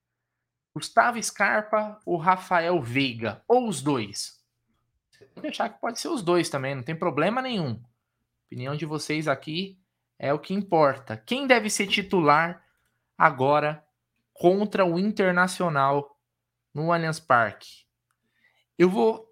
Gustavo 0.72 1.22
Scarpa 1.22 2.00
ou 2.06 2.16
Rafael 2.16 2.80
Veiga? 2.80 3.42
Ou 3.46 3.68
os 3.68 3.82
dois? 3.82 4.39
Deixar 5.36 5.68
que 5.68 5.80
pode 5.80 6.00
ser 6.00 6.08
os 6.08 6.22
dois 6.22 6.48
também, 6.48 6.74
não 6.74 6.82
tem 6.82 6.94
problema 6.94 7.40
nenhum. 7.40 7.72
A 7.72 8.46
opinião 8.46 8.76
de 8.76 8.84
vocês 8.84 9.28
aqui 9.28 9.78
é 10.18 10.32
o 10.32 10.38
que 10.38 10.52
importa. 10.54 11.16
Quem 11.16 11.46
deve 11.46 11.70
ser 11.70 11.86
titular 11.86 12.64
agora 13.16 13.84
contra 14.32 14.84
o 14.84 14.98
Internacional 14.98 16.18
no 16.74 16.92
Allianz 16.92 17.20
Parque? 17.20 17.84
Eu 18.78 18.88
vou 18.88 19.26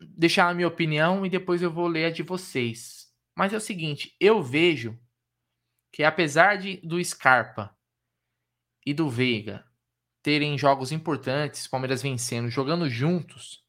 deixar 0.00 0.48
a 0.48 0.54
minha 0.54 0.68
opinião 0.68 1.24
e 1.24 1.30
depois 1.30 1.62
eu 1.62 1.70
vou 1.70 1.86
ler 1.86 2.06
a 2.06 2.10
de 2.10 2.22
vocês. 2.22 3.12
Mas 3.34 3.52
é 3.52 3.56
o 3.56 3.60
seguinte, 3.60 4.16
eu 4.20 4.42
vejo 4.42 4.98
que 5.92 6.04
apesar 6.04 6.56
de 6.56 6.76
do 6.78 7.02
Scarpa 7.02 7.74
e 8.84 8.92
do 8.92 9.08
Veiga 9.08 9.64
terem 10.22 10.58
jogos 10.58 10.92
importantes, 10.92 11.66
Palmeiras 11.66 12.02
vencendo, 12.02 12.50
jogando 12.50 12.88
juntos, 12.88 13.65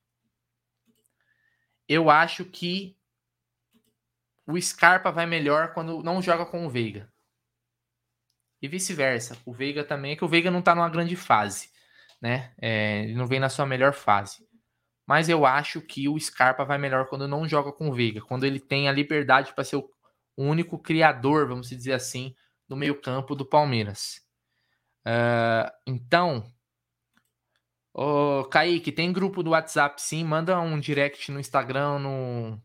eu 1.88 2.10
acho 2.10 2.46
que 2.46 2.98
o 4.46 4.60
Scarpa 4.60 5.12
vai 5.12 5.26
melhor 5.26 5.74
quando 5.74 6.02
não 6.04 6.22
joga 6.22 6.46
com 6.46 6.66
o 6.66 6.70
Veiga. 6.70 7.12
E 8.62 8.68
vice-versa. 8.68 9.38
O 9.46 9.54
Veiga 9.54 9.84
também, 9.84 10.14
é 10.14 10.16
que 10.16 10.26
o 10.26 10.28
Veiga 10.28 10.50
não 10.50 10.62
tá 10.62 10.74
numa 10.74 10.90
grande 10.90 11.16
fase, 11.16 11.70
né? 12.22 12.54
É, 12.60 13.04
ele 13.04 13.16
não 13.16 13.28
vem 13.28 13.40
na 13.40 13.50
sua 13.50 13.66
melhor 13.66 13.94
fase. 13.94 14.46
mas 15.06 15.30
eu 15.30 15.46
acho 15.46 15.82
que 15.82 16.10
o 16.10 16.20
Scarpa 16.20 16.66
vai 16.66 16.78
melhor 16.78 17.08
quando 17.08 17.28
não 17.28 17.48
joga 17.48 17.72
com 17.72 17.90
o 17.90 17.94
Veiga, 17.94 18.22
quando 18.22 18.46
ele 18.46 18.60
tem 18.60 18.90
a 18.90 18.92
liberdade 18.92 19.54
para 19.54 19.64
ser 19.64 19.78
o 19.78 19.90
único 20.38 20.78
criador, 20.78 21.48
vamos 21.48 21.70
dizer 21.70 21.94
assim, 21.94 22.36
no 22.68 22.76
meio-campo 22.76 23.36
do 23.36 23.46
Palmeiras. 23.46 24.22
Uh, 25.06 25.72
então, 25.86 26.44
Ô, 28.00 28.44
Kaique, 28.46 28.92
tem 28.92 29.12
grupo 29.12 29.42
do 29.42 29.50
WhatsApp 29.50 30.00
sim, 30.00 30.24
manda 30.24 30.60
um 30.60 30.80
direct 30.80 31.32
no 31.32 31.40
Instagram 31.40 31.98
no... 31.98 32.62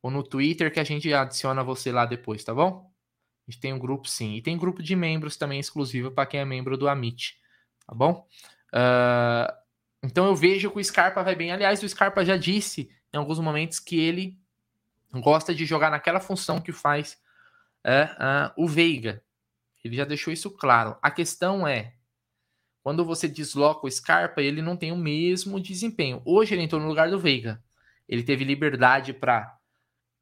ou 0.00 0.12
no 0.12 0.22
Twitter 0.22 0.72
que 0.72 0.78
a 0.78 0.84
gente 0.84 1.12
adiciona 1.12 1.64
você 1.64 1.90
lá 1.90 2.06
depois, 2.06 2.44
tá 2.44 2.54
bom? 2.54 2.88
A 3.48 3.50
gente 3.50 3.60
tem 3.60 3.72
um 3.72 3.80
grupo 3.80 4.08
sim. 4.08 4.36
E 4.36 4.40
tem 4.40 4.56
grupo 4.56 4.80
de 4.80 4.94
membros 4.94 5.36
também 5.36 5.58
exclusivo 5.58 6.12
para 6.12 6.24
quem 6.24 6.38
é 6.38 6.44
membro 6.44 6.78
do 6.78 6.88
Amit, 6.88 7.36
tá 7.84 7.92
bom? 7.96 8.24
Uh, 8.72 9.52
então 10.04 10.26
eu 10.26 10.36
vejo 10.36 10.70
que 10.70 10.78
o 10.78 10.84
Scarpa 10.84 11.24
vai 11.24 11.34
bem. 11.34 11.50
Aliás, 11.50 11.82
o 11.82 11.88
Scarpa 11.88 12.24
já 12.24 12.36
disse 12.36 12.88
em 13.12 13.16
alguns 13.16 13.40
momentos 13.40 13.80
que 13.80 13.98
ele 13.98 14.38
gosta 15.14 15.52
de 15.52 15.66
jogar 15.66 15.90
naquela 15.90 16.20
função 16.20 16.60
que 16.60 16.70
faz 16.70 17.18
uh, 17.84 18.52
o 18.56 18.68
Veiga. 18.68 19.20
Ele 19.82 19.96
já 19.96 20.04
deixou 20.04 20.32
isso 20.32 20.48
claro. 20.48 20.96
A 21.02 21.10
questão 21.10 21.66
é, 21.66 21.96
quando 22.82 23.04
você 23.04 23.28
desloca 23.28 23.86
o 23.86 23.90
Scarpa, 23.90 24.42
ele 24.42 24.60
não 24.60 24.76
tem 24.76 24.90
o 24.90 24.96
mesmo 24.96 25.60
desempenho. 25.60 26.20
Hoje 26.24 26.54
ele 26.54 26.62
entrou 26.62 26.80
no 26.80 26.88
lugar 26.88 27.08
do 27.10 27.18
Veiga. 27.18 27.62
Ele 28.08 28.22
teve 28.22 28.44
liberdade 28.44 29.12
para 29.12 29.56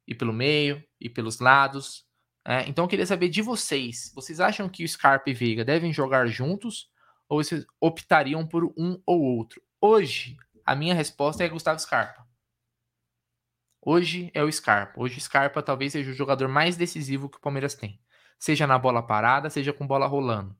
ir 0.07 0.15
pelo 0.15 0.31
meio, 0.31 0.83
ir 0.99 1.09
pelos 1.09 1.39
lados. 1.39 2.05
É, 2.45 2.67
então 2.67 2.85
eu 2.85 2.87
queria 2.87 3.05
saber 3.05 3.29
de 3.29 3.41
vocês. 3.41 4.11
Vocês 4.13 4.39
acham 4.39 4.69
que 4.69 4.83
o 4.83 4.87
Scarpa 4.87 5.29
e 5.29 5.33
Veiga 5.33 5.65
devem 5.65 5.91
jogar 5.91 6.27
juntos 6.27 6.89
ou 7.27 7.43
vocês 7.43 7.65
optariam 7.79 8.45
por 8.45 8.65
um 8.77 9.01
ou 9.05 9.21
outro? 9.21 9.61
Hoje, 9.79 10.37
a 10.63 10.75
minha 10.75 10.93
resposta 10.93 11.43
é 11.43 11.49
Gustavo 11.49 11.79
Scarpa. 11.79 12.27
Hoje 13.81 14.29
é 14.35 14.43
o 14.43 14.51
Scarpa. 14.51 15.01
Hoje 15.01 15.17
o 15.17 15.21
Scarpa 15.21 15.63
talvez 15.63 15.93
seja 15.93 16.11
o 16.11 16.13
jogador 16.13 16.47
mais 16.47 16.77
decisivo 16.77 17.27
que 17.27 17.37
o 17.37 17.41
Palmeiras 17.41 17.73
tem. 17.73 17.99
Seja 18.37 18.67
na 18.67 18.77
bola 18.77 19.01
parada, 19.01 19.49
seja 19.49 19.73
com 19.73 19.87
bola 19.87 20.05
rolando. 20.05 20.55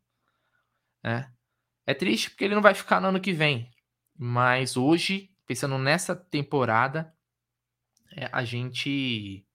É. 1.04 1.28
É 1.86 1.94
triste 1.94 2.30
porque 2.30 2.46
ele 2.46 2.56
não 2.56 2.62
vai 2.62 2.74
ficar 2.74 3.00
no 3.00 3.08
ano 3.08 3.20
que 3.20 3.34
vem. 3.34 3.72
Mas 4.18 4.78
hoje, 4.78 5.30
pensando 5.48 5.78
nessa 5.78 6.16
temporada, 6.16 7.14
é, 8.16 8.30
a 8.32 8.44
gente 8.44 9.46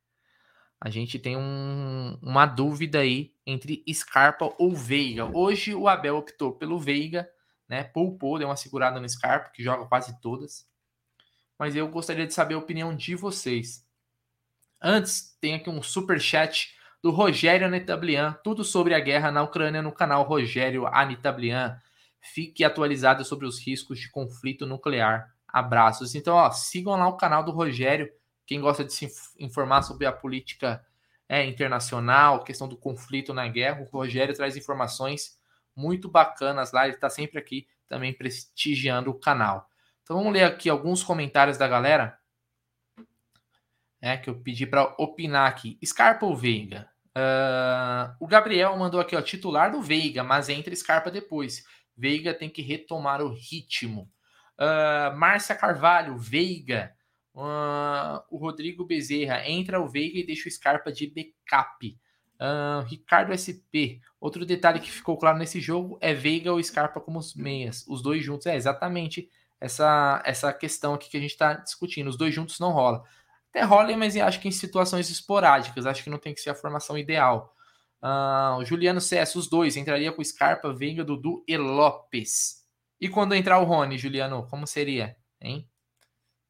a 0.81 0.91
gente 0.91 1.19
tem 1.19 1.37
um, 1.37 2.19
uma 2.23 2.45
dúvida 2.45 3.01
aí 3.01 3.35
entre 3.47 3.83
Scarpa 3.93 4.55
ou 4.59 4.75
Veiga. 4.75 5.25
Hoje 5.25 5.75
o 5.75 5.89
Abel 5.89 6.17
optou 6.17 6.53
pelo 6.53 6.79
Veiga, 6.79 7.29
né? 7.69 7.83
Poupou, 7.83 8.39
deu 8.39 8.49
uma 8.49 8.57
segurada 8.57 9.01
no 9.01 9.09
Scarpa, 9.09 9.51
que 9.51 9.63
joga 9.63 9.87
quase 9.87 10.21
todas. 10.21 10.69
Mas 11.59 11.75
eu 11.75 11.89
gostaria 11.89 12.27
de 12.27 12.35
saber 12.35 12.55
a 12.55 12.59
opinião 12.59 12.95
de 12.95 13.15
vocês. 13.15 13.87
Antes, 14.81 15.37
tem 15.41 15.55
aqui 15.55 15.71
um 15.71 15.83
super 15.83 16.21
chat 16.21 16.75
do 17.03 17.11
Rogério 17.11 17.67
Anitablian, 17.67 18.39
tudo 18.45 18.63
sobre 18.63 18.95
a 18.95 19.01
guerra 19.01 19.33
na 19.33 19.43
Ucrânia 19.43 19.81
no 19.81 19.93
canal 19.93 20.23
Rogério 20.25 20.87
Anitablian. 20.87 21.81
Fique 22.33 22.65
atualizado 22.65 23.25
sobre 23.25 23.47
os 23.47 23.61
riscos 23.61 23.99
de 23.99 24.11
conflito 24.11 24.67
nuclear. 24.67 25.33
Abraços. 25.47 26.15
Então, 26.15 26.35
ó, 26.35 26.51
sigam 26.51 26.97
lá 26.97 27.09
o 27.09 27.17
canal 27.17 27.45
do 27.45 27.53
Rogério. 27.53 28.13
Quem 28.45 28.61
gosta 28.61 28.85
de 28.85 28.93
se 28.93 29.09
informar 29.39 29.83
sobre 29.83 30.07
a 30.07 30.13
política 30.13 30.85
é, 31.29 31.45
internacional, 31.45 32.45
questão 32.45 32.69
do 32.69 32.77
conflito 32.77 33.33
na 33.33 33.49
guerra, 33.49 33.81
o 33.81 33.85
Rogério 33.85 34.35
traz 34.35 34.57
informações 34.57 35.39
muito 35.75 36.09
bacanas 36.09 36.73
lá. 36.73 36.87
Ele 36.87 36.95
está 36.95 37.09
sempre 37.09 37.39
aqui 37.39 37.67
também 37.89 38.13
prestigiando 38.13 39.11
o 39.11 39.19
canal. 39.19 39.69
Então 40.03 40.17
vamos 40.17 40.33
ler 40.33 40.45
aqui 40.45 40.69
alguns 40.69 41.03
comentários 41.03 41.57
da 41.57 41.67
galera. 41.67 42.19
É, 44.01 44.17
que 44.17 44.29
eu 44.29 44.41
pedi 44.41 44.67
para 44.67 44.95
opinar 44.99 45.49
aqui. 45.49 45.79
Scarpa 45.85 46.27
ou 46.27 46.37
Veiga? 46.37 46.89
Uh, 47.17 48.15
o 48.21 48.27
Gabriel 48.27 48.77
mandou 48.77 49.01
aqui, 49.01 49.17
ó, 49.17 49.23
titular 49.23 49.73
do 49.73 49.81
Veiga, 49.81 50.23
mas 50.23 50.51
entra 50.51 50.77
Scarpa 50.77 51.11
depois. 51.11 51.65
Veiga 51.97 52.35
tem 52.35 52.51
que 52.51 52.63
retomar 52.63 53.23
o 53.23 53.33
ritmo. 53.33 54.11
Uh, 54.59 55.17
Márcia 55.17 55.55
Carvalho, 55.55 56.17
Veiga. 56.17 56.93
Uh, 57.35 58.23
o 58.31 58.39
Rodrigo 58.39 58.85
Bezerra, 58.85 59.47
entra 59.49 59.81
o 59.81 59.89
Veiga 59.89 60.19
e 60.19 60.27
deixa 60.27 60.49
o 60.49 60.53
Scarpa 60.53 60.91
de 60.91 61.07
backup. 61.07 61.99
Uh, 62.41 62.83
Ricardo 62.87 63.33
SP. 63.33 64.01
Outro 64.21 64.45
detalhe 64.45 64.81
que 64.81 64.91
ficou 64.91 65.17
claro 65.17 65.39
nesse 65.39 65.61
jogo 65.61 65.99
é 66.01 66.13
Veiga 66.13 66.53
ou 66.53 66.63
Scarpa 66.63 67.01
como 67.01 67.19
os 67.19 67.35
meias. 67.35 67.85
Os 67.89 68.03
dois 68.03 68.25
juntos. 68.25 68.47
É 68.47 68.57
exatamente 68.57 69.31
essa, 69.61 70.23
essa 70.25 70.53
questão 70.53 70.95
aqui 70.95 71.09
que 71.09 71.17
a 71.17 71.21
gente 71.21 71.31
está 71.31 71.55
discutindo. 71.55 72.09
Os 72.09 72.17
dois 72.17 72.35
juntos 72.35 72.59
não 72.59 72.73
rola. 72.73 73.03
Até 73.51 73.63
rola, 73.63 73.97
mas 73.97 74.17
acho 74.17 74.41
que 74.41 74.49
em 74.49 74.53
situações 74.53 75.11
esporádicas. 75.11 75.87
Acho 75.87 76.05
que 76.05 76.11
não 76.11 76.19
tem 76.19 76.35
que 76.35 76.41
ser 76.41 76.51
a 76.51 76.55
formação 76.55 76.97
ideal. 76.99 77.56
Uh, 78.03 78.65
Juliano 78.65 79.01
CS, 79.01 79.37
os 79.37 79.49
dois. 79.49 79.77
Entraria 79.77 80.13
com 80.13 80.23
Scarpa, 80.23 80.73
Venga, 80.73 81.05
Dudu 81.05 81.45
e 81.47 81.57
Lopes. 81.57 82.65
E 83.01 83.09
quando 83.09 83.35
entrar 83.35 83.59
o 83.59 83.65
Rony, 83.65 83.99
Juliano, 83.99 84.47
como 84.49 84.67
seria? 84.67 85.17
Hein? 85.41 85.69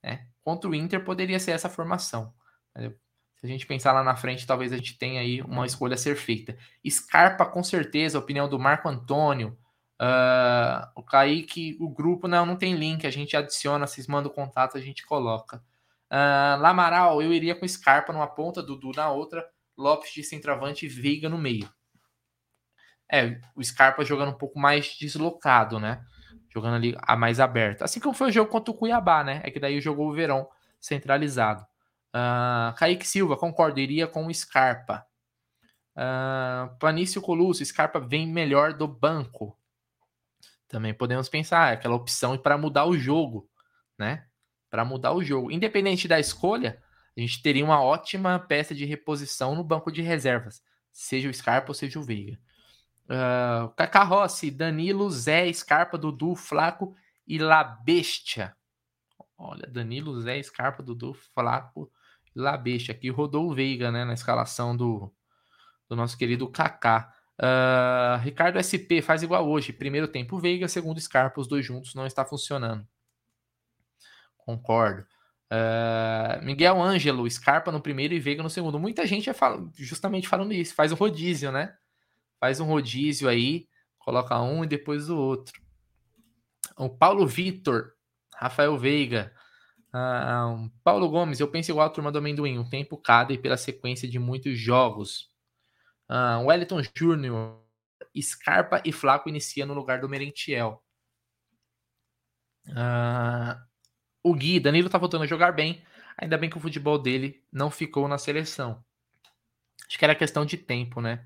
É. 0.03 0.21
Contra 0.43 0.71
o 0.71 0.75
Inter 0.75 1.05
poderia 1.05 1.41
ser 1.41 1.53
essa 1.53 1.69
formação. 1.69 2.33
Se 3.37 3.45
a 3.45 3.49
gente 3.49 3.67
pensar 3.67 3.93
lá 3.93 4.03
na 4.03 4.17
frente, 4.17 4.47
talvez 4.47 4.73
a 4.73 4.77
gente 4.77 4.97
tenha 4.99 5.21
aí 5.21 5.43
uma 5.43 5.67
escolha 5.67 5.95
a 5.95 5.99
ser 5.99 6.17
feita. 6.17 6.57
Scarpa, 6.89 7.45
com 7.45 7.63
certeza, 7.63 8.19
opinião 8.19 8.49
do 8.49 8.59
Marco 8.59 8.89
Antônio. 8.89 9.59
Uh, 10.01 10.87
o 10.95 11.03
Kaique, 11.03 11.77
o 11.81 11.89
grupo 11.89 12.29
não, 12.29 12.45
não 12.45 12.57
tem 12.57 12.75
link, 12.75 13.07
a 13.07 13.11
gente 13.11 13.37
adiciona, 13.37 13.87
vocês 13.87 14.07
mandam 14.07 14.31
o 14.31 14.35
contato, 14.35 14.77
a 14.77 14.81
gente 14.81 15.07
coloca. 15.07 15.63
Uh, 16.11 16.61
Lamaral, 16.61 17.21
eu 17.21 17.33
iria 17.33 17.55
com 17.55 17.67
Scarpa 17.67 18.13
numa 18.13 18.27
ponta, 18.27 18.63
Dudu 18.63 18.93
na 18.95 19.11
outra. 19.11 19.47
Lopes 19.77 20.12
de 20.12 20.22
centroavante 20.22 20.87
e 20.87 20.89
Veiga 20.89 21.29
no 21.29 21.39
meio. 21.39 21.68
É, 23.11 23.41
o 23.55 23.62
Scarpa 23.62 24.05
jogando 24.05 24.31
um 24.31 24.39
pouco 24.39 24.59
mais 24.59 24.97
deslocado, 24.99 25.79
né? 25.79 26.05
Jogando 26.53 26.74
ali 26.74 26.97
a 26.99 27.16
mais 27.16 27.39
aberto. 27.39 27.83
Assim 27.83 28.01
como 28.01 28.14
foi 28.14 28.29
o 28.29 28.33
jogo 28.33 28.51
contra 28.51 28.72
o 28.72 28.77
Cuiabá, 28.77 29.22
né? 29.22 29.41
É 29.45 29.51
que 29.51 29.61
daí 29.61 29.81
jogou 29.81 30.09
o 30.09 30.14
Verão 30.14 30.49
centralizado. 30.81 31.64
Uh, 32.14 32.74
Kaique 32.77 33.07
Silva, 33.07 33.37
concordo, 33.37 33.79
iria 33.79 34.07
com 34.07 34.27
o 34.27 34.35
Scarpa. 34.35 35.07
Uh, 35.97 36.74
Planício 36.79 37.22
Colusso, 37.22 37.64
Scarpa 37.64 38.01
vem 38.01 38.27
melhor 38.27 38.72
do 38.72 38.89
banco. 38.89 39.59
Também 40.68 40.93
podemos 40.93 41.29
pensar, 41.29 41.70
é 41.70 41.74
aquela 41.74 41.95
opção 41.95 42.37
para 42.37 42.59
mudar 42.59 42.87
o 42.87 42.99
jogo, 42.99 43.49
né? 43.99 44.27
Para 44.68 44.85
mudar 44.85 45.12
o 45.12 45.22
jogo. 45.22 45.51
Independente 45.51 46.09
da 46.09 46.18
escolha, 46.18 46.83
a 47.17 47.21
gente 47.21 47.43
teria 47.43 47.64
uma 47.64 47.83
ótima 47.83 48.39
peça 48.39 48.75
de 48.75 48.85
reposição 48.85 49.55
no 49.55 49.64
banco 49.64 49.91
de 49.91 50.03
reservas, 50.03 50.62
seja 50.93 51.29
o 51.29 51.35
Scarpa 51.35 51.71
ou 51.71 51.75
seja 51.75 51.99
o 51.99 52.03
Veiga. 52.03 52.39
Uh, 53.09 54.05
Rossi, 54.05 54.51
Danilo, 54.51 55.09
Zé, 55.11 55.51
Scarpa, 55.53 55.97
Dudu, 55.97 56.35
Flaco 56.35 56.95
e 57.27 57.39
La 57.39 57.62
Bestia. 57.62 58.55
Olha, 59.39 59.67
Danilo, 59.67 60.21
Zé, 60.21 60.43
Scarpa, 60.43 60.83
Dudu, 60.83 61.14
Flaco 61.14 61.91
e 62.35 62.39
La 62.39 62.57
Bestia. 62.57 62.95
Aqui 62.95 63.09
rodou 63.09 63.51
o 63.51 63.55
Veiga, 63.55 63.91
né, 63.91 64.05
na 64.05 64.12
escalação 64.12 64.77
do, 64.77 65.12
do 65.89 65.97
nosso 65.97 66.19
querido 66.19 66.51
Kaká. 66.51 67.12
Uh, 67.39 68.19
Ricardo 68.23 68.59
SP 68.61 69.01
faz 69.01 69.23
igual 69.23 69.49
hoje. 69.49 69.73
Primeiro 69.73 70.09
tempo 70.09 70.39
Veiga, 70.39 70.69
segundo 70.69 71.01
Scarpa, 71.01 71.41
os 71.41 71.47
dois 71.47 71.64
juntos 71.64 71.95
não 71.95 72.07
está 72.07 72.25
funcionando. 72.25 72.87
Concordo. 74.37 75.07
Uh, 75.53 76.45
Miguel 76.45 76.83
Ângelo, 76.83 77.31
Scarpa 77.31 77.71
no 77.71 77.81
primeiro 77.81 78.15
e 78.15 78.19
Veiga 78.19 78.43
no 78.43 78.51
segundo. 78.51 78.79
Muita 78.79 79.07
gente 79.07 79.31
é 79.31 79.33
fal 79.33 79.71
justamente 79.75 80.29
falando 80.29 80.53
isso. 80.53 80.75
Faz 80.75 80.93
um 80.93 80.97
rodízio, 80.97 81.53
né? 81.53 81.75
Faz 82.41 82.61
um 82.61 82.67
rodízio 82.67 83.29
aí, 83.29 83.69
coloca 83.99 84.41
um 84.41 84.65
e 84.65 84.67
depois 84.67 85.09
o 85.09 85.17
outro. 85.17 85.61
O 86.77 86.89
Paulo 86.89 87.27
Vitor, 87.27 87.93
Rafael 88.35 88.77
Veiga, 88.77 89.33
uh, 89.95 90.71
Paulo 90.85 91.09
Gomes, 91.09 91.41
eu 91.41 91.49
penso 91.49 91.71
igual 91.71 91.87
a 91.87 91.91
turma 91.91 92.13
do 92.13 92.19
amendoim, 92.19 92.59
um 92.59 92.69
tempo 92.69 92.99
cada 92.99 93.33
e 93.33 93.39
pela 93.39 93.57
sequência 93.57 94.09
de 94.09 94.19
muitos 94.19 94.59
jogos. 94.59 95.29
Uh, 96.11 96.45
Wellington 96.47 96.83
Júnior, 96.95 97.63
Scarpa 98.21 98.83
e 98.85 98.93
Flaco 98.93 99.29
inicia 99.29 99.65
no 99.65 99.75
lugar 99.75 100.01
do 100.01 100.09
Merentiel. 100.09 100.83
Uh, 102.69 103.57
o 104.27 104.35
Gui, 104.35 104.59
Danilo 104.59 104.91
tá 104.91 104.99
voltando 104.99 105.22
a 105.22 105.27
jogar 105.27 105.53
bem. 105.53 105.83
Ainda 106.18 106.37
bem 106.37 106.51
que 106.51 106.57
o 106.57 106.61
futebol 106.61 106.99
dele 106.99 107.45
não 107.53 107.70
ficou 107.70 108.09
na 108.09 108.18
seleção. 108.18 108.85
Acho 109.87 109.97
que 109.97 110.05
era 110.05 110.14
questão 110.16 110.45
de 110.45 110.57
tempo, 110.57 111.01
né? 111.01 111.24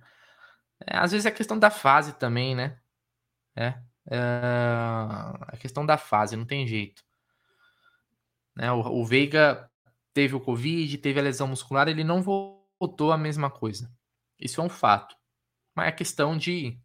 É, 0.86 0.98
às 0.98 1.12
vezes 1.12 1.24
é 1.24 1.30
questão 1.30 1.59
da 1.59 1.70
fase 1.70 2.12
também, 2.18 2.55
né? 2.55 2.78
É, 3.57 3.74
é 4.11 4.18
a 5.48 5.57
questão 5.59 5.86
da 5.86 5.96
fase, 5.96 6.36
não 6.36 6.44
tem 6.44 6.66
jeito. 6.66 7.03
Né? 8.55 8.70
O, 8.70 8.80
o 8.80 9.07
Veiga 9.07 9.70
teve 10.12 10.34
o 10.34 10.40
Covid, 10.40 10.98
teve 10.98 11.18
a 11.18 11.22
lesão 11.22 11.48
muscular, 11.48 11.88
ele 11.88 12.05
não 12.05 12.22
voltou 12.22 13.12
a 13.12 13.18
mesma 13.18 13.51
coisa. 13.51 13.90
Isso 14.38 14.61
é 14.61 14.64
um 14.64 14.68
fato. 14.68 15.16
Mas 15.74 15.88
é 15.88 15.92
questão 15.92 16.36
de, 16.36 16.78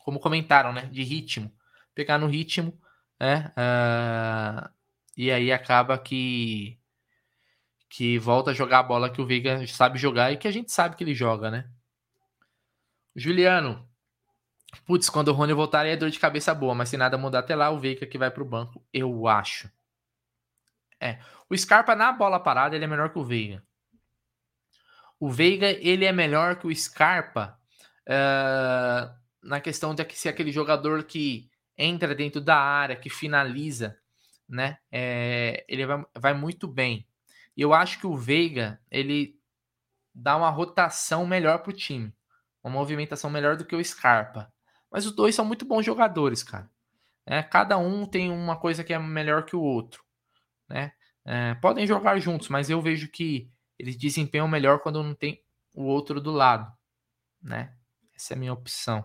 como 0.00 0.18
comentaram, 0.18 0.72
né? 0.72 0.86
De 0.86 1.04
ritmo. 1.04 1.52
Pegar 1.94 2.18
no 2.18 2.26
ritmo, 2.26 2.80
né? 3.20 3.52
Uh, 3.56 4.79
E 5.20 5.30
aí 5.30 5.52
acaba 5.52 5.98
que 5.98 6.80
que 7.90 8.18
volta 8.18 8.52
a 8.52 8.54
jogar 8.54 8.78
a 8.78 8.82
bola 8.82 9.10
que 9.10 9.20
o 9.20 9.26
Veiga 9.26 9.66
sabe 9.66 9.98
jogar 9.98 10.32
e 10.32 10.38
que 10.38 10.48
a 10.48 10.50
gente 10.50 10.72
sabe 10.72 10.96
que 10.96 11.04
ele 11.04 11.14
joga, 11.14 11.50
né? 11.50 11.70
Juliano, 13.14 13.86
putz, 14.86 15.10
quando 15.10 15.28
o 15.28 15.34
Rony 15.34 15.52
voltar 15.52 15.84
é 15.84 15.94
dor 15.94 16.08
de 16.08 16.18
cabeça 16.18 16.54
boa, 16.54 16.74
mas 16.74 16.88
se 16.88 16.96
nada 16.96 17.18
mudar 17.18 17.40
até 17.40 17.54
lá, 17.54 17.68
o 17.68 17.78
Veiga 17.78 18.06
que 18.06 18.16
vai 18.16 18.30
pro 18.30 18.46
banco, 18.46 18.82
eu 18.94 19.28
acho. 19.28 19.70
É, 20.98 21.18
o 21.50 21.58
Scarpa 21.58 21.94
na 21.94 22.12
bola 22.12 22.40
parada 22.40 22.74
ele 22.74 22.86
é 22.86 22.88
melhor 22.88 23.12
que 23.12 23.18
o 23.18 23.24
Veiga. 23.24 23.62
O 25.18 25.30
Veiga 25.30 25.68
ele 25.68 26.06
é 26.06 26.12
melhor 26.12 26.56
que 26.56 26.66
o 26.66 26.74
Scarpa 26.74 27.60
uh, 28.08 29.14
na 29.42 29.60
questão 29.60 29.94
de 29.94 30.02
ser 30.14 30.30
aquele 30.30 30.50
jogador 30.50 31.04
que 31.04 31.50
entra 31.76 32.14
dentro 32.14 32.40
da 32.40 32.56
área, 32.56 32.96
que 32.96 33.10
finaliza, 33.10 33.99
né? 34.50 34.78
É, 34.90 35.64
ele 35.68 35.86
vai, 35.86 36.04
vai 36.18 36.34
muito 36.34 36.66
bem. 36.66 37.06
E 37.56 37.62
eu 37.62 37.72
acho 37.72 38.00
que 38.00 38.06
o 38.06 38.16
Veiga, 38.16 38.80
ele 38.90 39.38
dá 40.12 40.36
uma 40.36 40.50
rotação 40.50 41.26
melhor 41.26 41.62
pro 41.62 41.72
time. 41.72 42.12
Uma 42.62 42.72
movimentação 42.72 43.30
melhor 43.30 43.56
do 43.56 43.64
que 43.64 43.76
o 43.76 43.84
Scarpa. 43.84 44.52
Mas 44.90 45.06
os 45.06 45.12
dois 45.12 45.34
são 45.34 45.44
muito 45.44 45.64
bons 45.64 45.86
jogadores, 45.86 46.42
cara. 46.42 46.68
É, 47.24 47.42
cada 47.42 47.78
um 47.78 48.04
tem 48.04 48.30
uma 48.30 48.56
coisa 48.56 48.82
que 48.82 48.92
é 48.92 48.98
melhor 48.98 49.44
que 49.44 49.54
o 49.54 49.62
outro. 49.62 50.02
Né? 50.68 50.92
É, 51.24 51.54
podem 51.54 51.86
jogar 51.86 52.18
juntos, 52.18 52.48
mas 52.48 52.68
eu 52.68 52.82
vejo 52.82 53.08
que 53.08 53.48
eles 53.78 53.96
desempenham 53.96 54.48
melhor 54.48 54.80
quando 54.80 55.02
não 55.02 55.14
tem 55.14 55.42
o 55.74 55.84
outro 55.84 56.20
do 56.20 56.32
lado. 56.32 56.70
Né? 57.40 57.72
Essa 58.14 58.34
é 58.34 58.36
a 58.36 58.38
minha 58.38 58.52
opção. 58.52 59.04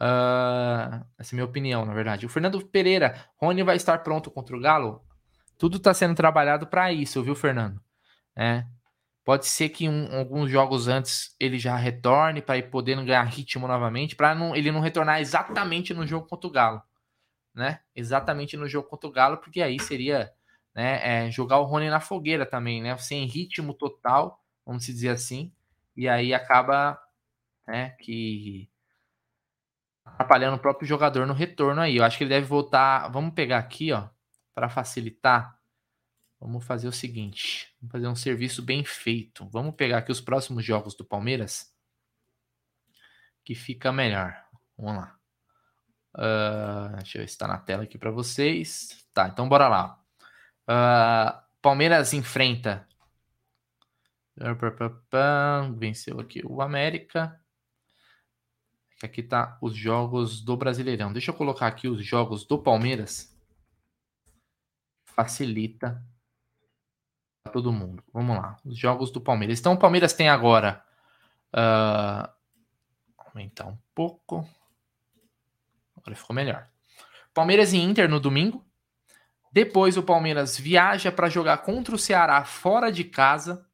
Uh, 0.00 1.04
essa 1.18 1.32
é 1.32 1.34
a 1.34 1.36
minha 1.36 1.44
opinião, 1.44 1.84
na 1.84 1.92
verdade. 1.92 2.24
O 2.24 2.28
Fernando 2.28 2.64
Pereira, 2.64 3.28
Rony 3.36 3.62
vai 3.62 3.76
estar 3.76 3.98
pronto 3.98 4.30
contra 4.30 4.56
o 4.56 4.60
Galo? 4.60 5.02
Tudo 5.58 5.76
está 5.76 5.92
sendo 5.92 6.14
trabalhado 6.14 6.66
para 6.66 6.92
isso, 6.92 7.22
viu, 7.22 7.34
Fernando? 7.34 7.80
É. 8.36 8.64
Pode 9.24 9.46
ser 9.46 9.68
que 9.68 9.88
um, 9.88 10.16
alguns 10.16 10.50
jogos 10.50 10.88
antes 10.88 11.34
ele 11.38 11.58
já 11.58 11.76
retorne 11.76 12.40
para 12.40 12.56
ir 12.56 12.70
podendo 12.70 13.04
ganhar 13.04 13.24
ritmo 13.24 13.68
novamente, 13.68 14.16
para 14.16 14.34
não, 14.34 14.56
ele 14.56 14.72
não 14.72 14.80
retornar 14.80 15.20
exatamente 15.20 15.92
no 15.92 16.06
jogo 16.06 16.26
contra 16.26 16.48
o 16.48 16.50
Galo, 16.50 16.82
né? 17.54 17.80
Exatamente 17.94 18.56
no 18.56 18.66
jogo 18.66 18.88
contra 18.88 19.06
o 19.06 19.12
Galo, 19.12 19.36
porque 19.36 19.60
aí 19.60 19.78
seria 19.80 20.32
né, 20.74 21.26
é, 21.26 21.30
jogar 21.30 21.58
o 21.58 21.64
Rony 21.64 21.90
na 21.90 22.00
fogueira 22.00 22.46
também, 22.46 22.80
né? 22.80 22.96
Sem 22.96 23.26
ritmo 23.26 23.74
total, 23.74 24.42
vamos 24.64 24.86
dizer 24.86 25.10
assim, 25.10 25.52
e 25.94 26.08
aí 26.08 26.32
acaba 26.32 26.98
né, 27.66 27.90
que 28.00 28.70
atrapalhando 30.14 30.56
o 30.56 30.60
próprio 30.60 30.86
jogador 30.86 31.26
no 31.26 31.34
retorno 31.34 31.80
aí. 31.80 31.96
Eu 31.96 32.04
acho 32.04 32.18
que 32.18 32.24
ele 32.24 32.30
deve 32.34 32.46
voltar. 32.46 33.08
Vamos 33.08 33.34
pegar 33.34 33.58
aqui, 33.58 33.92
ó, 33.92 34.08
para 34.54 34.68
facilitar. 34.68 35.58
Vamos 36.40 36.64
fazer 36.64 36.88
o 36.88 36.92
seguinte: 36.92 37.74
vamos 37.80 37.92
fazer 37.92 38.08
um 38.08 38.14
serviço 38.14 38.62
bem 38.62 38.84
feito. 38.84 39.48
Vamos 39.48 39.74
pegar 39.74 39.98
aqui 39.98 40.12
os 40.12 40.20
próximos 40.20 40.64
jogos 40.64 40.94
do 40.94 41.04
Palmeiras, 41.04 41.72
que 43.44 43.54
fica 43.54 43.92
melhor. 43.92 44.36
Vamos 44.76 44.96
lá. 44.96 45.18
Uh, 46.14 46.96
deixa 46.96 47.18
eu 47.18 47.22
ver 47.22 47.28
se 47.28 47.34
está 47.34 47.46
na 47.46 47.58
tela 47.58 47.82
aqui 47.84 47.98
para 47.98 48.10
vocês. 48.10 49.06
Tá, 49.12 49.28
então 49.28 49.48
bora 49.48 49.68
lá. 49.68 50.00
Uh, 50.68 51.42
Palmeiras 51.60 52.12
enfrenta. 52.12 52.86
Venceu 55.76 56.20
aqui 56.20 56.42
o 56.44 56.62
América. 56.62 57.40
Aqui 59.02 59.22
tá 59.22 59.56
os 59.60 59.74
jogos 59.74 60.40
do 60.40 60.56
Brasileirão. 60.56 61.12
Deixa 61.12 61.30
eu 61.30 61.34
colocar 61.34 61.68
aqui 61.68 61.86
os 61.86 62.04
jogos 62.04 62.44
do 62.44 62.58
Palmeiras. 62.58 63.36
Facilita 65.04 66.02
todo 67.48 67.72
mundo. 67.72 68.02
Vamos 68.12 68.36
lá. 68.36 68.56
Os 68.64 68.76
jogos 68.76 69.10
do 69.10 69.20
Palmeiras. 69.20 69.60
Então, 69.60 69.74
o 69.74 69.78
Palmeiras 69.78 70.12
tem 70.12 70.28
agora. 70.28 70.84
Uh, 71.54 72.28
aumentar 73.16 73.66
um 73.66 73.78
pouco. 73.94 74.48
Agora 75.96 76.16
ficou 76.16 76.34
melhor. 76.34 76.68
Palmeiras 77.32 77.72
e 77.72 77.78
Inter 77.78 78.08
no 78.08 78.18
domingo. 78.18 78.64
Depois 79.52 79.96
o 79.96 80.02
Palmeiras 80.02 80.58
viaja 80.58 81.10
para 81.10 81.28
jogar 81.28 81.58
contra 81.58 81.94
o 81.94 81.98
Ceará 81.98 82.44
fora 82.44 82.90
de 82.90 83.04
casa. 83.04 83.66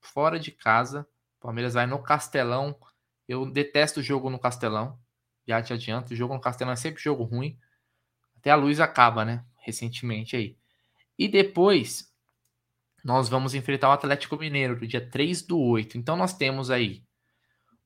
Fora 0.00 0.38
de 0.38 0.50
casa. 0.50 1.08
Palmeiras 1.40 1.74
vai 1.74 1.86
no 1.86 2.02
Castelão. 2.02 2.76
Eu 3.28 3.44
detesto 3.50 4.00
o 4.00 4.02
jogo 4.02 4.30
no 4.30 4.38
Castelão. 4.38 4.98
Já 5.46 5.62
te 5.62 5.72
adianto. 5.72 6.12
O 6.12 6.16
jogo 6.16 6.34
no 6.34 6.40
Castelão 6.40 6.72
é 6.72 6.76
sempre 6.76 7.02
jogo 7.02 7.24
ruim. 7.24 7.58
Até 8.38 8.50
a 8.50 8.56
luz 8.56 8.80
acaba, 8.80 9.24
né? 9.24 9.44
Recentemente 9.58 10.34
aí. 10.34 10.56
E 11.18 11.28
depois 11.28 12.12
nós 13.04 13.28
vamos 13.28 13.54
enfrentar 13.54 13.88
o 13.88 13.92
Atlético 13.92 14.36
Mineiro 14.36 14.80
no 14.80 14.86
dia 14.86 15.06
3 15.06 15.42
do 15.42 15.58
8. 15.58 15.98
Então 15.98 16.16
nós 16.16 16.32
temos 16.32 16.70
aí 16.70 17.02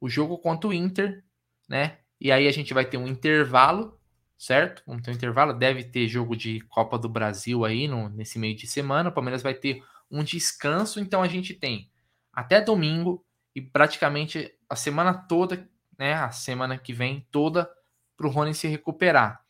o 0.00 0.08
jogo 0.08 0.38
contra 0.38 0.68
o 0.68 0.72
Inter, 0.72 1.24
né? 1.68 1.98
E 2.20 2.30
aí 2.30 2.46
a 2.46 2.52
gente 2.52 2.72
vai 2.72 2.84
ter 2.84 2.96
um 2.96 3.06
intervalo, 3.06 3.98
certo? 4.38 4.82
Vamos 4.86 5.02
ter 5.02 5.10
um 5.10 5.14
intervalo, 5.14 5.52
deve 5.52 5.84
ter 5.84 6.06
jogo 6.08 6.36
de 6.36 6.60
Copa 6.62 6.98
do 6.98 7.08
Brasil 7.08 7.64
aí 7.64 7.88
no, 7.88 8.08
nesse 8.08 8.38
meio 8.38 8.54
de 8.54 8.66
semana. 8.66 9.10
O 9.10 9.12
Palmeiras 9.12 9.42
vai 9.42 9.54
ter 9.54 9.82
um 10.10 10.22
descanso, 10.22 11.00
então 11.00 11.22
a 11.22 11.28
gente 11.28 11.54
tem 11.54 11.90
até 12.32 12.60
domingo 12.60 13.24
e 13.54 13.60
praticamente 13.60 14.52
a 14.68 14.76
semana 14.76 15.14
toda, 15.14 15.68
né? 15.98 16.14
A 16.14 16.30
semana 16.30 16.78
que 16.78 16.92
vem 16.92 17.26
toda 17.30 17.70
para 18.16 18.26
o 18.26 18.30
Rony 18.30 18.54
se 18.54 18.68
recuperar. 18.68 19.42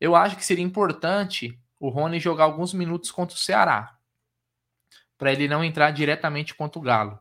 Eu 0.00 0.16
acho 0.16 0.36
que 0.36 0.44
seria 0.44 0.64
importante 0.64 1.58
o 1.78 1.88
Rony 1.88 2.18
jogar 2.18 2.44
alguns 2.44 2.72
minutos 2.72 3.10
contra 3.10 3.36
o 3.36 3.38
Ceará, 3.38 3.96
para 5.18 5.32
ele 5.32 5.48
não 5.48 5.62
entrar 5.62 5.90
diretamente 5.90 6.54
contra 6.54 6.78
o 6.78 6.82
Galo. 6.82 7.18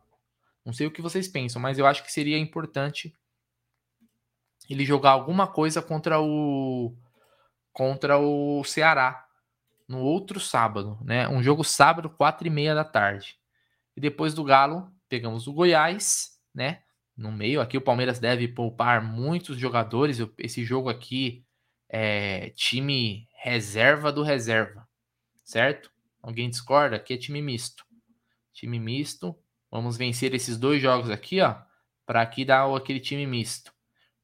Não 0.65 0.73
sei 0.73 0.88
o 0.88 0.91
que 0.91 1.01
vocês 1.01 1.27
pensam, 1.27 1.61
mas 1.61 1.77
eu 1.77 1.86
acho 1.86 2.03
que 2.03 2.11
seria 2.11 2.38
importante 2.38 3.13
ele 4.69 4.86
jogar 4.86 5.11
alguma 5.11 5.47
coisa 5.47 5.81
contra 5.81 6.21
o 6.21 6.95
contra 7.73 8.17
o 8.19 8.63
Ceará 8.63 9.27
no 9.88 9.99
outro 9.99 10.39
sábado, 10.39 10.97
né? 11.03 11.27
Um 11.27 11.41
jogo 11.41 11.63
sábado, 11.63 12.09
quatro 12.09 12.47
e 12.47 12.49
meia 12.49 12.73
da 12.73 12.84
tarde. 12.84 13.36
E 13.97 14.01
depois 14.01 14.34
do 14.34 14.43
Galo, 14.43 14.93
pegamos 15.14 15.45
o 15.45 15.53
Goiás, 15.53 16.39
né? 16.51 16.82
No 17.16 17.32
meio 17.32 17.61
aqui 17.61 17.78
o 17.78 17.82
Palmeiras 17.82 18.18
deve 18.18 18.47
poupar 18.47 18.99
muitos 19.03 19.59
jogadores. 19.59 20.18
Esse 20.39 20.66
jogo 20.66 20.89
aqui 20.89 21.45
é 21.88 22.49
time 22.55 23.28
reserva 23.36 24.11
do 24.11 24.24
reserva, 24.24 24.88
certo? 25.43 25.91
Alguém 26.20 26.49
discorda? 26.49 26.95
Aqui 26.95 27.14
é 27.14 27.18
time 27.18 27.43
misto. 27.43 27.86
Time 28.53 28.80
misto. 28.80 29.38
Vamos 29.70 29.97
vencer 29.97 30.34
esses 30.34 30.57
dois 30.57 30.82
jogos 30.82 31.11
aqui, 31.11 31.41
ó, 31.41 31.57
para 32.07 32.24
aqui 32.24 32.43
dar 32.43 32.66
aquele 32.76 32.99
time 32.99 33.28
misto. 33.28 33.72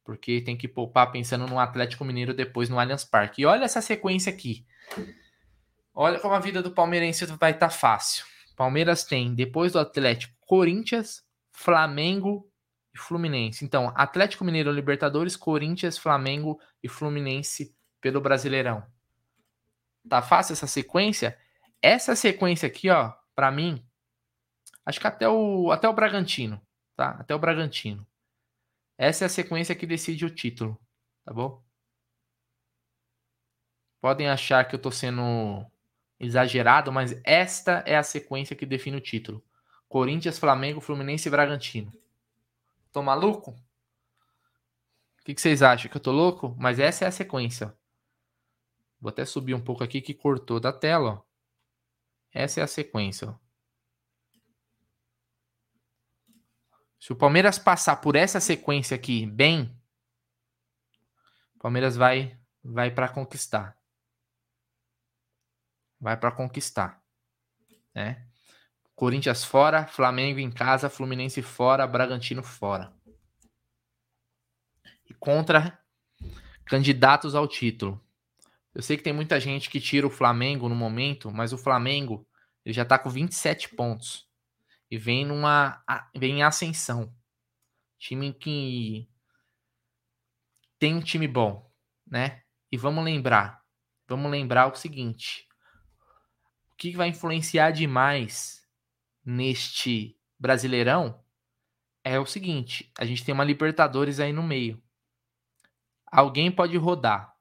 Porque 0.04 0.42
tem 0.42 0.58
que 0.58 0.68
poupar 0.68 1.12
pensando 1.12 1.46
no 1.46 1.60
Atlético 1.60 2.04
Mineiro 2.04 2.34
depois 2.34 2.68
no 2.68 2.80
Allianz 2.80 3.06
Parque. 3.06 3.44
E 3.44 3.46
olha 3.46 3.66
essa 3.66 3.80
sequência 3.80 4.34
aqui. 4.34 4.66
Olha 5.94 6.20
como 6.20 6.34
a 6.34 6.40
vida 6.40 6.64
do 6.64 6.72
palmeirense 6.72 7.28
vai 7.28 7.52
estar 7.52 7.68
tá 7.68 7.70
fácil. 7.70 8.26
Palmeiras 8.56 9.04
tem, 9.04 9.36
depois 9.36 9.74
do 9.74 9.80
Atlético, 9.80 10.39
Corinthians, 10.50 11.24
Flamengo 11.52 12.52
e 12.91 12.97
Fluminense. 12.97 13.64
Então, 13.64 13.93
Atlético 13.95 14.43
Mineiro 14.43 14.72
Libertadores, 14.72 15.36
Corinthians, 15.36 15.95
Flamengo 15.95 16.60
e 16.82 16.89
Fluminense 16.89 17.78
pelo 18.02 18.20
Brasileirão. 18.20 18.84
Tá 20.10 20.24
fácil 20.24 20.54
essa 20.54 20.66
sequência? 20.66 21.38
Essa 21.80 22.16
sequência 22.16 22.66
aqui, 22.66 22.89
ó, 22.89 23.14
para 23.36 23.52
mim, 23.52 23.88
acho 24.84 25.00
que 25.00 25.06
até 25.06 25.30
o 25.30 25.72
até 25.72 25.88
o 25.88 25.93
Bragantino, 25.93 26.60
tá? 26.95 27.12
Até 27.12 27.36
o 27.36 27.39
Bragantino. 27.39 28.08
Essa 28.97 29.26
é 29.26 29.28
a 29.28 29.30
sequência 29.30 29.76
que 29.76 29.86
decide 29.86 30.26
o 30.26 30.34
título, 30.34 30.82
tá 31.24 31.32
bom? 31.32 31.64
Podem 34.02 34.28
achar 34.28 34.68
que 34.68 34.74
eu 34.74 34.82
tô 34.82 34.89
sendo 34.89 35.64
exagerado, 36.20 36.91
mas 36.91 37.22
esta 37.24 37.84
é 37.86 37.95
a 37.95 38.02
sequência 38.02 38.56
que 38.56 38.66
define 38.66 38.97
o 38.97 39.02
título. 39.02 39.43
Corinthians, 39.90 40.38
Flamengo, 40.38 40.80
Fluminense 40.80 41.28
e 41.28 41.32
Bragantino. 41.32 41.92
Tô 42.92 43.02
maluco? 43.02 43.52
O 43.52 45.24
que, 45.26 45.34
que 45.34 45.42
vocês 45.42 45.64
acham? 45.64 45.90
Que 45.90 45.98
eu 45.98 46.02
tô 46.02 46.12
louco? 46.12 46.56
Mas 46.60 46.80
essa 46.80 47.06
é 47.06 47.08
a 47.08 47.12
sequência. 47.12 47.76
Vou 49.02 49.10
até 49.10 49.26
subir 49.26 49.56
um 49.56 49.62
pouco 49.62 49.84
aqui 49.84 50.00
que 50.00 50.14
cortou 50.14 50.60
da 50.60 50.72
tela. 50.72 51.14
Ó. 51.14 51.22
Essa 52.32 52.60
é 52.60 52.64
a 52.64 52.68
sequência. 52.68 53.38
Se 57.00 57.12
o 57.12 57.16
Palmeiras 57.16 57.58
passar 57.58 57.96
por 57.96 58.16
essa 58.16 58.40
sequência 58.40 58.94
aqui 58.94 59.26
bem, 59.26 59.76
o 61.56 61.60
Palmeiras 61.60 61.96
vai 61.96 62.38
vai 62.64 62.92
para 62.92 63.10
conquistar. 63.10 63.76
Vai 66.00 66.16
para 66.16 66.32
conquistar, 66.32 67.04
né? 67.94 68.29
Corinthians 69.00 69.45
fora, 69.45 69.88
Flamengo 69.88 70.39
em 70.39 70.52
casa, 70.52 70.89
Fluminense 70.89 71.41
fora, 71.41 71.88
Bragantino 71.88 72.43
fora. 72.43 72.93
E 75.10 75.14
contra 75.14 75.82
candidatos 76.66 77.34
ao 77.34 77.47
título. 77.47 78.06
Eu 78.76 78.82
sei 78.82 78.97
que 78.97 79.04
tem 79.04 79.14
muita 79.14 79.39
gente 79.39 79.70
que 79.70 79.80
tira 79.80 80.06
o 80.06 80.10
Flamengo 80.10 80.68
no 80.68 80.76
momento, 80.76 81.32
mas 81.32 81.54
o 81.54 81.58
Flamengo 81.58 82.28
ele 82.66 82.74
já 82.74 82.84
tá 82.84 83.00
com 83.00 83.10
27 83.10 83.70
pontos 83.70 84.28
e 84.91 84.97
vem 84.97 85.24
numa 85.26 85.82
vem 86.14 86.39
em 86.39 86.43
ascensão. 86.43 87.16
Time 87.97 88.34
que 88.34 89.10
tem 90.78 90.93
um 90.93 91.02
time 91.02 91.26
bom, 91.26 91.72
né? 92.06 92.43
E 92.70 92.76
vamos 92.76 93.06
lembrar, 93.06 93.64
vamos 94.06 94.30
lembrar 94.30 94.68
o 94.68 94.76
seguinte: 94.76 95.47
o 96.74 96.76
que 96.76 96.97
vai 96.97 97.08
influenciar 97.08 97.72
demais 97.72 98.59
neste 99.30 100.18
Brasileirão 100.40 101.24
é 102.04 102.20
o 102.20 102.26
seguinte: 102.26 102.92
a 102.98 103.06
gente 103.06 103.24
tem 103.24 103.34
uma 103.34 103.44
Libertadores 103.44 104.20
aí 104.20 104.34
no 104.34 104.42
meio. 104.42 104.82
Alguém 106.12 106.52
pode 106.52 106.76
rodar. 106.78 107.36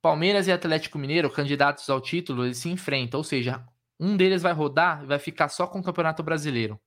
Palmeiras 0.00 0.46
e 0.46 0.52
Atlético 0.52 0.98
Mineiro, 0.98 1.30
candidatos 1.30 1.88
ao 1.88 2.00
título, 2.00 2.44
eles 2.44 2.58
se 2.58 2.68
enfrentam, 2.68 3.18
ou 3.18 3.24
seja, 3.24 3.66
um 3.98 4.16
deles 4.16 4.42
vai 4.42 4.52
rodar 4.52 5.02
e 5.02 5.06
vai 5.06 5.18
ficar 5.18 5.48
só 5.48 5.66
com 5.66 5.78
o 5.78 5.82
Campeonato 5.82 6.22
Brasileiro. 6.22 6.80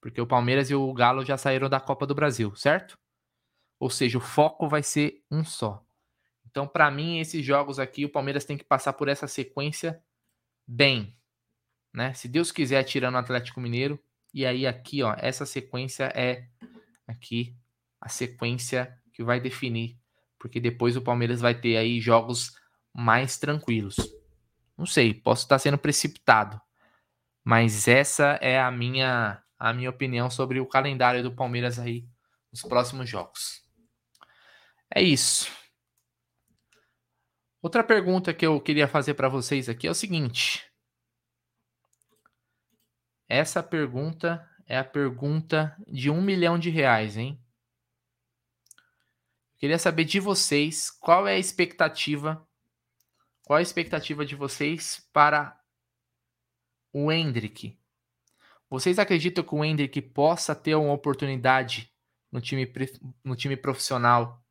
Porque 0.00 0.20
o 0.20 0.26
Palmeiras 0.26 0.70
e 0.70 0.74
o 0.74 0.92
Galo 0.92 1.24
já 1.24 1.36
saíram 1.36 1.68
da 1.68 1.80
Copa 1.80 2.06
do 2.06 2.14
Brasil, 2.14 2.54
certo? 2.54 2.98
Ou 3.78 3.90
seja, 3.90 4.18
o 4.18 4.20
foco 4.20 4.68
vai 4.68 4.82
ser 4.82 5.22
um 5.30 5.44
só. 5.44 5.82
Então, 6.46 6.66
para 6.66 6.90
mim, 6.90 7.18
esses 7.18 7.44
jogos 7.44 7.78
aqui, 7.78 8.04
o 8.04 8.12
Palmeiras 8.12 8.44
tem 8.44 8.56
que 8.56 8.64
passar 8.64 8.92
por 8.94 9.08
essa 9.08 9.26
sequência 9.26 10.02
bem. 10.66 11.16
Né? 11.96 12.12
Se 12.12 12.28
Deus 12.28 12.52
quiser, 12.52 12.84
tirando 12.84 13.14
o 13.14 13.18
Atlético 13.18 13.58
Mineiro. 13.58 13.98
E 14.34 14.44
aí, 14.44 14.66
aqui, 14.66 15.02
ó, 15.02 15.16
essa 15.18 15.46
sequência 15.46 16.12
é 16.14 16.46
aqui 17.06 17.56
a 17.98 18.10
sequência 18.10 18.94
que 19.14 19.24
vai 19.24 19.40
definir. 19.40 19.98
Porque 20.38 20.60
depois 20.60 20.94
o 20.94 21.00
Palmeiras 21.00 21.40
vai 21.40 21.58
ter 21.58 21.78
aí 21.78 21.98
jogos 21.98 22.54
mais 22.92 23.38
tranquilos. 23.38 23.96
Não 24.76 24.84
sei, 24.84 25.14
posso 25.14 25.44
estar 25.44 25.58
sendo 25.58 25.78
precipitado. 25.78 26.60
Mas 27.42 27.88
essa 27.88 28.38
é 28.42 28.60
a 28.60 28.70
minha 28.70 29.42
a 29.58 29.72
minha 29.72 29.88
opinião 29.88 30.28
sobre 30.28 30.60
o 30.60 30.66
calendário 30.66 31.22
do 31.22 31.34
Palmeiras 31.34 31.78
aí 31.78 32.06
nos 32.52 32.60
próximos 32.60 33.08
jogos. 33.08 33.62
É 34.94 35.00
isso. 35.00 35.50
Outra 37.62 37.82
pergunta 37.82 38.34
que 38.34 38.44
eu 38.44 38.60
queria 38.60 38.86
fazer 38.86 39.14
para 39.14 39.30
vocês 39.30 39.66
aqui 39.66 39.86
é 39.86 39.90
o 39.90 39.94
seguinte. 39.94 40.65
Essa 43.28 43.62
pergunta 43.62 44.48
é 44.66 44.78
a 44.78 44.84
pergunta 44.84 45.76
de 45.86 46.10
um 46.10 46.22
milhão 46.22 46.58
de 46.58 46.70
reais, 46.70 47.16
hein? 47.16 47.40
Queria 49.56 49.78
saber 49.78 50.04
de 50.04 50.20
vocês 50.20 50.90
qual 50.90 51.26
é 51.26 51.34
a 51.34 51.38
expectativa 51.38 52.46
qual 53.46 53.58
a 53.60 53.62
expectativa 53.62 54.26
de 54.26 54.34
vocês 54.34 55.08
para 55.12 55.56
o 56.92 57.12
Hendrick? 57.12 57.78
Vocês 58.68 58.98
acreditam 58.98 59.44
que 59.44 59.54
o 59.54 59.64
Hendrick 59.64 60.02
possa 60.02 60.52
ter 60.52 60.74
uma 60.74 60.92
oportunidade 60.92 61.94
no 62.32 62.40
time, 62.40 62.68
no 63.22 63.36
time 63.36 63.56
profissional 63.56 64.44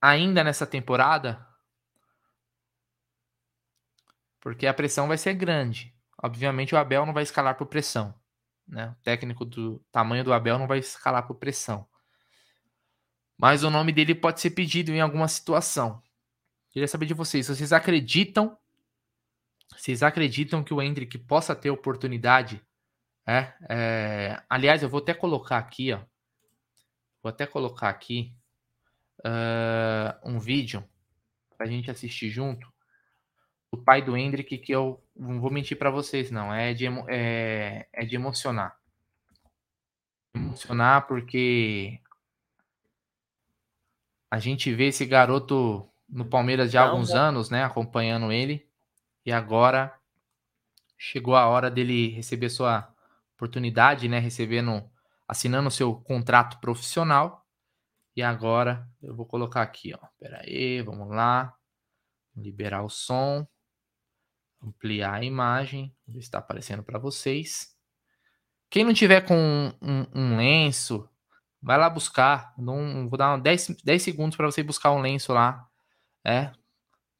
ainda 0.00 0.42
nessa 0.42 0.66
temporada? 0.66 1.46
Porque 4.40 4.66
a 4.66 4.72
pressão 4.72 5.06
vai 5.06 5.18
ser 5.18 5.34
grande. 5.34 5.94
Obviamente 6.22 6.74
o 6.74 6.78
Abel 6.78 7.04
não 7.04 7.12
vai 7.12 7.22
escalar 7.22 7.56
por 7.56 7.66
pressão. 7.66 8.14
Né? 8.66 8.88
O 8.88 9.02
técnico 9.02 9.44
do 9.44 9.78
tamanho 9.92 10.24
do 10.24 10.32
Abel 10.32 10.58
não 10.58 10.66
vai 10.66 10.78
escalar 10.78 11.26
por 11.26 11.36
pressão. 11.36 11.86
Mas 13.38 13.62
o 13.62 13.70
nome 13.70 13.92
dele 13.92 14.14
pode 14.14 14.40
ser 14.40 14.50
pedido 14.50 14.90
em 14.90 15.00
alguma 15.00 15.28
situação. 15.28 16.02
Queria 16.70 16.88
saber 16.88 17.06
de 17.06 17.14
vocês, 17.14 17.48
vocês 17.48 17.72
acreditam? 17.72 18.56
Vocês 19.76 20.02
acreditam 20.02 20.64
que 20.64 20.72
o 20.72 20.80
Hendrick 20.80 21.18
possa 21.18 21.54
ter 21.54 21.70
oportunidade? 21.70 22.62
É, 23.26 23.52
é, 23.68 24.42
aliás, 24.48 24.82
eu 24.82 24.88
vou 24.88 25.00
até 25.00 25.12
colocar 25.12 25.58
aqui, 25.58 25.92
ó. 25.92 26.00
Vou 27.22 27.30
até 27.30 27.46
colocar 27.46 27.88
aqui 27.88 28.34
uh, 29.20 30.30
um 30.30 30.38
vídeo 30.38 30.88
pra 31.56 31.66
gente 31.66 31.90
assistir 31.90 32.30
junto. 32.30 32.72
O 33.76 33.82
pai 33.82 34.00
do 34.00 34.16
Hendrick, 34.16 34.56
que 34.56 34.72
eu 34.72 35.02
não 35.14 35.38
vou 35.38 35.50
mentir 35.50 35.76
para 35.76 35.90
vocês, 35.90 36.30
não. 36.30 36.52
É 36.52 36.72
de, 36.72 36.86
é, 37.08 37.86
é 37.92 38.04
de 38.06 38.16
emocionar. 38.16 38.74
Emocionar 40.34 41.06
porque 41.06 42.00
a 44.30 44.38
gente 44.38 44.72
vê 44.72 44.86
esse 44.86 45.04
garoto 45.04 45.86
no 46.08 46.24
Palmeiras 46.24 46.72
já 46.72 46.82
há 46.82 46.88
alguns 46.88 47.10
anos, 47.10 47.50
né? 47.50 47.64
Acompanhando 47.64 48.32
ele. 48.32 48.66
E 49.26 49.30
agora 49.30 49.94
chegou 50.96 51.36
a 51.36 51.46
hora 51.46 51.70
dele 51.70 52.08
receber 52.08 52.48
sua 52.48 52.90
oportunidade, 53.34 54.08
né? 54.08 54.18
Recebendo, 54.18 54.82
assinando 55.28 55.70
seu 55.70 55.94
contrato 55.96 56.58
profissional. 56.60 57.46
E 58.16 58.22
agora 58.22 58.88
eu 59.02 59.14
vou 59.14 59.26
colocar 59.26 59.60
aqui, 59.60 59.92
ó. 59.94 60.06
Pera 60.18 60.40
aí, 60.40 60.80
vamos 60.80 61.10
lá. 61.10 61.54
Liberar 62.34 62.82
o 62.82 62.88
som. 62.88 63.46
Ampliar 64.62 65.14
a 65.14 65.24
imagem. 65.24 65.94
Está 66.14 66.38
aparecendo 66.38 66.82
para 66.82 66.98
vocês. 66.98 67.74
Quem 68.68 68.84
não 68.84 68.92
tiver 68.92 69.20
com 69.22 69.34
um, 69.34 69.72
um, 69.80 70.06
um 70.14 70.36
lenço, 70.36 71.08
vai 71.62 71.78
lá 71.78 71.88
buscar. 71.88 72.54
Não, 72.58 73.08
vou 73.08 73.16
dar 73.16 73.36
10, 73.36 73.76
10 73.84 74.02
segundos 74.02 74.36
para 74.36 74.46
você 74.46 74.62
buscar 74.62 74.92
um 74.92 75.00
lenço 75.00 75.32
lá 75.32 75.66
é, 76.26 76.50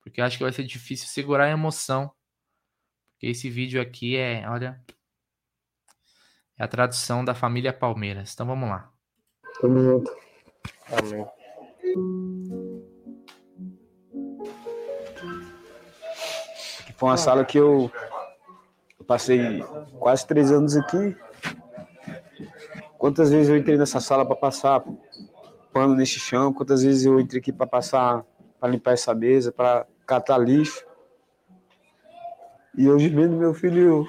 porque 0.02 0.20
acho 0.20 0.36
que 0.36 0.42
vai 0.42 0.52
ser 0.52 0.64
difícil 0.64 1.06
segurar 1.06 1.44
a 1.44 1.50
emoção. 1.50 2.10
Porque 3.12 3.28
esse 3.28 3.48
vídeo 3.48 3.80
aqui 3.80 4.16
é, 4.16 4.44
olha, 4.48 4.82
é 6.58 6.64
a 6.64 6.68
tradução 6.68 7.24
da 7.24 7.32
família 7.32 7.72
Palmeiras. 7.72 8.34
Então 8.34 8.46
vamos 8.46 8.68
lá. 8.68 8.92
Tamo 9.60 9.78
junto. 9.78 10.10
Amém. 10.90 12.65
Foi 16.96 17.08
uma 17.08 17.16
sala 17.16 17.44
que 17.44 17.58
eu, 17.58 17.90
passei 19.06 19.62
quase 19.98 20.26
três 20.26 20.50
anos 20.50 20.76
aqui. 20.76 21.16
Quantas 22.98 23.30
vezes 23.30 23.48
eu 23.48 23.56
entrei 23.56 23.76
nessa 23.76 24.00
sala 24.00 24.24
para 24.24 24.34
passar 24.34 24.82
pano 25.72 25.94
nesse 25.94 26.18
chão? 26.18 26.52
Quantas 26.52 26.82
vezes 26.82 27.04
eu 27.04 27.20
entrei 27.20 27.40
aqui 27.40 27.52
para 27.52 27.66
passar 27.66 28.24
para 28.58 28.70
limpar 28.70 28.92
essa 28.92 29.14
mesa, 29.14 29.52
para 29.52 29.86
catar 30.06 30.38
lixo. 30.38 30.84
E 32.76 32.88
hoje 32.88 33.08
vendo 33.08 33.36
meu 33.36 33.54
filho 33.54 34.06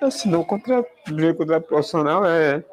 assinou 0.00 0.44
contrato, 0.44 0.88
meu 1.08 1.34
contrato 1.34 1.66
profissional 1.66 2.24
é. 2.26 2.64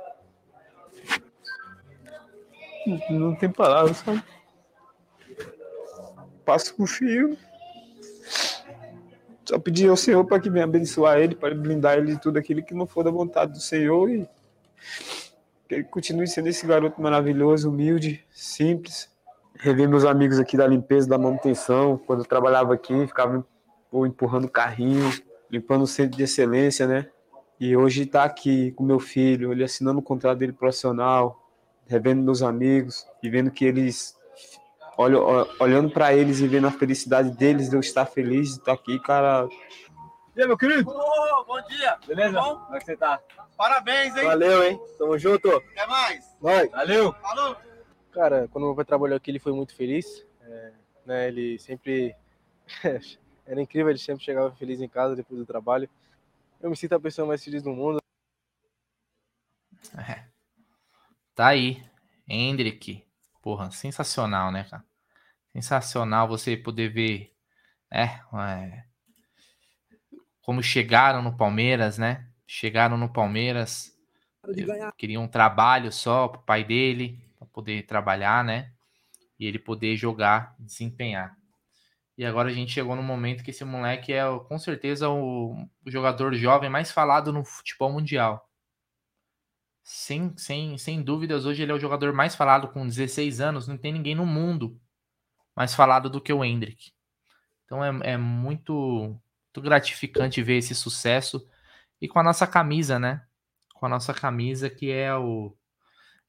Não 3.09 3.35
tem 3.35 3.51
palavras, 3.51 3.97
sabe? 3.97 4.23
Passo 6.49 6.73
com 6.73 6.87
fio. 6.87 7.37
Só 9.45 9.59
pedir 9.59 9.87
ao 9.87 9.95
Senhor 9.95 10.25
para 10.25 10.39
que 10.39 10.49
venha 10.49 10.65
abençoar 10.65 11.19
ele, 11.19 11.35
para 11.35 11.53
blindar 11.53 11.99
ele 11.99 12.15
de 12.15 12.19
tudo 12.19 12.39
aquilo 12.39 12.63
que 12.63 12.73
não 12.73 12.87
for 12.87 13.03
da 13.03 13.11
vontade 13.11 13.51
do 13.51 13.59
Senhor 13.59 14.09
e 14.09 14.27
que 15.67 15.75
ele 15.75 15.83
continue 15.83 16.27
sendo 16.27 16.47
esse 16.49 16.65
garoto 16.65 16.99
maravilhoso, 16.99 17.69
humilde, 17.69 18.25
simples. 18.31 19.07
Rever 19.59 19.87
meus 19.87 20.03
amigos 20.05 20.39
aqui 20.39 20.57
da 20.57 20.65
limpeza, 20.65 21.07
da 21.07 21.19
manutenção. 21.19 21.99
Quando 22.07 22.21
eu 22.21 22.25
trabalhava 22.25 22.73
aqui, 22.73 23.05
ficava 23.05 23.45
empurrando 23.93 24.49
carrinho, 24.49 25.07
limpando 25.51 25.83
o 25.83 25.87
centro 25.87 26.17
de 26.17 26.23
excelência, 26.23 26.87
né? 26.87 27.05
E 27.59 27.77
hoje 27.77 28.05
está 28.05 28.23
aqui 28.23 28.71
com 28.71 28.83
meu 28.83 28.99
filho, 28.99 29.51
ele 29.51 29.63
assinando 29.63 29.99
o 29.99 30.03
contrato 30.03 30.39
dele 30.39 30.53
profissional, 30.53 31.47
revendo 31.85 32.23
meus 32.23 32.41
amigos 32.41 33.05
e 33.21 33.29
vendo 33.29 33.51
que 33.51 33.65
eles 33.65 34.17
olho, 34.99 35.47
olhando 35.59 35.89
para 35.89 36.13
eles 36.13 36.41
e 36.41 36.47
vendo 36.47 36.67
a 36.67 36.71
felicidade 36.71 37.31
deles 37.31 37.69
de 37.69 37.75
eu 37.75 37.79
estar 37.79 38.05
feliz 38.05 38.49
de 38.49 38.59
estar 38.59 38.73
aqui, 38.73 38.99
cara. 38.99 39.47
E 40.35 40.41
aí, 40.41 40.47
meu 40.47 40.57
querido? 40.57 40.89
Oh, 40.89 41.45
bom 41.45 41.61
dia. 41.67 41.97
Beleza? 42.05 42.39
Bom? 42.39 42.59
Como 42.59 42.75
é 42.75 42.79
que 42.79 42.85
você 42.85 42.97
tá? 42.97 43.21
Parabéns, 43.55 44.15
hein? 44.17 44.25
Valeu, 44.25 44.63
hein? 44.63 44.79
Tamo 44.97 45.17
junto. 45.17 45.49
Até 45.49 45.87
mais. 45.87 46.35
Vai. 46.41 46.67
Valeu. 46.67 47.13
Falou. 47.13 47.55
Cara, 48.11 48.49
quando 48.49 48.65
meu 48.65 48.75
pai 48.75 48.83
trabalhou 48.83 49.15
aqui, 49.15 49.31
ele 49.31 49.39
foi 49.39 49.53
muito 49.53 49.73
feliz. 49.73 50.25
É, 50.41 50.73
né, 51.05 51.27
ele 51.29 51.57
sempre. 51.59 52.13
Era 53.47 53.61
incrível, 53.61 53.89
ele 53.89 53.99
sempre 53.99 54.23
chegava 54.23 54.51
feliz 54.51 54.81
em 54.81 54.87
casa 54.87 55.15
depois 55.15 55.39
do 55.39 55.45
trabalho. 55.45 55.89
Eu 56.61 56.69
me 56.69 56.75
sinto 56.75 56.93
a 56.93 56.99
pessoa 56.99 57.27
mais 57.27 57.43
feliz 57.43 57.63
do 57.63 57.71
mundo. 57.71 57.99
É. 59.97 60.25
Tá 61.33 61.47
aí. 61.47 61.81
Hendrick. 62.27 63.03
Porra, 63.41 63.71
sensacional, 63.71 64.51
né, 64.51 64.65
cara? 64.69 64.88
Sensacional 65.53 66.27
você 66.27 66.55
poder 66.55 66.89
ver. 66.89 67.33
É, 67.91 68.03
é, 68.03 68.83
como 70.41 70.61
chegaram 70.61 71.21
no 71.21 71.35
Palmeiras, 71.35 71.97
né? 71.97 72.27
chegaram 72.45 72.97
no 72.97 73.07
Palmeiras, 73.07 73.95
queriam 74.97 75.23
um 75.23 75.27
trabalho 75.27 75.91
só 75.91 76.27
pro 76.27 76.41
pai 76.41 76.63
dele, 76.63 77.23
para 77.37 77.47
poder 77.47 77.85
trabalhar, 77.85 78.43
né? 78.43 78.73
e 79.39 79.45
ele 79.45 79.57
poder 79.57 79.95
jogar, 79.95 80.55
desempenhar. 80.59 81.35
E 82.17 82.25
agora 82.25 82.49
a 82.49 82.53
gente 82.53 82.73
chegou 82.73 82.95
no 82.95 83.01
momento 83.01 83.43
que 83.43 83.51
esse 83.51 83.63
moleque 83.63 84.11
é 84.11 84.23
com 84.47 84.59
certeza 84.59 85.09
o, 85.09 85.55
jogador 85.85 86.33
jovem 86.33 86.69
mais 86.69 86.91
falado 86.91 87.31
no 87.31 87.45
futebol 87.45 87.93
mundial. 87.93 88.45
Sem, 89.81 90.35
sem, 90.37 90.77
sem 90.77 91.01
dúvidas, 91.01 91.45
hoje 91.45 91.63
ele 91.63 91.71
é 91.71 91.75
o 91.75 91.79
jogador 91.79 92.13
mais 92.13 92.35
falado 92.35 92.67
com 92.67 92.85
16 92.85 93.39
anos. 93.39 93.67
Não 93.67 93.77
tem 93.77 93.93
ninguém 93.93 94.13
no 94.13 94.25
mundo 94.25 94.79
mais 95.60 95.76
falado 95.76 96.10
do 96.10 96.22
que 96.22 96.32
o 96.32 96.41
Hendrick. 96.41 96.93
Então 97.66 97.84
é, 97.84 98.14
é 98.14 98.18
muito, 98.18 98.74
muito 98.74 99.62
gratificante 99.62 100.41
ver 100.41 100.60
esse 100.60 100.74
sucesso 100.74 101.45
e 101.99 102.07
com 102.07 102.18
a 102.18 102.24
nossa 102.24 102.47
camisa, 102.47 102.97
né? 102.97 103.26
Com 103.74 103.86
a 103.86 103.89
nossa 103.89 104.14
camisa 104.14 104.70
que 104.70 104.89
é 104.89 105.14
o 105.14 105.53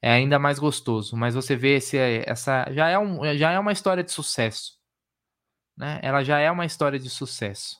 é 0.01 0.11
ainda 0.11 0.37
mais 0.37 0.59
gostoso. 0.59 1.15
Mas 1.15 1.33
você 1.33 1.55
vê 1.55 1.77
esse, 1.77 1.97
essa 2.25 2.65
já 2.73 2.89
é, 2.89 2.99
um, 2.99 3.21
já 3.37 3.51
é 3.51 3.59
uma 3.59 3.71
história 3.71 4.03
de 4.03 4.11
sucesso, 4.11 4.77
né? 5.77 6.01
Ela 6.03 6.25
já 6.25 6.39
é 6.39 6.51
uma 6.51 6.65
história 6.65 6.99
de 6.99 7.09
sucesso. 7.09 7.79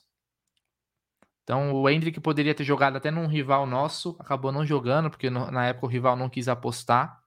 Então 1.42 1.74
o 1.74 1.86
Hendrick 1.86 2.18
poderia 2.18 2.54
ter 2.54 2.64
jogado 2.64 2.96
até 2.96 3.10
num 3.10 3.26
rival 3.26 3.66
nosso, 3.66 4.16
acabou 4.18 4.52
não 4.52 4.64
jogando 4.64 5.10
porque 5.10 5.28
no, 5.28 5.50
na 5.50 5.66
época 5.66 5.84
o 5.84 5.90
rival 5.90 6.16
não 6.16 6.30
quis 6.30 6.48
apostar. 6.48 7.22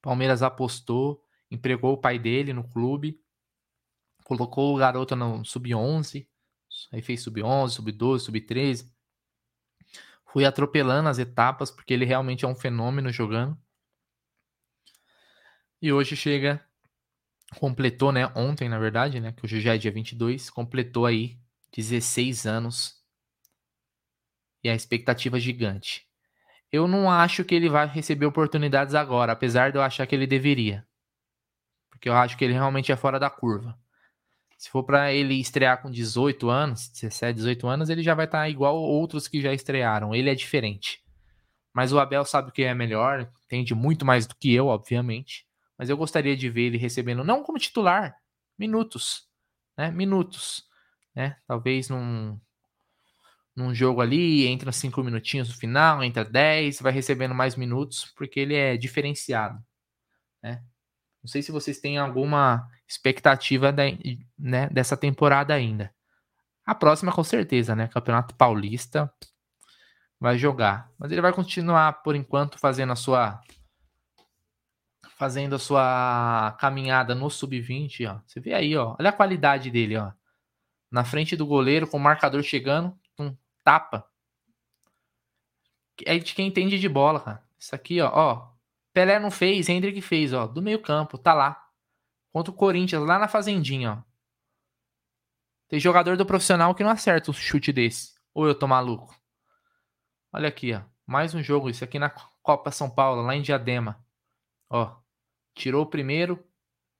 Palmeiras 0.00 0.42
apostou, 0.42 1.21
empregou 1.52 1.92
o 1.92 1.98
pai 1.98 2.18
dele 2.18 2.52
no 2.52 2.66
clube, 2.66 3.20
colocou 4.24 4.74
o 4.74 4.78
garoto 4.78 5.14
no 5.14 5.44
sub-11, 5.44 6.26
aí 6.90 7.02
fez 7.02 7.22
sub-11, 7.22 7.68
sub-12, 7.68 8.18
sub-13. 8.20 8.90
Fui 10.32 10.46
atropelando 10.46 11.10
as 11.10 11.18
etapas 11.18 11.70
porque 11.70 11.92
ele 11.92 12.06
realmente 12.06 12.44
é 12.44 12.48
um 12.48 12.54
fenômeno 12.54 13.12
jogando. 13.12 13.58
E 15.80 15.92
hoje 15.92 16.16
chega, 16.16 16.64
completou, 17.58 18.12
né? 18.12 18.26
Ontem, 18.34 18.68
na 18.68 18.78
verdade, 18.78 19.20
né? 19.20 19.32
Que 19.32 19.44
hoje 19.44 19.60
já 19.60 19.74
é 19.74 19.78
dia 19.78 19.92
22, 19.92 20.48
completou 20.48 21.04
aí 21.04 21.38
16 21.76 22.46
anos. 22.46 23.02
E 24.64 24.70
a 24.70 24.74
expectativa 24.74 25.36
é 25.36 25.40
gigante. 25.40 26.08
Eu 26.70 26.88
não 26.88 27.10
acho 27.10 27.44
que 27.44 27.54
ele 27.54 27.68
vai 27.68 27.86
receber 27.86 28.24
oportunidades 28.24 28.94
agora, 28.94 29.32
apesar 29.32 29.70
de 29.70 29.76
eu 29.76 29.82
achar 29.82 30.06
que 30.06 30.14
ele 30.14 30.26
deveria. 30.26 30.86
Porque 32.02 32.08
eu 32.08 32.16
acho 32.16 32.36
que 32.36 32.44
ele 32.44 32.52
realmente 32.52 32.90
é 32.90 32.96
fora 32.96 33.20
da 33.20 33.30
curva. 33.30 33.78
Se 34.58 34.68
for 34.68 34.82
para 34.82 35.12
ele 35.12 35.34
estrear 35.40 35.80
com 35.80 35.88
18 35.88 36.50
anos, 36.50 36.88
17, 36.88 37.36
18 37.36 37.68
anos, 37.68 37.88
ele 37.88 38.02
já 38.02 38.12
vai 38.12 38.24
estar 38.24 38.40
tá 38.40 38.48
igual 38.48 38.76
outros 38.76 39.28
que 39.28 39.40
já 39.40 39.54
estrearam. 39.54 40.12
Ele 40.12 40.28
é 40.28 40.34
diferente. 40.34 41.00
Mas 41.72 41.92
o 41.92 42.00
Abel 42.00 42.24
sabe 42.24 42.48
o 42.48 42.52
que 42.52 42.64
é 42.64 42.74
melhor, 42.74 43.30
entende 43.46 43.72
muito 43.72 44.04
mais 44.04 44.26
do 44.26 44.34
que 44.34 44.52
eu, 44.52 44.66
obviamente 44.66 45.46
mas 45.82 45.90
eu 45.90 45.96
gostaria 45.96 46.36
de 46.36 46.48
ver 46.48 46.66
ele 46.66 46.78
recebendo, 46.78 47.24
não 47.24 47.42
como 47.42 47.58
titular, 47.58 48.16
minutos, 48.56 49.28
né? 49.76 49.90
Minutos, 49.90 50.64
né? 51.12 51.36
Talvez 51.44 51.88
num, 51.88 52.38
num 53.56 53.74
jogo 53.74 54.00
ali, 54.00 54.46
entra 54.46 54.70
cinco 54.70 55.02
minutinhos 55.02 55.48
no 55.48 55.54
final, 55.56 56.00
entra 56.04 56.24
10, 56.24 56.80
vai 56.80 56.92
recebendo 56.92 57.34
mais 57.34 57.56
minutos, 57.56 58.12
porque 58.16 58.38
ele 58.38 58.54
é 58.54 58.76
diferenciado, 58.76 59.60
né? 60.40 60.62
Não 61.22 61.28
sei 61.28 61.42
se 61.42 61.52
vocês 61.52 61.78
têm 61.78 61.98
alguma 61.98 62.68
expectativa 62.86 63.72
de, 63.72 64.18
né, 64.38 64.68
dessa 64.70 64.96
temporada 64.96 65.54
ainda. 65.54 65.94
A 66.64 66.74
próxima, 66.74 67.12
com 67.12 67.24
certeza, 67.24 67.74
né? 67.76 67.88
Campeonato 67.88 68.34
Paulista 68.34 69.12
vai 70.18 70.38
jogar. 70.38 70.90
Mas 70.98 71.10
ele 71.10 71.20
vai 71.20 71.32
continuar, 71.32 72.02
por 72.02 72.14
enquanto, 72.14 72.58
fazendo 72.58 72.92
a 72.92 72.96
sua 72.96 73.40
fazendo 75.16 75.54
a 75.54 75.58
sua 75.58 76.56
caminhada 76.58 77.14
no 77.14 77.30
sub-20, 77.30 78.10
ó. 78.10 78.20
Você 78.26 78.40
vê 78.40 78.54
aí, 78.54 78.76
ó. 78.76 78.96
Olha 78.98 79.10
a 79.10 79.12
qualidade 79.12 79.70
dele, 79.70 79.96
ó. 79.96 80.10
Na 80.90 81.04
frente 81.04 81.36
do 81.36 81.46
goleiro, 81.46 81.86
com 81.86 81.96
o 81.96 82.00
marcador 82.00 82.42
chegando, 82.42 82.98
um 83.18 83.36
tapa. 83.62 84.04
É 86.04 86.18
de 86.18 86.34
quem 86.34 86.48
entende 86.48 86.78
de 86.78 86.88
bola, 86.88 87.20
cara. 87.20 87.44
Isso 87.56 87.72
aqui, 87.74 88.00
ó, 88.00 88.10
ó. 88.12 88.51
Pelé 88.92 89.18
não 89.18 89.30
fez, 89.30 89.68
Hendrick 89.68 90.00
fez, 90.00 90.32
ó. 90.32 90.46
Do 90.46 90.60
meio-campo, 90.60 91.16
tá 91.16 91.32
lá. 91.32 91.62
Contra 92.32 92.50
o 92.50 92.56
Corinthians, 92.56 93.02
lá 93.02 93.18
na 93.18 93.28
fazendinha, 93.28 93.92
ó. 93.92 94.12
Tem 95.68 95.80
jogador 95.80 96.16
do 96.16 96.26
profissional 96.26 96.74
que 96.74 96.84
não 96.84 96.90
acerta 96.90 97.30
um 97.30 97.34
chute 97.34 97.72
desse. 97.72 98.12
Ou 98.34 98.46
eu 98.46 98.54
tô 98.54 98.66
maluco. 98.66 99.14
Olha 100.32 100.48
aqui, 100.48 100.74
ó. 100.74 100.82
Mais 101.06 101.34
um 101.34 101.42
jogo, 101.42 101.70
isso 101.70 101.82
aqui 101.82 101.98
na 101.98 102.10
Copa 102.42 102.70
São 102.70 102.90
Paulo, 102.90 103.22
lá 103.22 103.34
em 103.34 103.42
Diadema. 103.42 104.04
Ó. 104.68 104.96
Tirou 105.54 105.82
o 105.82 105.86
primeiro, 105.86 106.42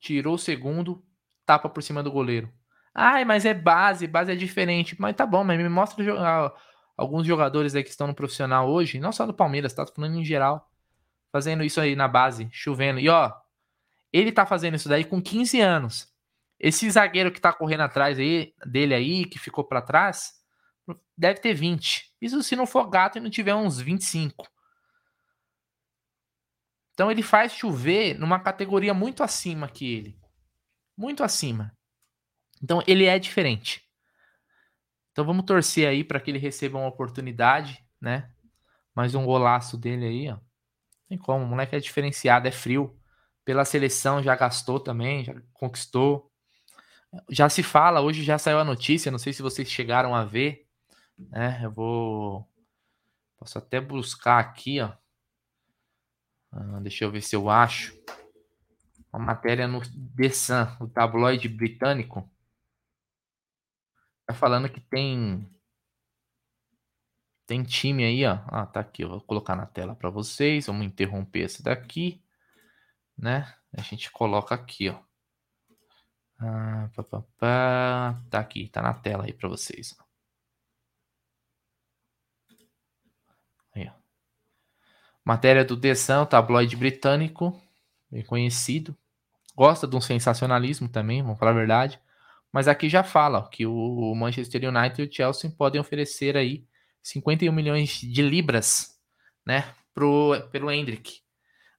tirou 0.00 0.34
o 0.34 0.38
segundo, 0.38 1.04
tapa 1.44 1.68
por 1.68 1.82
cima 1.82 2.02
do 2.02 2.10
goleiro. 2.10 2.52
Ai, 2.94 3.24
mas 3.24 3.44
é 3.44 3.54
base, 3.54 4.06
base 4.06 4.32
é 4.32 4.36
diferente. 4.36 4.96
Mas 4.98 5.16
tá 5.16 5.26
bom, 5.26 5.44
mas 5.44 5.58
me 5.58 5.68
mostra 5.68 6.04
alguns 6.96 7.26
jogadores 7.26 7.74
aí 7.74 7.82
que 7.82 7.90
estão 7.90 8.06
no 8.06 8.14
profissional 8.14 8.68
hoje, 8.70 8.98
não 8.98 9.12
só 9.12 9.26
do 9.26 9.34
Palmeiras, 9.34 9.72
tá? 9.72 9.86
Falando 9.86 10.18
em 10.18 10.24
geral, 10.24 10.70
fazendo 11.32 11.64
isso 11.64 11.80
aí 11.80 11.96
na 11.96 12.06
base, 12.06 12.48
chovendo. 12.52 13.00
E 13.00 13.08
ó, 13.08 13.32
ele 14.12 14.30
tá 14.30 14.44
fazendo 14.44 14.74
isso 14.74 14.88
daí 14.88 15.04
com 15.04 15.20
15 15.20 15.60
anos. 15.60 16.12
Esse 16.60 16.88
zagueiro 16.88 17.32
que 17.32 17.40
tá 17.40 17.52
correndo 17.52 17.80
atrás 17.80 18.18
aí, 18.18 18.54
dele 18.64 18.94
aí, 18.94 19.24
que 19.24 19.38
ficou 19.38 19.64
para 19.64 19.82
trás, 19.82 20.34
deve 21.16 21.40
ter 21.40 21.54
20. 21.54 22.14
Isso 22.20 22.42
se 22.42 22.54
não 22.54 22.66
for 22.66 22.88
gato 22.88 23.18
e 23.18 23.20
não 23.20 23.30
tiver 23.30 23.54
uns 23.54 23.80
25. 23.80 24.46
Então 26.92 27.10
ele 27.10 27.22
faz 27.22 27.52
chover 27.52 28.18
numa 28.18 28.38
categoria 28.38 28.92
muito 28.92 29.22
acima 29.22 29.66
que 29.66 29.92
ele. 29.92 30.20
Muito 30.96 31.24
acima. 31.24 31.76
Então 32.62 32.82
ele 32.86 33.06
é 33.06 33.18
diferente. 33.18 33.82
Então 35.10 35.24
vamos 35.24 35.44
torcer 35.44 35.88
aí 35.88 36.04
para 36.04 36.20
que 36.20 36.30
ele 36.30 36.38
receba 36.38 36.78
uma 36.78 36.88
oportunidade, 36.88 37.84
né? 38.00 38.30
Mais 38.94 39.14
um 39.14 39.24
golaço 39.24 39.76
dele 39.76 40.06
aí, 40.06 40.30
ó. 40.30 40.51
Tem 41.12 41.18
como, 41.18 41.44
o 41.44 41.46
moleque 41.46 41.76
é 41.76 41.78
diferenciado, 41.78 42.48
é 42.48 42.50
frio. 42.50 42.98
Pela 43.44 43.66
seleção 43.66 44.22
já 44.22 44.34
gastou 44.34 44.80
também, 44.80 45.22
já 45.22 45.34
conquistou. 45.52 46.32
Já 47.28 47.50
se 47.50 47.62
fala, 47.62 48.00
hoje 48.00 48.24
já 48.24 48.38
saiu 48.38 48.58
a 48.58 48.64
notícia, 48.64 49.12
não 49.12 49.18
sei 49.18 49.34
se 49.34 49.42
vocês 49.42 49.70
chegaram 49.70 50.14
a 50.14 50.24
ver, 50.24 50.66
né? 51.18 51.60
Eu 51.62 51.70
vou 51.70 52.48
posso 53.36 53.58
até 53.58 53.78
buscar 53.78 54.38
aqui, 54.38 54.80
ó. 54.80 54.94
Ah, 56.50 56.80
deixa 56.80 57.04
eu 57.04 57.10
ver 57.10 57.20
se 57.20 57.36
eu 57.36 57.50
acho. 57.50 57.94
Uma 59.12 59.22
matéria 59.22 59.68
no 59.68 59.82
The 60.16 60.30
Sun, 60.30 60.66
o 60.80 60.88
tabloide 60.88 61.46
britânico. 61.46 62.26
Tá 64.26 64.32
falando 64.32 64.70
que 64.70 64.80
tem. 64.80 65.46
Tem 67.46 67.62
time 67.62 68.04
aí, 68.04 68.24
ó. 68.24 68.38
Ah, 68.46 68.66
tá 68.66 68.80
aqui. 68.80 69.02
Eu 69.02 69.08
vou 69.10 69.20
colocar 69.20 69.56
na 69.56 69.66
tela 69.66 69.94
para 69.94 70.10
vocês. 70.10 70.66
Vamos 70.66 70.86
interromper 70.86 71.40
esse 71.40 71.62
daqui. 71.62 72.22
Né? 73.16 73.52
A 73.76 73.82
gente 73.82 74.10
coloca 74.10 74.54
aqui, 74.54 74.88
ó. 74.88 74.98
Ah, 76.38 76.90
pá, 76.94 77.02
pá, 77.04 77.22
pá. 77.38 78.22
Tá 78.30 78.40
aqui, 78.40 78.68
tá 78.68 78.82
na 78.82 78.94
tela 78.94 79.24
aí 79.24 79.32
para 79.32 79.48
vocês. 79.48 79.96
Aí, 83.74 83.88
ó. 83.88 83.92
Matéria 85.24 85.64
do 85.64 85.78
The 85.78 85.94
Sun, 85.94 86.26
tabloide 86.26 86.76
britânico, 86.76 87.60
bem 88.10 88.24
conhecido. 88.24 88.96
Gosta 89.54 89.86
de 89.86 89.94
um 89.94 90.00
sensacionalismo 90.00 90.88
também, 90.88 91.22
vamos 91.22 91.38
falar 91.38 91.52
a 91.52 91.54
verdade. 91.54 92.00
Mas 92.50 92.66
aqui 92.68 92.88
já 92.88 93.04
fala 93.04 93.48
que 93.48 93.64
o 93.66 94.14
Manchester 94.14 94.68
United 94.68 95.00
e 95.00 95.06
o 95.06 95.12
Chelsea 95.12 95.50
podem 95.50 95.80
oferecer 95.80 96.36
aí 96.36 96.66
51 97.02 97.52
milhões 97.52 98.00
de 98.00 98.22
libras, 98.22 98.98
né, 99.44 99.74
pro, 99.92 100.48
pelo 100.50 100.70
Hendrick, 100.70 101.20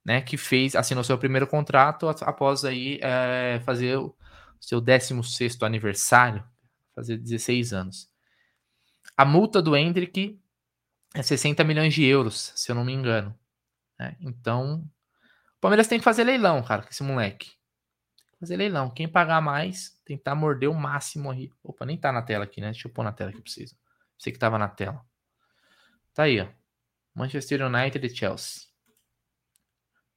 né, 0.04 0.20
que 0.20 0.36
fez, 0.36 0.76
assinou 0.76 1.02
seu 1.02 1.16
primeiro 1.18 1.46
contrato 1.46 2.08
após 2.08 2.64
aí 2.64 2.98
é, 3.02 3.60
fazer 3.64 3.96
o 3.96 4.14
seu 4.60 4.80
16º 4.80 5.64
aniversário, 5.64 6.44
fazer 6.94 7.16
16 7.16 7.72
anos. 7.72 8.10
A 9.16 9.24
multa 9.24 9.62
do 9.62 9.76
Hendrick 9.76 10.40
é 11.14 11.22
60 11.22 11.62
milhões 11.64 11.94
de 11.94 12.04
euros, 12.04 12.52
se 12.54 12.70
eu 12.70 12.74
não 12.74 12.84
me 12.84 12.92
engano. 12.92 13.36
É, 14.00 14.16
então, 14.20 14.84
o 15.56 15.60
Palmeiras 15.60 15.86
tem 15.86 15.98
que 15.98 16.04
fazer 16.04 16.24
leilão, 16.24 16.62
cara, 16.62 16.82
com 16.82 16.90
esse 16.90 17.02
moleque. 17.02 17.52
Fazer 18.40 18.56
leilão. 18.56 18.90
Quem 18.90 19.08
pagar 19.08 19.40
mais, 19.40 19.98
tentar 20.04 20.34
morder 20.34 20.68
o 20.68 20.74
máximo 20.74 21.30
aí. 21.30 21.50
Opa, 21.62 21.86
nem 21.86 21.96
tá 21.96 22.12
na 22.12 22.22
tela 22.22 22.44
aqui, 22.44 22.60
né? 22.60 22.72
Deixa 22.72 22.88
eu 22.88 22.92
pôr 22.92 23.04
na 23.04 23.12
tela 23.12 23.32
que 23.32 23.40
precisa. 23.40 23.76
Sei 24.18 24.32
que 24.32 24.38
tava 24.38 24.58
na 24.58 24.68
tela. 24.68 25.04
Tá 26.14 26.24
aí, 26.24 26.40
ó. 26.40 26.46
Manchester 27.14 27.62
United 27.66 28.06
e 28.06 28.16
Chelsea. 28.16 28.62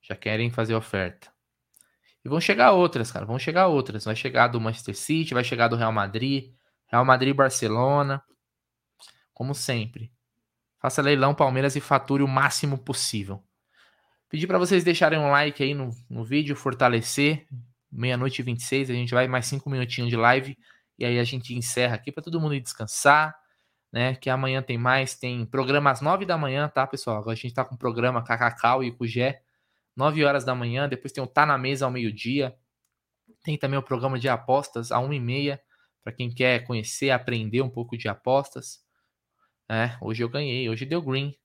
Já 0.02 0.16
querem 0.16 0.52
fazer 0.52 0.76
oferta. 0.76 1.32
E 2.24 2.30
vão 2.30 2.40
chegar 2.40 2.72
outras, 2.72 3.12
cara. 3.12 3.26
Vão 3.26 3.40
chegar 3.40 3.68
outras. 3.68 4.06
Vai 4.06 4.16
chegar 4.16 4.48
do 4.48 4.62
Manchester 4.62 4.96
City, 4.96 5.34
vai 5.34 5.44
chegar 5.44 5.68
do 5.68 5.76
Real 5.76 5.92
Madrid, 5.92 6.54
Real 6.88 7.04
Madrid 7.04 7.32
e 7.32 7.34
Barcelona. 7.34 8.24
Como 9.34 9.54
sempre. 9.54 10.12
Faça 10.80 11.02
leilão 11.02 11.34
Palmeiras 11.34 11.76
e 11.76 11.82
fature 11.82 12.24
o 12.24 12.28
máximo 12.28 12.78
possível. 12.78 13.44
Pedir 14.30 14.46
para 14.46 14.60
vocês 14.60 14.84
deixarem 14.84 15.18
um 15.18 15.32
like 15.32 15.64
aí 15.64 15.74
no, 15.74 15.90
no 16.10 16.24
vídeo, 16.24 16.56
fortalecer. 16.56 17.48
meia-noite 17.92 18.42
e 18.42 18.46
26, 18.46 18.90
a 18.90 18.94
gente 18.94 19.14
vai 19.14 19.28
mais 19.28 19.46
cinco 19.48 19.70
minutinhos 19.70 20.10
de 20.10 20.16
live 20.16 20.58
e 21.00 21.06
aí 21.06 21.18
a 21.18 21.24
gente 21.24 21.54
encerra 21.56 21.96
aqui 21.96 22.12
para 22.12 22.24
todo 22.24 22.40
mundo 22.40 22.54
ir 22.54 22.60
descansar, 22.60 23.34
né? 23.98 24.14
Que 24.14 24.30
amanhã 24.30 24.62
tem 24.62 24.78
mais, 24.78 25.16
tem 25.16 25.44
programa 25.44 25.90
às 25.90 26.02
9 26.02 26.24
da 26.24 26.38
manhã, 26.38 26.70
tá, 26.70 26.86
pessoal? 26.86 27.18
Agora 27.18 27.34
a 27.34 27.36
gente 27.36 27.52
tá 27.52 27.66
com 27.66 27.74
o 27.74 27.78
programa 27.80 28.24
com 28.24 28.32
a 28.32 28.38
Cacau 28.38 28.84
e 28.84 28.92
com 28.92 29.04
o 29.04 29.08
Gé, 29.08 29.42
9 29.96 30.24
horas 30.24 30.46
da 30.46 30.54
manhã, 30.54 30.88
depois 30.88 31.12
tem 31.12 31.24
o 31.24 31.26
Tá 31.26 31.48
na 31.48 31.58
Mesa 31.58 31.86
ao 31.86 31.92
meio-dia. 31.92 32.56
Tem 33.44 33.58
também 33.58 33.80
o 33.80 33.82
programa 33.82 34.20
de 34.20 34.30
apostas 34.30 34.92
a 34.92 35.00
1 35.00 35.14
e 35.14 35.20
meia, 35.20 35.62
para 36.04 36.14
quem 36.14 36.30
quer 36.30 36.64
conhecer, 36.64 37.10
aprender 37.10 37.64
um 37.64 37.70
pouco 37.72 37.98
de 37.98 38.08
apostas. 38.08 38.86
É, 39.68 39.98
hoje 40.00 40.24
eu 40.24 40.30
ganhei, 40.30 40.70
hoje 40.70 40.86
deu 40.86 41.02
green. 41.02 41.36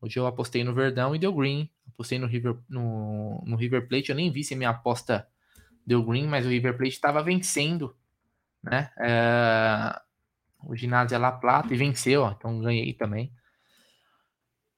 Hoje 0.00 0.18
eu 0.18 0.26
apostei 0.26 0.64
no 0.64 0.72
Verdão 0.72 1.14
e 1.14 1.18
deu 1.18 1.34
green. 1.34 1.70
Apostei 1.92 2.18
no 2.18 2.26
River, 2.26 2.56
no, 2.70 3.44
no 3.46 3.54
River 3.54 3.86
Plate, 3.86 4.08
eu 4.08 4.16
nem 4.16 4.32
vi 4.32 4.42
se 4.42 4.56
minha 4.56 4.70
aposta 4.70 5.28
deu 5.86 6.02
green, 6.02 6.26
mas 6.26 6.46
o 6.46 6.48
River 6.48 6.74
Plate 6.74 6.94
estava 6.94 7.22
vencendo, 7.22 7.94
né? 8.62 8.90
É, 8.98 10.07
o 10.64 10.74
ginásio 10.76 11.14
é 11.14 11.18
La 11.18 11.32
Plata 11.32 11.72
e 11.72 11.76
venceu, 11.76 12.22
ó, 12.22 12.32
então 12.32 12.60
ganhei 12.60 12.92
também. 12.94 13.32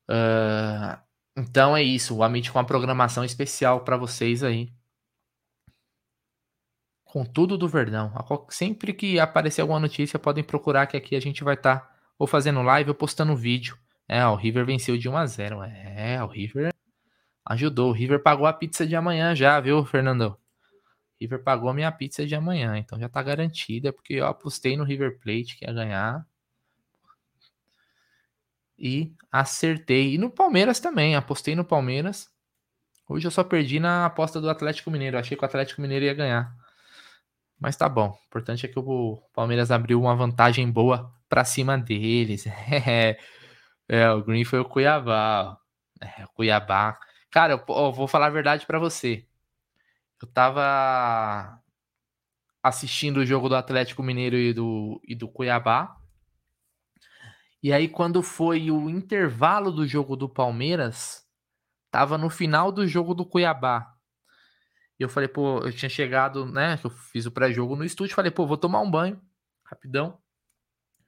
Uh, 0.09 0.99
então 1.37 1.77
é 1.77 1.83
isso, 1.83 2.17
o 2.17 2.23
Amit 2.23 2.51
com 2.51 2.59
uma 2.59 2.65
programação 2.65 3.25
especial 3.25 3.85
para 3.85 3.97
vocês 3.97 4.43
aí. 4.43 4.73
Com 7.05 7.25
tudo 7.25 7.59
do 7.59 7.69
Verdão. 7.69 8.13
Sempre 8.49 8.93
que 8.93 9.19
aparecer 9.19 9.63
alguma 9.63 9.81
notícia, 9.81 10.19
podem 10.19 10.45
procurar 10.45 10.87
que 10.87 10.97
aqui 10.97 11.17
a 11.17 11.21
gente 11.21 11.43
vai 11.43 11.55
estar 11.55 11.81
tá 11.81 11.97
ou 12.19 12.27
fazendo 12.27 12.63
live 12.63 12.91
ou 12.91 12.95
postando 12.95 13.35
vídeo. 13.35 13.79
É, 14.07 14.25
o 14.27 14.35
River 14.35 14.67
venceu 14.67 14.99
de 14.99 15.09
1 15.09 15.17
a 15.17 15.27
0. 15.27 15.63
É, 15.63 16.23
o 16.23 16.27
River 16.27 16.73
ajudou. 17.47 17.91
O 17.91 17.93
River 17.93 18.23
pagou 18.23 18.47
a 18.47 18.53
pizza 18.53 18.87
de 18.87 18.95
amanhã 18.95 19.35
já, 19.35 19.59
viu, 19.59 19.85
Fernando? 19.85 20.37
River 21.21 21.43
pagou 21.43 21.69
a 21.69 21.75
minha 21.75 21.93
pizza 21.93 22.27
de 22.27 22.35
amanhã, 22.35 22.79
então 22.79 22.99
já 22.99 23.09
tá 23.09 23.23
garantida, 23.23 23.93
porque 23.93 24.15
eu 24.15 24.27
apostei 24.27 24.77
no 24.77 24.85
River 24.85 25.19
Plate 25.21 25.57
que 25.57 25.65
ia 25.67 25.73
ganhar. 25.73 26.27
E 28.79 29.13
acertei. 29.31 30.15
E 30.15 30.19
no 30.19 30.31
Palmeiras 30.31 30.81
também, 30.81 31.15
apostei 31.15 31.55
no 31.55 31.65
Palmeiras. 31.65 32.31
Hoje 33.07 33.27
eu 33.27 33.31
só 33.31 33.45
perdi 33.45 33.79
na 33.79 34.07
aposta 34.07 34.41
do 34.41 34.49
Atlético 34.49 34.91
Mineiro. 34.91 35.19
Achei 35.19 35.37
que 35.37 35.43
o 35.45 35.47
Atlético 35.47 35.83
Mineiro 35.83 36.07
ia 36.07 36.15
ganhar. 36.15 36.55
Mas 37.59 37.77
tá 37.77 37.89
bom. 37.89 38.11
O 38.11 38.27
importante 38.29 38.65
é 38.65 38.69
que 38.69 38.79
o 38.79 39.23
Palmeiras 39.35 39.71
abriu 39.71 40.01
uma 40.01 40.17
vantagem 40.17 40.71
boa 40.71 41.13
para 41.29 41.45
cima 41.45 41.77
deles. 41.77 42.47
É, 42.89 43.19
é, 43.89 44.11
o 44.13 44.23
Green 44.25 44.45
foi 44.45 44.61
o 44.61 44.65
Cuiabá. 44.65 45.59
É, 46.01 46.25
o 46.25 46.29
Cuiabá. 46.29 46.99
Cara, 47.31 47.55
eu, 47.55 47.75
eu 47.75 47.93
vou 47.93 48.09
falar 48.09 48.27
a 48.27 48.31
verdade 48.31 48.65
para 48.67 48.79
você. 48.79 49.27
Eu 50.21 50.29
tava 50.29 51.61
assistindo 52.63 53.19
o 53.19 53.27
jogo 53.27 53.49
do 53.49 53.57
Atlético 53.57 54.03
Mineiro 54.03 54.37
e 54.37 54.53
do, 54.53 55.01
e 55.05 55.15
do 55.15 55.29
Cuiabá. 55.29 55.97
E 57.63 57.73
aí, 57.73 57.89
quando 57.89 58.23
foi 58.23 58.71
o 58.71 58.89
intervalo 58.89 59.71
do 59.71 59.87
jogo 59.87 60.17
do 60.17 60.29
Palmeiras, 60.29 61.27
tava 61.91 62.19
no 62.19 62.31
final 62.31 62.71
do 62.71 62.87
jogo 62.87 63.15
do 63.15 63.25
Cuiabá. 63.25 63.95
E 64.99 65.03
eu 65.03 65.09
falei, 65.09 65.29
pô, 65.29 65.61
eu 65.61 65.73
tinha 65.73 65.89
chegado, 65.89 66.45
né? 66.45 66.79
Eu 66.85 66.91
fiz 66.91 67.25
o 67.25 67.31
pré-jogo 67.31 67.75
no 67.75 67.85
estúdio. 67.85 68.15
Falei, 68.15 68.31
pô, 68.31 68.47
vou 68.47 68.59
tomar 68.59 68.81
um 68.81 68.91
banho 68.91 69.19
rapidão, 69.65 70.19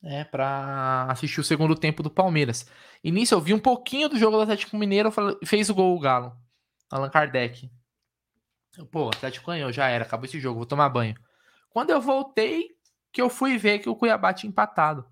né? 0.02 0.24
Pra 0.24 1.06
assistir 1.10 1.40
o 1.40 1.44
segundo 1.44 1.74
tempo 1.74 2.02
do 2.02 2.10
Palmeiras. 2.10 2.66
E 3.04 3.10
nisso 3.10 3.34
eu 3.34 3.40
vi 3.40 3.52
um 3.52 3.58
pouquinho 3.58 4.08
do 4.08 4.18
jogo 4.18 4.36
do 4.36 4.42
Atlético 4.42 4.78
Mineiro. 4.78 5.10
Falei, 5.10 5.36
fez 5.44 5.68
o 5.68 5.74
gol 5.74 5.94
o 5.94 6.00
Galo, 6.00 6.34
Allan 6.90 7.10
Kardec. 7.10 7.70
Pô, 8.90 9.08
Atlético 9.08 9.50
ganhou, 9.50 9.70
já 9.70 9.88
era, 9.88 10.04
acabou 10.04 10.24
esse 10.24 10.40
jogo, 10.40 10.60
vou 10.60 10.66
tomar 10.66 10.88
banho. 10.88 11.14
Quando 11.68 11.90
eu 11.90 12.00
voltei, 12.00 12.70
que 13.12 13.20
eu 13.20 13.28
fui 13.28 13.58
ver 13.58 13.80
que 13.80 13.88
o 13.88 13.96
Cuiabá 13.96 14.32
tinha 14.32 14.48
empatado. 14.48 15.06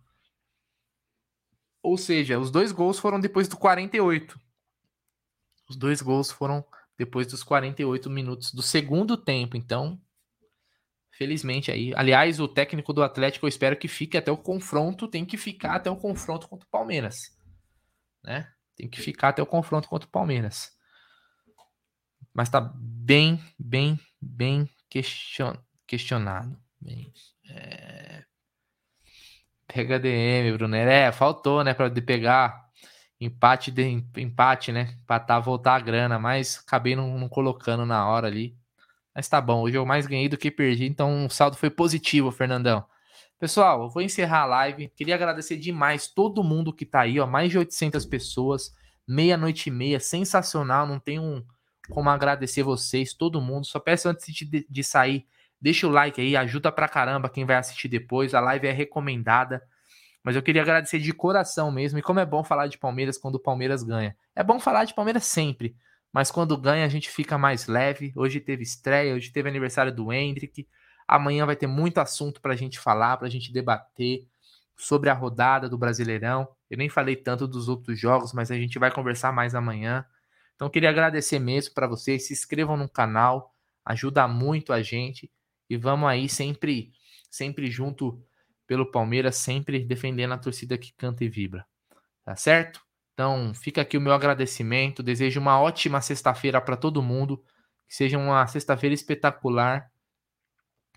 Ou 1.83 1.97
seja, 1.97 2.39
os 2.39 2.51
dois 2.51 2.73
gols 2.73 2.99
foram 2.99 3.21
depois 3.21 3.49
do 3.49 3.57
48. 3.57 4.41
Os 5.69 5.77
dois 5.77 6.01
gols 6.01 6.31
foram 6.31 6.65
depois 6.97 7.27
dos 7.27 7.43
48 7.43 8.09
minutos 8.11 8.53
do 8.53 8.63
segundo 8.63 9.17
tempo. 9.17 9.57
Então, 9.57 10.01
felizmente 11.13 11.71
aí. 11.71 11.93
Aliás, 11.95 12.41
o 12.41 12.49
técnico 12.49 12.93
do 12.93 13.03
Atlético 13.03 13.47
eu 13.47 13.49
espero 13.49 13.77
que 13.77 13.89
fique 13.89 14.17
até 14.17 14.31
o 14.31 14.37
confronto. 14.37 15.09
Tem 15.09 15.25
que 15.25 15.37
ficar 15.37 15.77
até 15.77 15.91
o 15.91 15.97
confronto 15.97 16.49
contra 16.49 16.67
o 16.67 16.71
Palmeiras. 16.71 17.37
Né? 18.23 18.51
Tem 18.75 18.89
que 18.89 19.01
ficar 19.01 19.29
até 19.29 19.43
o 19.43 19.47
confronto 19.47 19.89
contra 19.89 20.09
o 20.09 20.11
Palmeiras 20.11 20.79
mas 22.35 22.49
está 22.49 22.61
bem, 22.61 23.43
bem, 23.59 23.99
bem 24.21 24.69
question, 24.89 25.55
questionado. 25.87 26.57
Bem, 26.81 27.13
é... 27.49 28.25
Pega 29.67 29.99
DM, 29.99 30.57
Brunner. 30.57 30.89
É, 30.89 31.13
faltou, 31.13 31.63
né, 31.63 31.75
para 31.75 31.91
pegar 31.91 32.69
empate, 33.21 33.71
de, 33.71 34.03
empate, 34.17 34.73
né, 34.73 34.97
empatar, 35.03 35.43
voltar 35.43 35.77
a 35.77 35.81
grana, 35.81 36.19
mas 36.19 36.63
acabei 36.67 36.97
não, 36.97 37.19
não, 37.19 37.29
colocando 37.29 37.85
na 37.87 38.09
hora 38.09 38.27
ali. 38.27 38.57
Mas 39.15 39.29
tá 39.29 39.41
bom, 39.41 39.63
hoje 39.63 39.77
eu 39.77 39.85
mais 39.85 40.07
ganhei 40.07 40.29
do 40.29 40.39
que 40.39 40.51
perdi, 40.51 40.87
então 40.87 41.27
o 41.27 41.31
saldo 41.31 41.57
foi 41.57 41.69
positivo, 41.71 42.31
Fernandão. 42.31 42.85
Pessoal, 43.39 43.83
eu 43.83 43.89
vou 43.89 44.03
encerrar 44.03 44.43
a 44.43 44.47
live. 44.47 44.89
Queria 44.89 45.15
agradecer 45.15 45.57
demais 45.57 46.09
todo 46.09 46.45
mundo 46.45 46.73
que 46.73 46.87
tá 46.87 47.01
aí, 47.01 47.19
ó, 47.21 47.27
mais 47.27 47.51
de 47.51 47.59
800 47.59 48.05
pessoas, 48.07 48.75
meia-noite 49.07 49.69
e 49.69 49.73
meia, 49.73 50.01
sensacional, 50.01 50.87
não 50.87 50.99
tem 50.99 51.19
um 51.19 51.45
como 51.91 52.09
agradecer 52.09 52.63
vocês, 52.63 53.13
todo 53.13 53.41
mundo. 53.41 53.67
Só 53.67 53.79
peço 53.79 54.09
antes 54.09 54.33
de, 54.35 54.67
de 54.69 54.85
sair, 54.85 55.27
deixa 55.61 55.87
o 55.87 55.91
like 55.91 56.21
aí, 56.21 56.37
ajuda 56.37 56.73
pra 56.73 56.89
caramba 56.89 57.29
quem 57.29 57.45
vai 57.45 57.57
assistir 57.57 57.89
depois. 57.89 58.35
A 58.35 58.41
live 58.41 58.67
é 58.67 58.73
recomendada. 58.73 59.63
Mas 60.23 60.37
eu 60.37 60.43
queria 60.43 60.63
agradecer 60.63 60.99
de 60.99 61.13
coração 61.13 61.71
mesmo. 61.71 61.99
E 61.99 62.03
como 62.03 62.21
é 62.21 62.27
bom 62.27 62.45
falar 62.45 62.67
de 62.67 62.79
Palmeiras 62.79 63.19
quando 63.19 63.37
o 63.37 63.41
Palmeiras 63.41 63.83
ganha. 63.83 64.17
É 64.35 64.43
bom 64.43 64.61
falar 64.61 64.85
de 64.85 64.95
Palmeiras 64.95 65.25
sempre. 65.25 65.75
Mas 66.13 66.31
quando 66.31 66.57
ganha, 66.57 66.85
a 66.85 66.89
gente 66.89 67.11
fica 67.11 67.39
mais 67.39 67.67
leve. 67.67 68.13
Hoje 68.17 68.41
teve 68.41 68.63
estreia, 68.63 69.15
hoje 69.15 69.31
teve 69.31 69.49
aniversário 69.49 69.95
do 69.95 70.13
Hendrick. 70.13 70.67
Amanhã 71.07 71.47
vai 71.47 71.57
ter 71.57 71.67
muito 71.67 71.99
assunto 71.99 72.41
pra 72.41 72.57
gente 72.57 72.79
falar, 72.79 73.17
pra 73.17 73.29
gente 73.29 73.53
debater 73.53 74.27
sobre 74.77 75.11
a 75.11 75.15
rodada 75.15 75.69
do 75.69 75.79
Brasileirão. 75.79 76.49
Eu 76.69 76.79
nem 76.79 76.89
falei 76.89 77.17
tanto 77.17 77.47
dos 77.47 77.69
outros 77.69 77.99
jogos, 77.99 78.33
mas 78.33 78.51
a 78.51 78.57
gente 78.57 78.79
vai 78.79 78.91
conversar 78.91 79.33
mais 79.33 79.55
amanhã. 79.55 80.05
Então 80.61 80.69
queria 80.69 80.91
agradecer 80.91 81.39
mesmo 81.39 81.73
para 81.73 81.87
vocês, 81.87 82.27
se 82.27 82.35
inscrevam 82.35 82.77
no 82.77 82.87
canal, 82.87 83.55
ajuda 83.83 84.29
muito 84.29 84.75
a 84.75 84.83
gente 84.83 85.33
e 85.71 85.75
vamos 85.75 86.07
aí 86.07 86.29
sempre 86.29 86.93
sempre 87.31 87.71
junto 87.71 88.23
pelo 88.67 88.91
Palmeiras, 88.91 89.37
sempre 89.37 89.83
defendendo 89.83 90.33
a 90.35 90.39
torcida 90.39 90.77
que 90.77 90.93
canta 90.93 91.25
e 91.25 91.31
vibra. 91.31 91.67
Tá 92.23 92.37
certo? 92.37 92.83
Então, 93.15 93.55
fica 93.55 93.81
aqui 93.81 93.97
o 93.97 94.03
meu 94.03 94.13
agradecimento. 94.13 95.03
Desejo 95.03 95.41
uma 95.41 95.59
ótima 95.59 96.03
sexta-feira 96.03 96.61
para 96.61 96.77
todo 96.77 97.03
mundo. 97.03 97.43
Que 97.89 97.95
seja 97.95 98.19
uma 98.19 98.47
sexta-feira 98.47 98.93
espetacular 98.95 99.91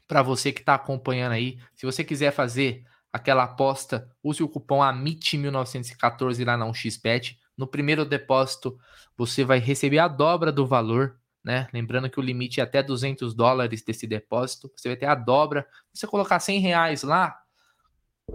para 0.10 0.22
você 0.22 0.52
que 0.52 0.60
está 0.60 0.76
acompanhando 0.76 1.32
aí. 1.32 1.58
Se 1.74 1.86
você 1.86 2.04
quiser 2.04 2.32
fazer 2.32 2.84
aquela 3.14 3.44
aposta, 3.44 4.12
use 4.22 4.44
o 4.44 4.50
cupom 4.50 4.80
AMIT1914 4.82 6.46
lá 6.46 6.58
na 6.58 6.66
1xBet. 6.66 7.38
No 7.58 7.68
primeiro 7.68 8.06
depósito, 8.06 8.78
você 9.16 9.44
vai 9.44 9.60
receber 9.60 10.00
a 10.00 10.08
dobra 10.08 10.52
do 10.52 10.66
valor, 10.66 11.20
né? 11.44 11.68
Lembrando 11.74 12.10
que 12.10 12.20
o 12.20 12.24
limite 12.24 12.60
é 12.60 12.64
até 12.64 12.82
200 12.82 13.34
dólares 13.34 13.84
desse 13.84 14.08
depósito. 14.08 14.72
Você 14.76 14.90
vai 14.90 14.98
ter 14.98 15.06
a 15.06 15.16
dobra. 15.16 15.68
Se 15.94 16.02
você 16.02 16.08
colocar 16.08 16.40
100 16.40 16.60
reais 16.60 17.04
lá, 17.04 17.38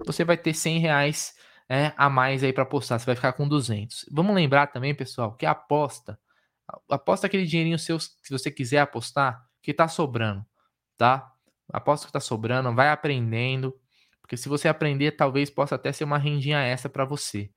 você 0.07 0.25
vai 0.25 0.37
ter 0.37 0.55
100 0.55 0.79
reais 0.79 1.35
é, 1.69 1.93
a 1.97 2.09
mais 2.09 2.45
aí 2.45 2.53
para 2.53 2.63
apostar. 2.63 3.01
Você 3.01 3.07
vai 3.07 3.17
ficar 3.17 3.33
com 3.33 3.49
200. 3.49 4.07
Vamos 4.11 4.35
lembrar 4.35 4.69
também, 4.69 4.95
pessoal, 4.95 5.35
que 5.35 5.47
a 5.47 5.51
aposta, 5.51 6.19
aposta 6.89 7.27
aquele 7.27 7.47
dinheirinho 7.47 7.79
seu, 7.79 7.99
se 7.99 8.31
você 8.31 8.51
quiser 8.51 8.79
apostar, 8.79 9.45
que 9.63 9.75
tá 9.75 9.89
sobrando, 9.89 10.45
tá? 10.97 11.33
Aposta 11.73 12.07
que 12.07 12.13
tá 12.13 12.21
sobrando, 12.21 12.75
vai 12.75 12.89
aprendendo, 12.89 13.75
porque 14.21 14.37
se 14.37 14.49
você 14.49 14.69
aprender, 14.69 15.13
talvez 15.13 15.51
possa 15.51 15.75
até 15.75 15.93
ser 15.93 16.05
uma 16.05 16.19
rendinha 16.19 16.61
extra 16.61 16.89
para 16.89 17.05
você 17.05 17.51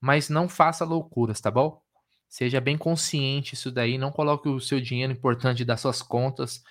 mas 0.00 0.28
não 0.28 0.48
faça 0.48 0.84
loucuras, 0.84 1.40
tá 1.40 1.50
bom? 1.50 1.80
Seja 2.28 2.60
bem 2.60 2.76
consciente 2.76 3.54
isso 3.54 3.70
daí, 3.70 3.98
não 3.98 4.10
coloque 4.10 4.48
o 4.48 4.60
seu 4.60 4.80
dinheiro 4.80 5.12
importante 5.12 5.64
das 5.64 5.80
suas 5.80 6.02
contas 6.02 6.62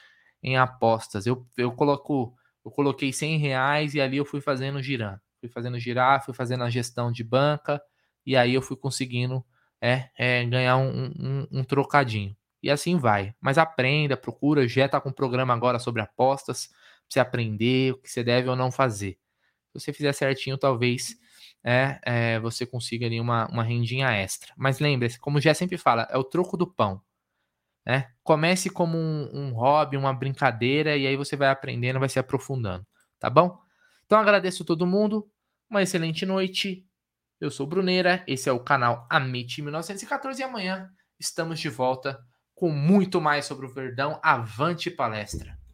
em 0.43 0.57
apostas. 0.57 1.25
Eu, 1.25 1.47
eu 1.57 1.71
coloco, 1.71 2.35
eu 2.63 2.71
coloquei 2.71 3.11
100 3.11 3.37
reais 3.37 3.93
e 3.95 4.01
ali 4.01 4.17
eu 4.17 4.25
fui 4.25 4.41
fazendo 4.41 4.81
girar, 4.81 5.21
fui 5.39 5.49
fazendo 5.49 5.79
girar, 5.79 6.23
fui 6.23 6.33
fazendo 6.33 6.63
a 6.63 6.69
gestão 6.69 7.11
de 7.11 7.23
banca 7.23 7.81
e 8.25 8.35
aí 8.35 8.53
eu 8.53 8.61
fui 8.61 8.75
conseguindo 8.75 9.45
é, 9.81 10.09
é 10.17 10.43
ganhar 10.45 10.77
um, 10.77 11.11
um, 11.19 11.47
um, 11.51 11.63
trocadinho. 11.63 12.35
E 12.61 12.71
assim 12.71 12.97
vai. 12.97 13.35
Mas 13.39 13.57
aprenda, 13.57 14.17
procura, 14.17 14.67
já 14.67 14.87
tá 14.89 14.99
com 14.99 15.09
um 15.09 15.13
programa 15.13 15.53
agora 15.53 15.79
sobre 15.79 16.01
apostas, 16.01 16.67
pra 16.67 16.77
você 17.09 17.19
aprender 17.19 17.93
o 17.93 17.97
que 17.97 18.09
você 18.09 18.23
deve 18.23 18.49
ou 18.49 18.55
não 18.55 18.71
fazer. 18.71 19.17
Se 19.67 19.79
você 19.79 19.93
fizer 19.93 20.13
certinho, 20.13 20.57
talvez 20.57 21.15
é, 21.67 22.39
você 22.39 22.65
consiga 22.65 23.07
ali 23.07 23.19
uma, 23.19 23.47
uma 23.47 23.63
rendinha 23.63 24.11
extra. 24.11 24.53
Mas 24.55 24.79
lembre-se, 24.79 25.19
como 25.19 25.41
já 25.41 25.53
sempre 25.53 25.77
fala, 25.77 26.07
é 26.11 26.17
o 26.17 26.23
troco 26.23 26.55
do 26.55 26.67
pão. 26.67 27.01
Né? 27.83 28.11
Comece 28.23 28.69
como 28.69 28.97
um, 28.97 29.29
um 29.33 29.53
hobby, 29.53 29.97
uma 29.97 30.13
brincadeira, 30.13 30.95
e 30.95 31.07
aí 31.07 31.15
você 31.15 31.35
vai 31.35 31.49
aprendendo, 31.49 31.99
vai 31.99 32.09
se 32.09 32.19
aprofundando, 32.19 32.85
tá 33.19 33.29
bom? 33.29 33.59
Então 34.05 34.19
agradeço 34.19 34.63
a 34.63 34.65
todo 34.65 34.85
mundo, 34.85 35.27
uma 35.69 35.81
excelente 35.81 36.25
noite. 36.25 36.85
Eu 37.39 37.49
sou 37.49 37.67
Bruneira, 37.67 38.23
esse 38.27 38.47
é 38.47 38.51
o 38.51 38.59
canal 38.59 39.07
Amit 39.09 39.61
1914 39.61 40.39
e 40.39 40.43
amanhã 40.43 40.89
estamos 41.19 41.59
de 41.59 41.69
volta 41.69 42.19
com 42.53 42.69
muito 42.69 43.19
mais 43.19 43.45
sobre 43.45 43.65
o 43.65 43.73
Verdão. 43.73 44.19
Avante 44.23 44.89
palestra! 44.89 45.64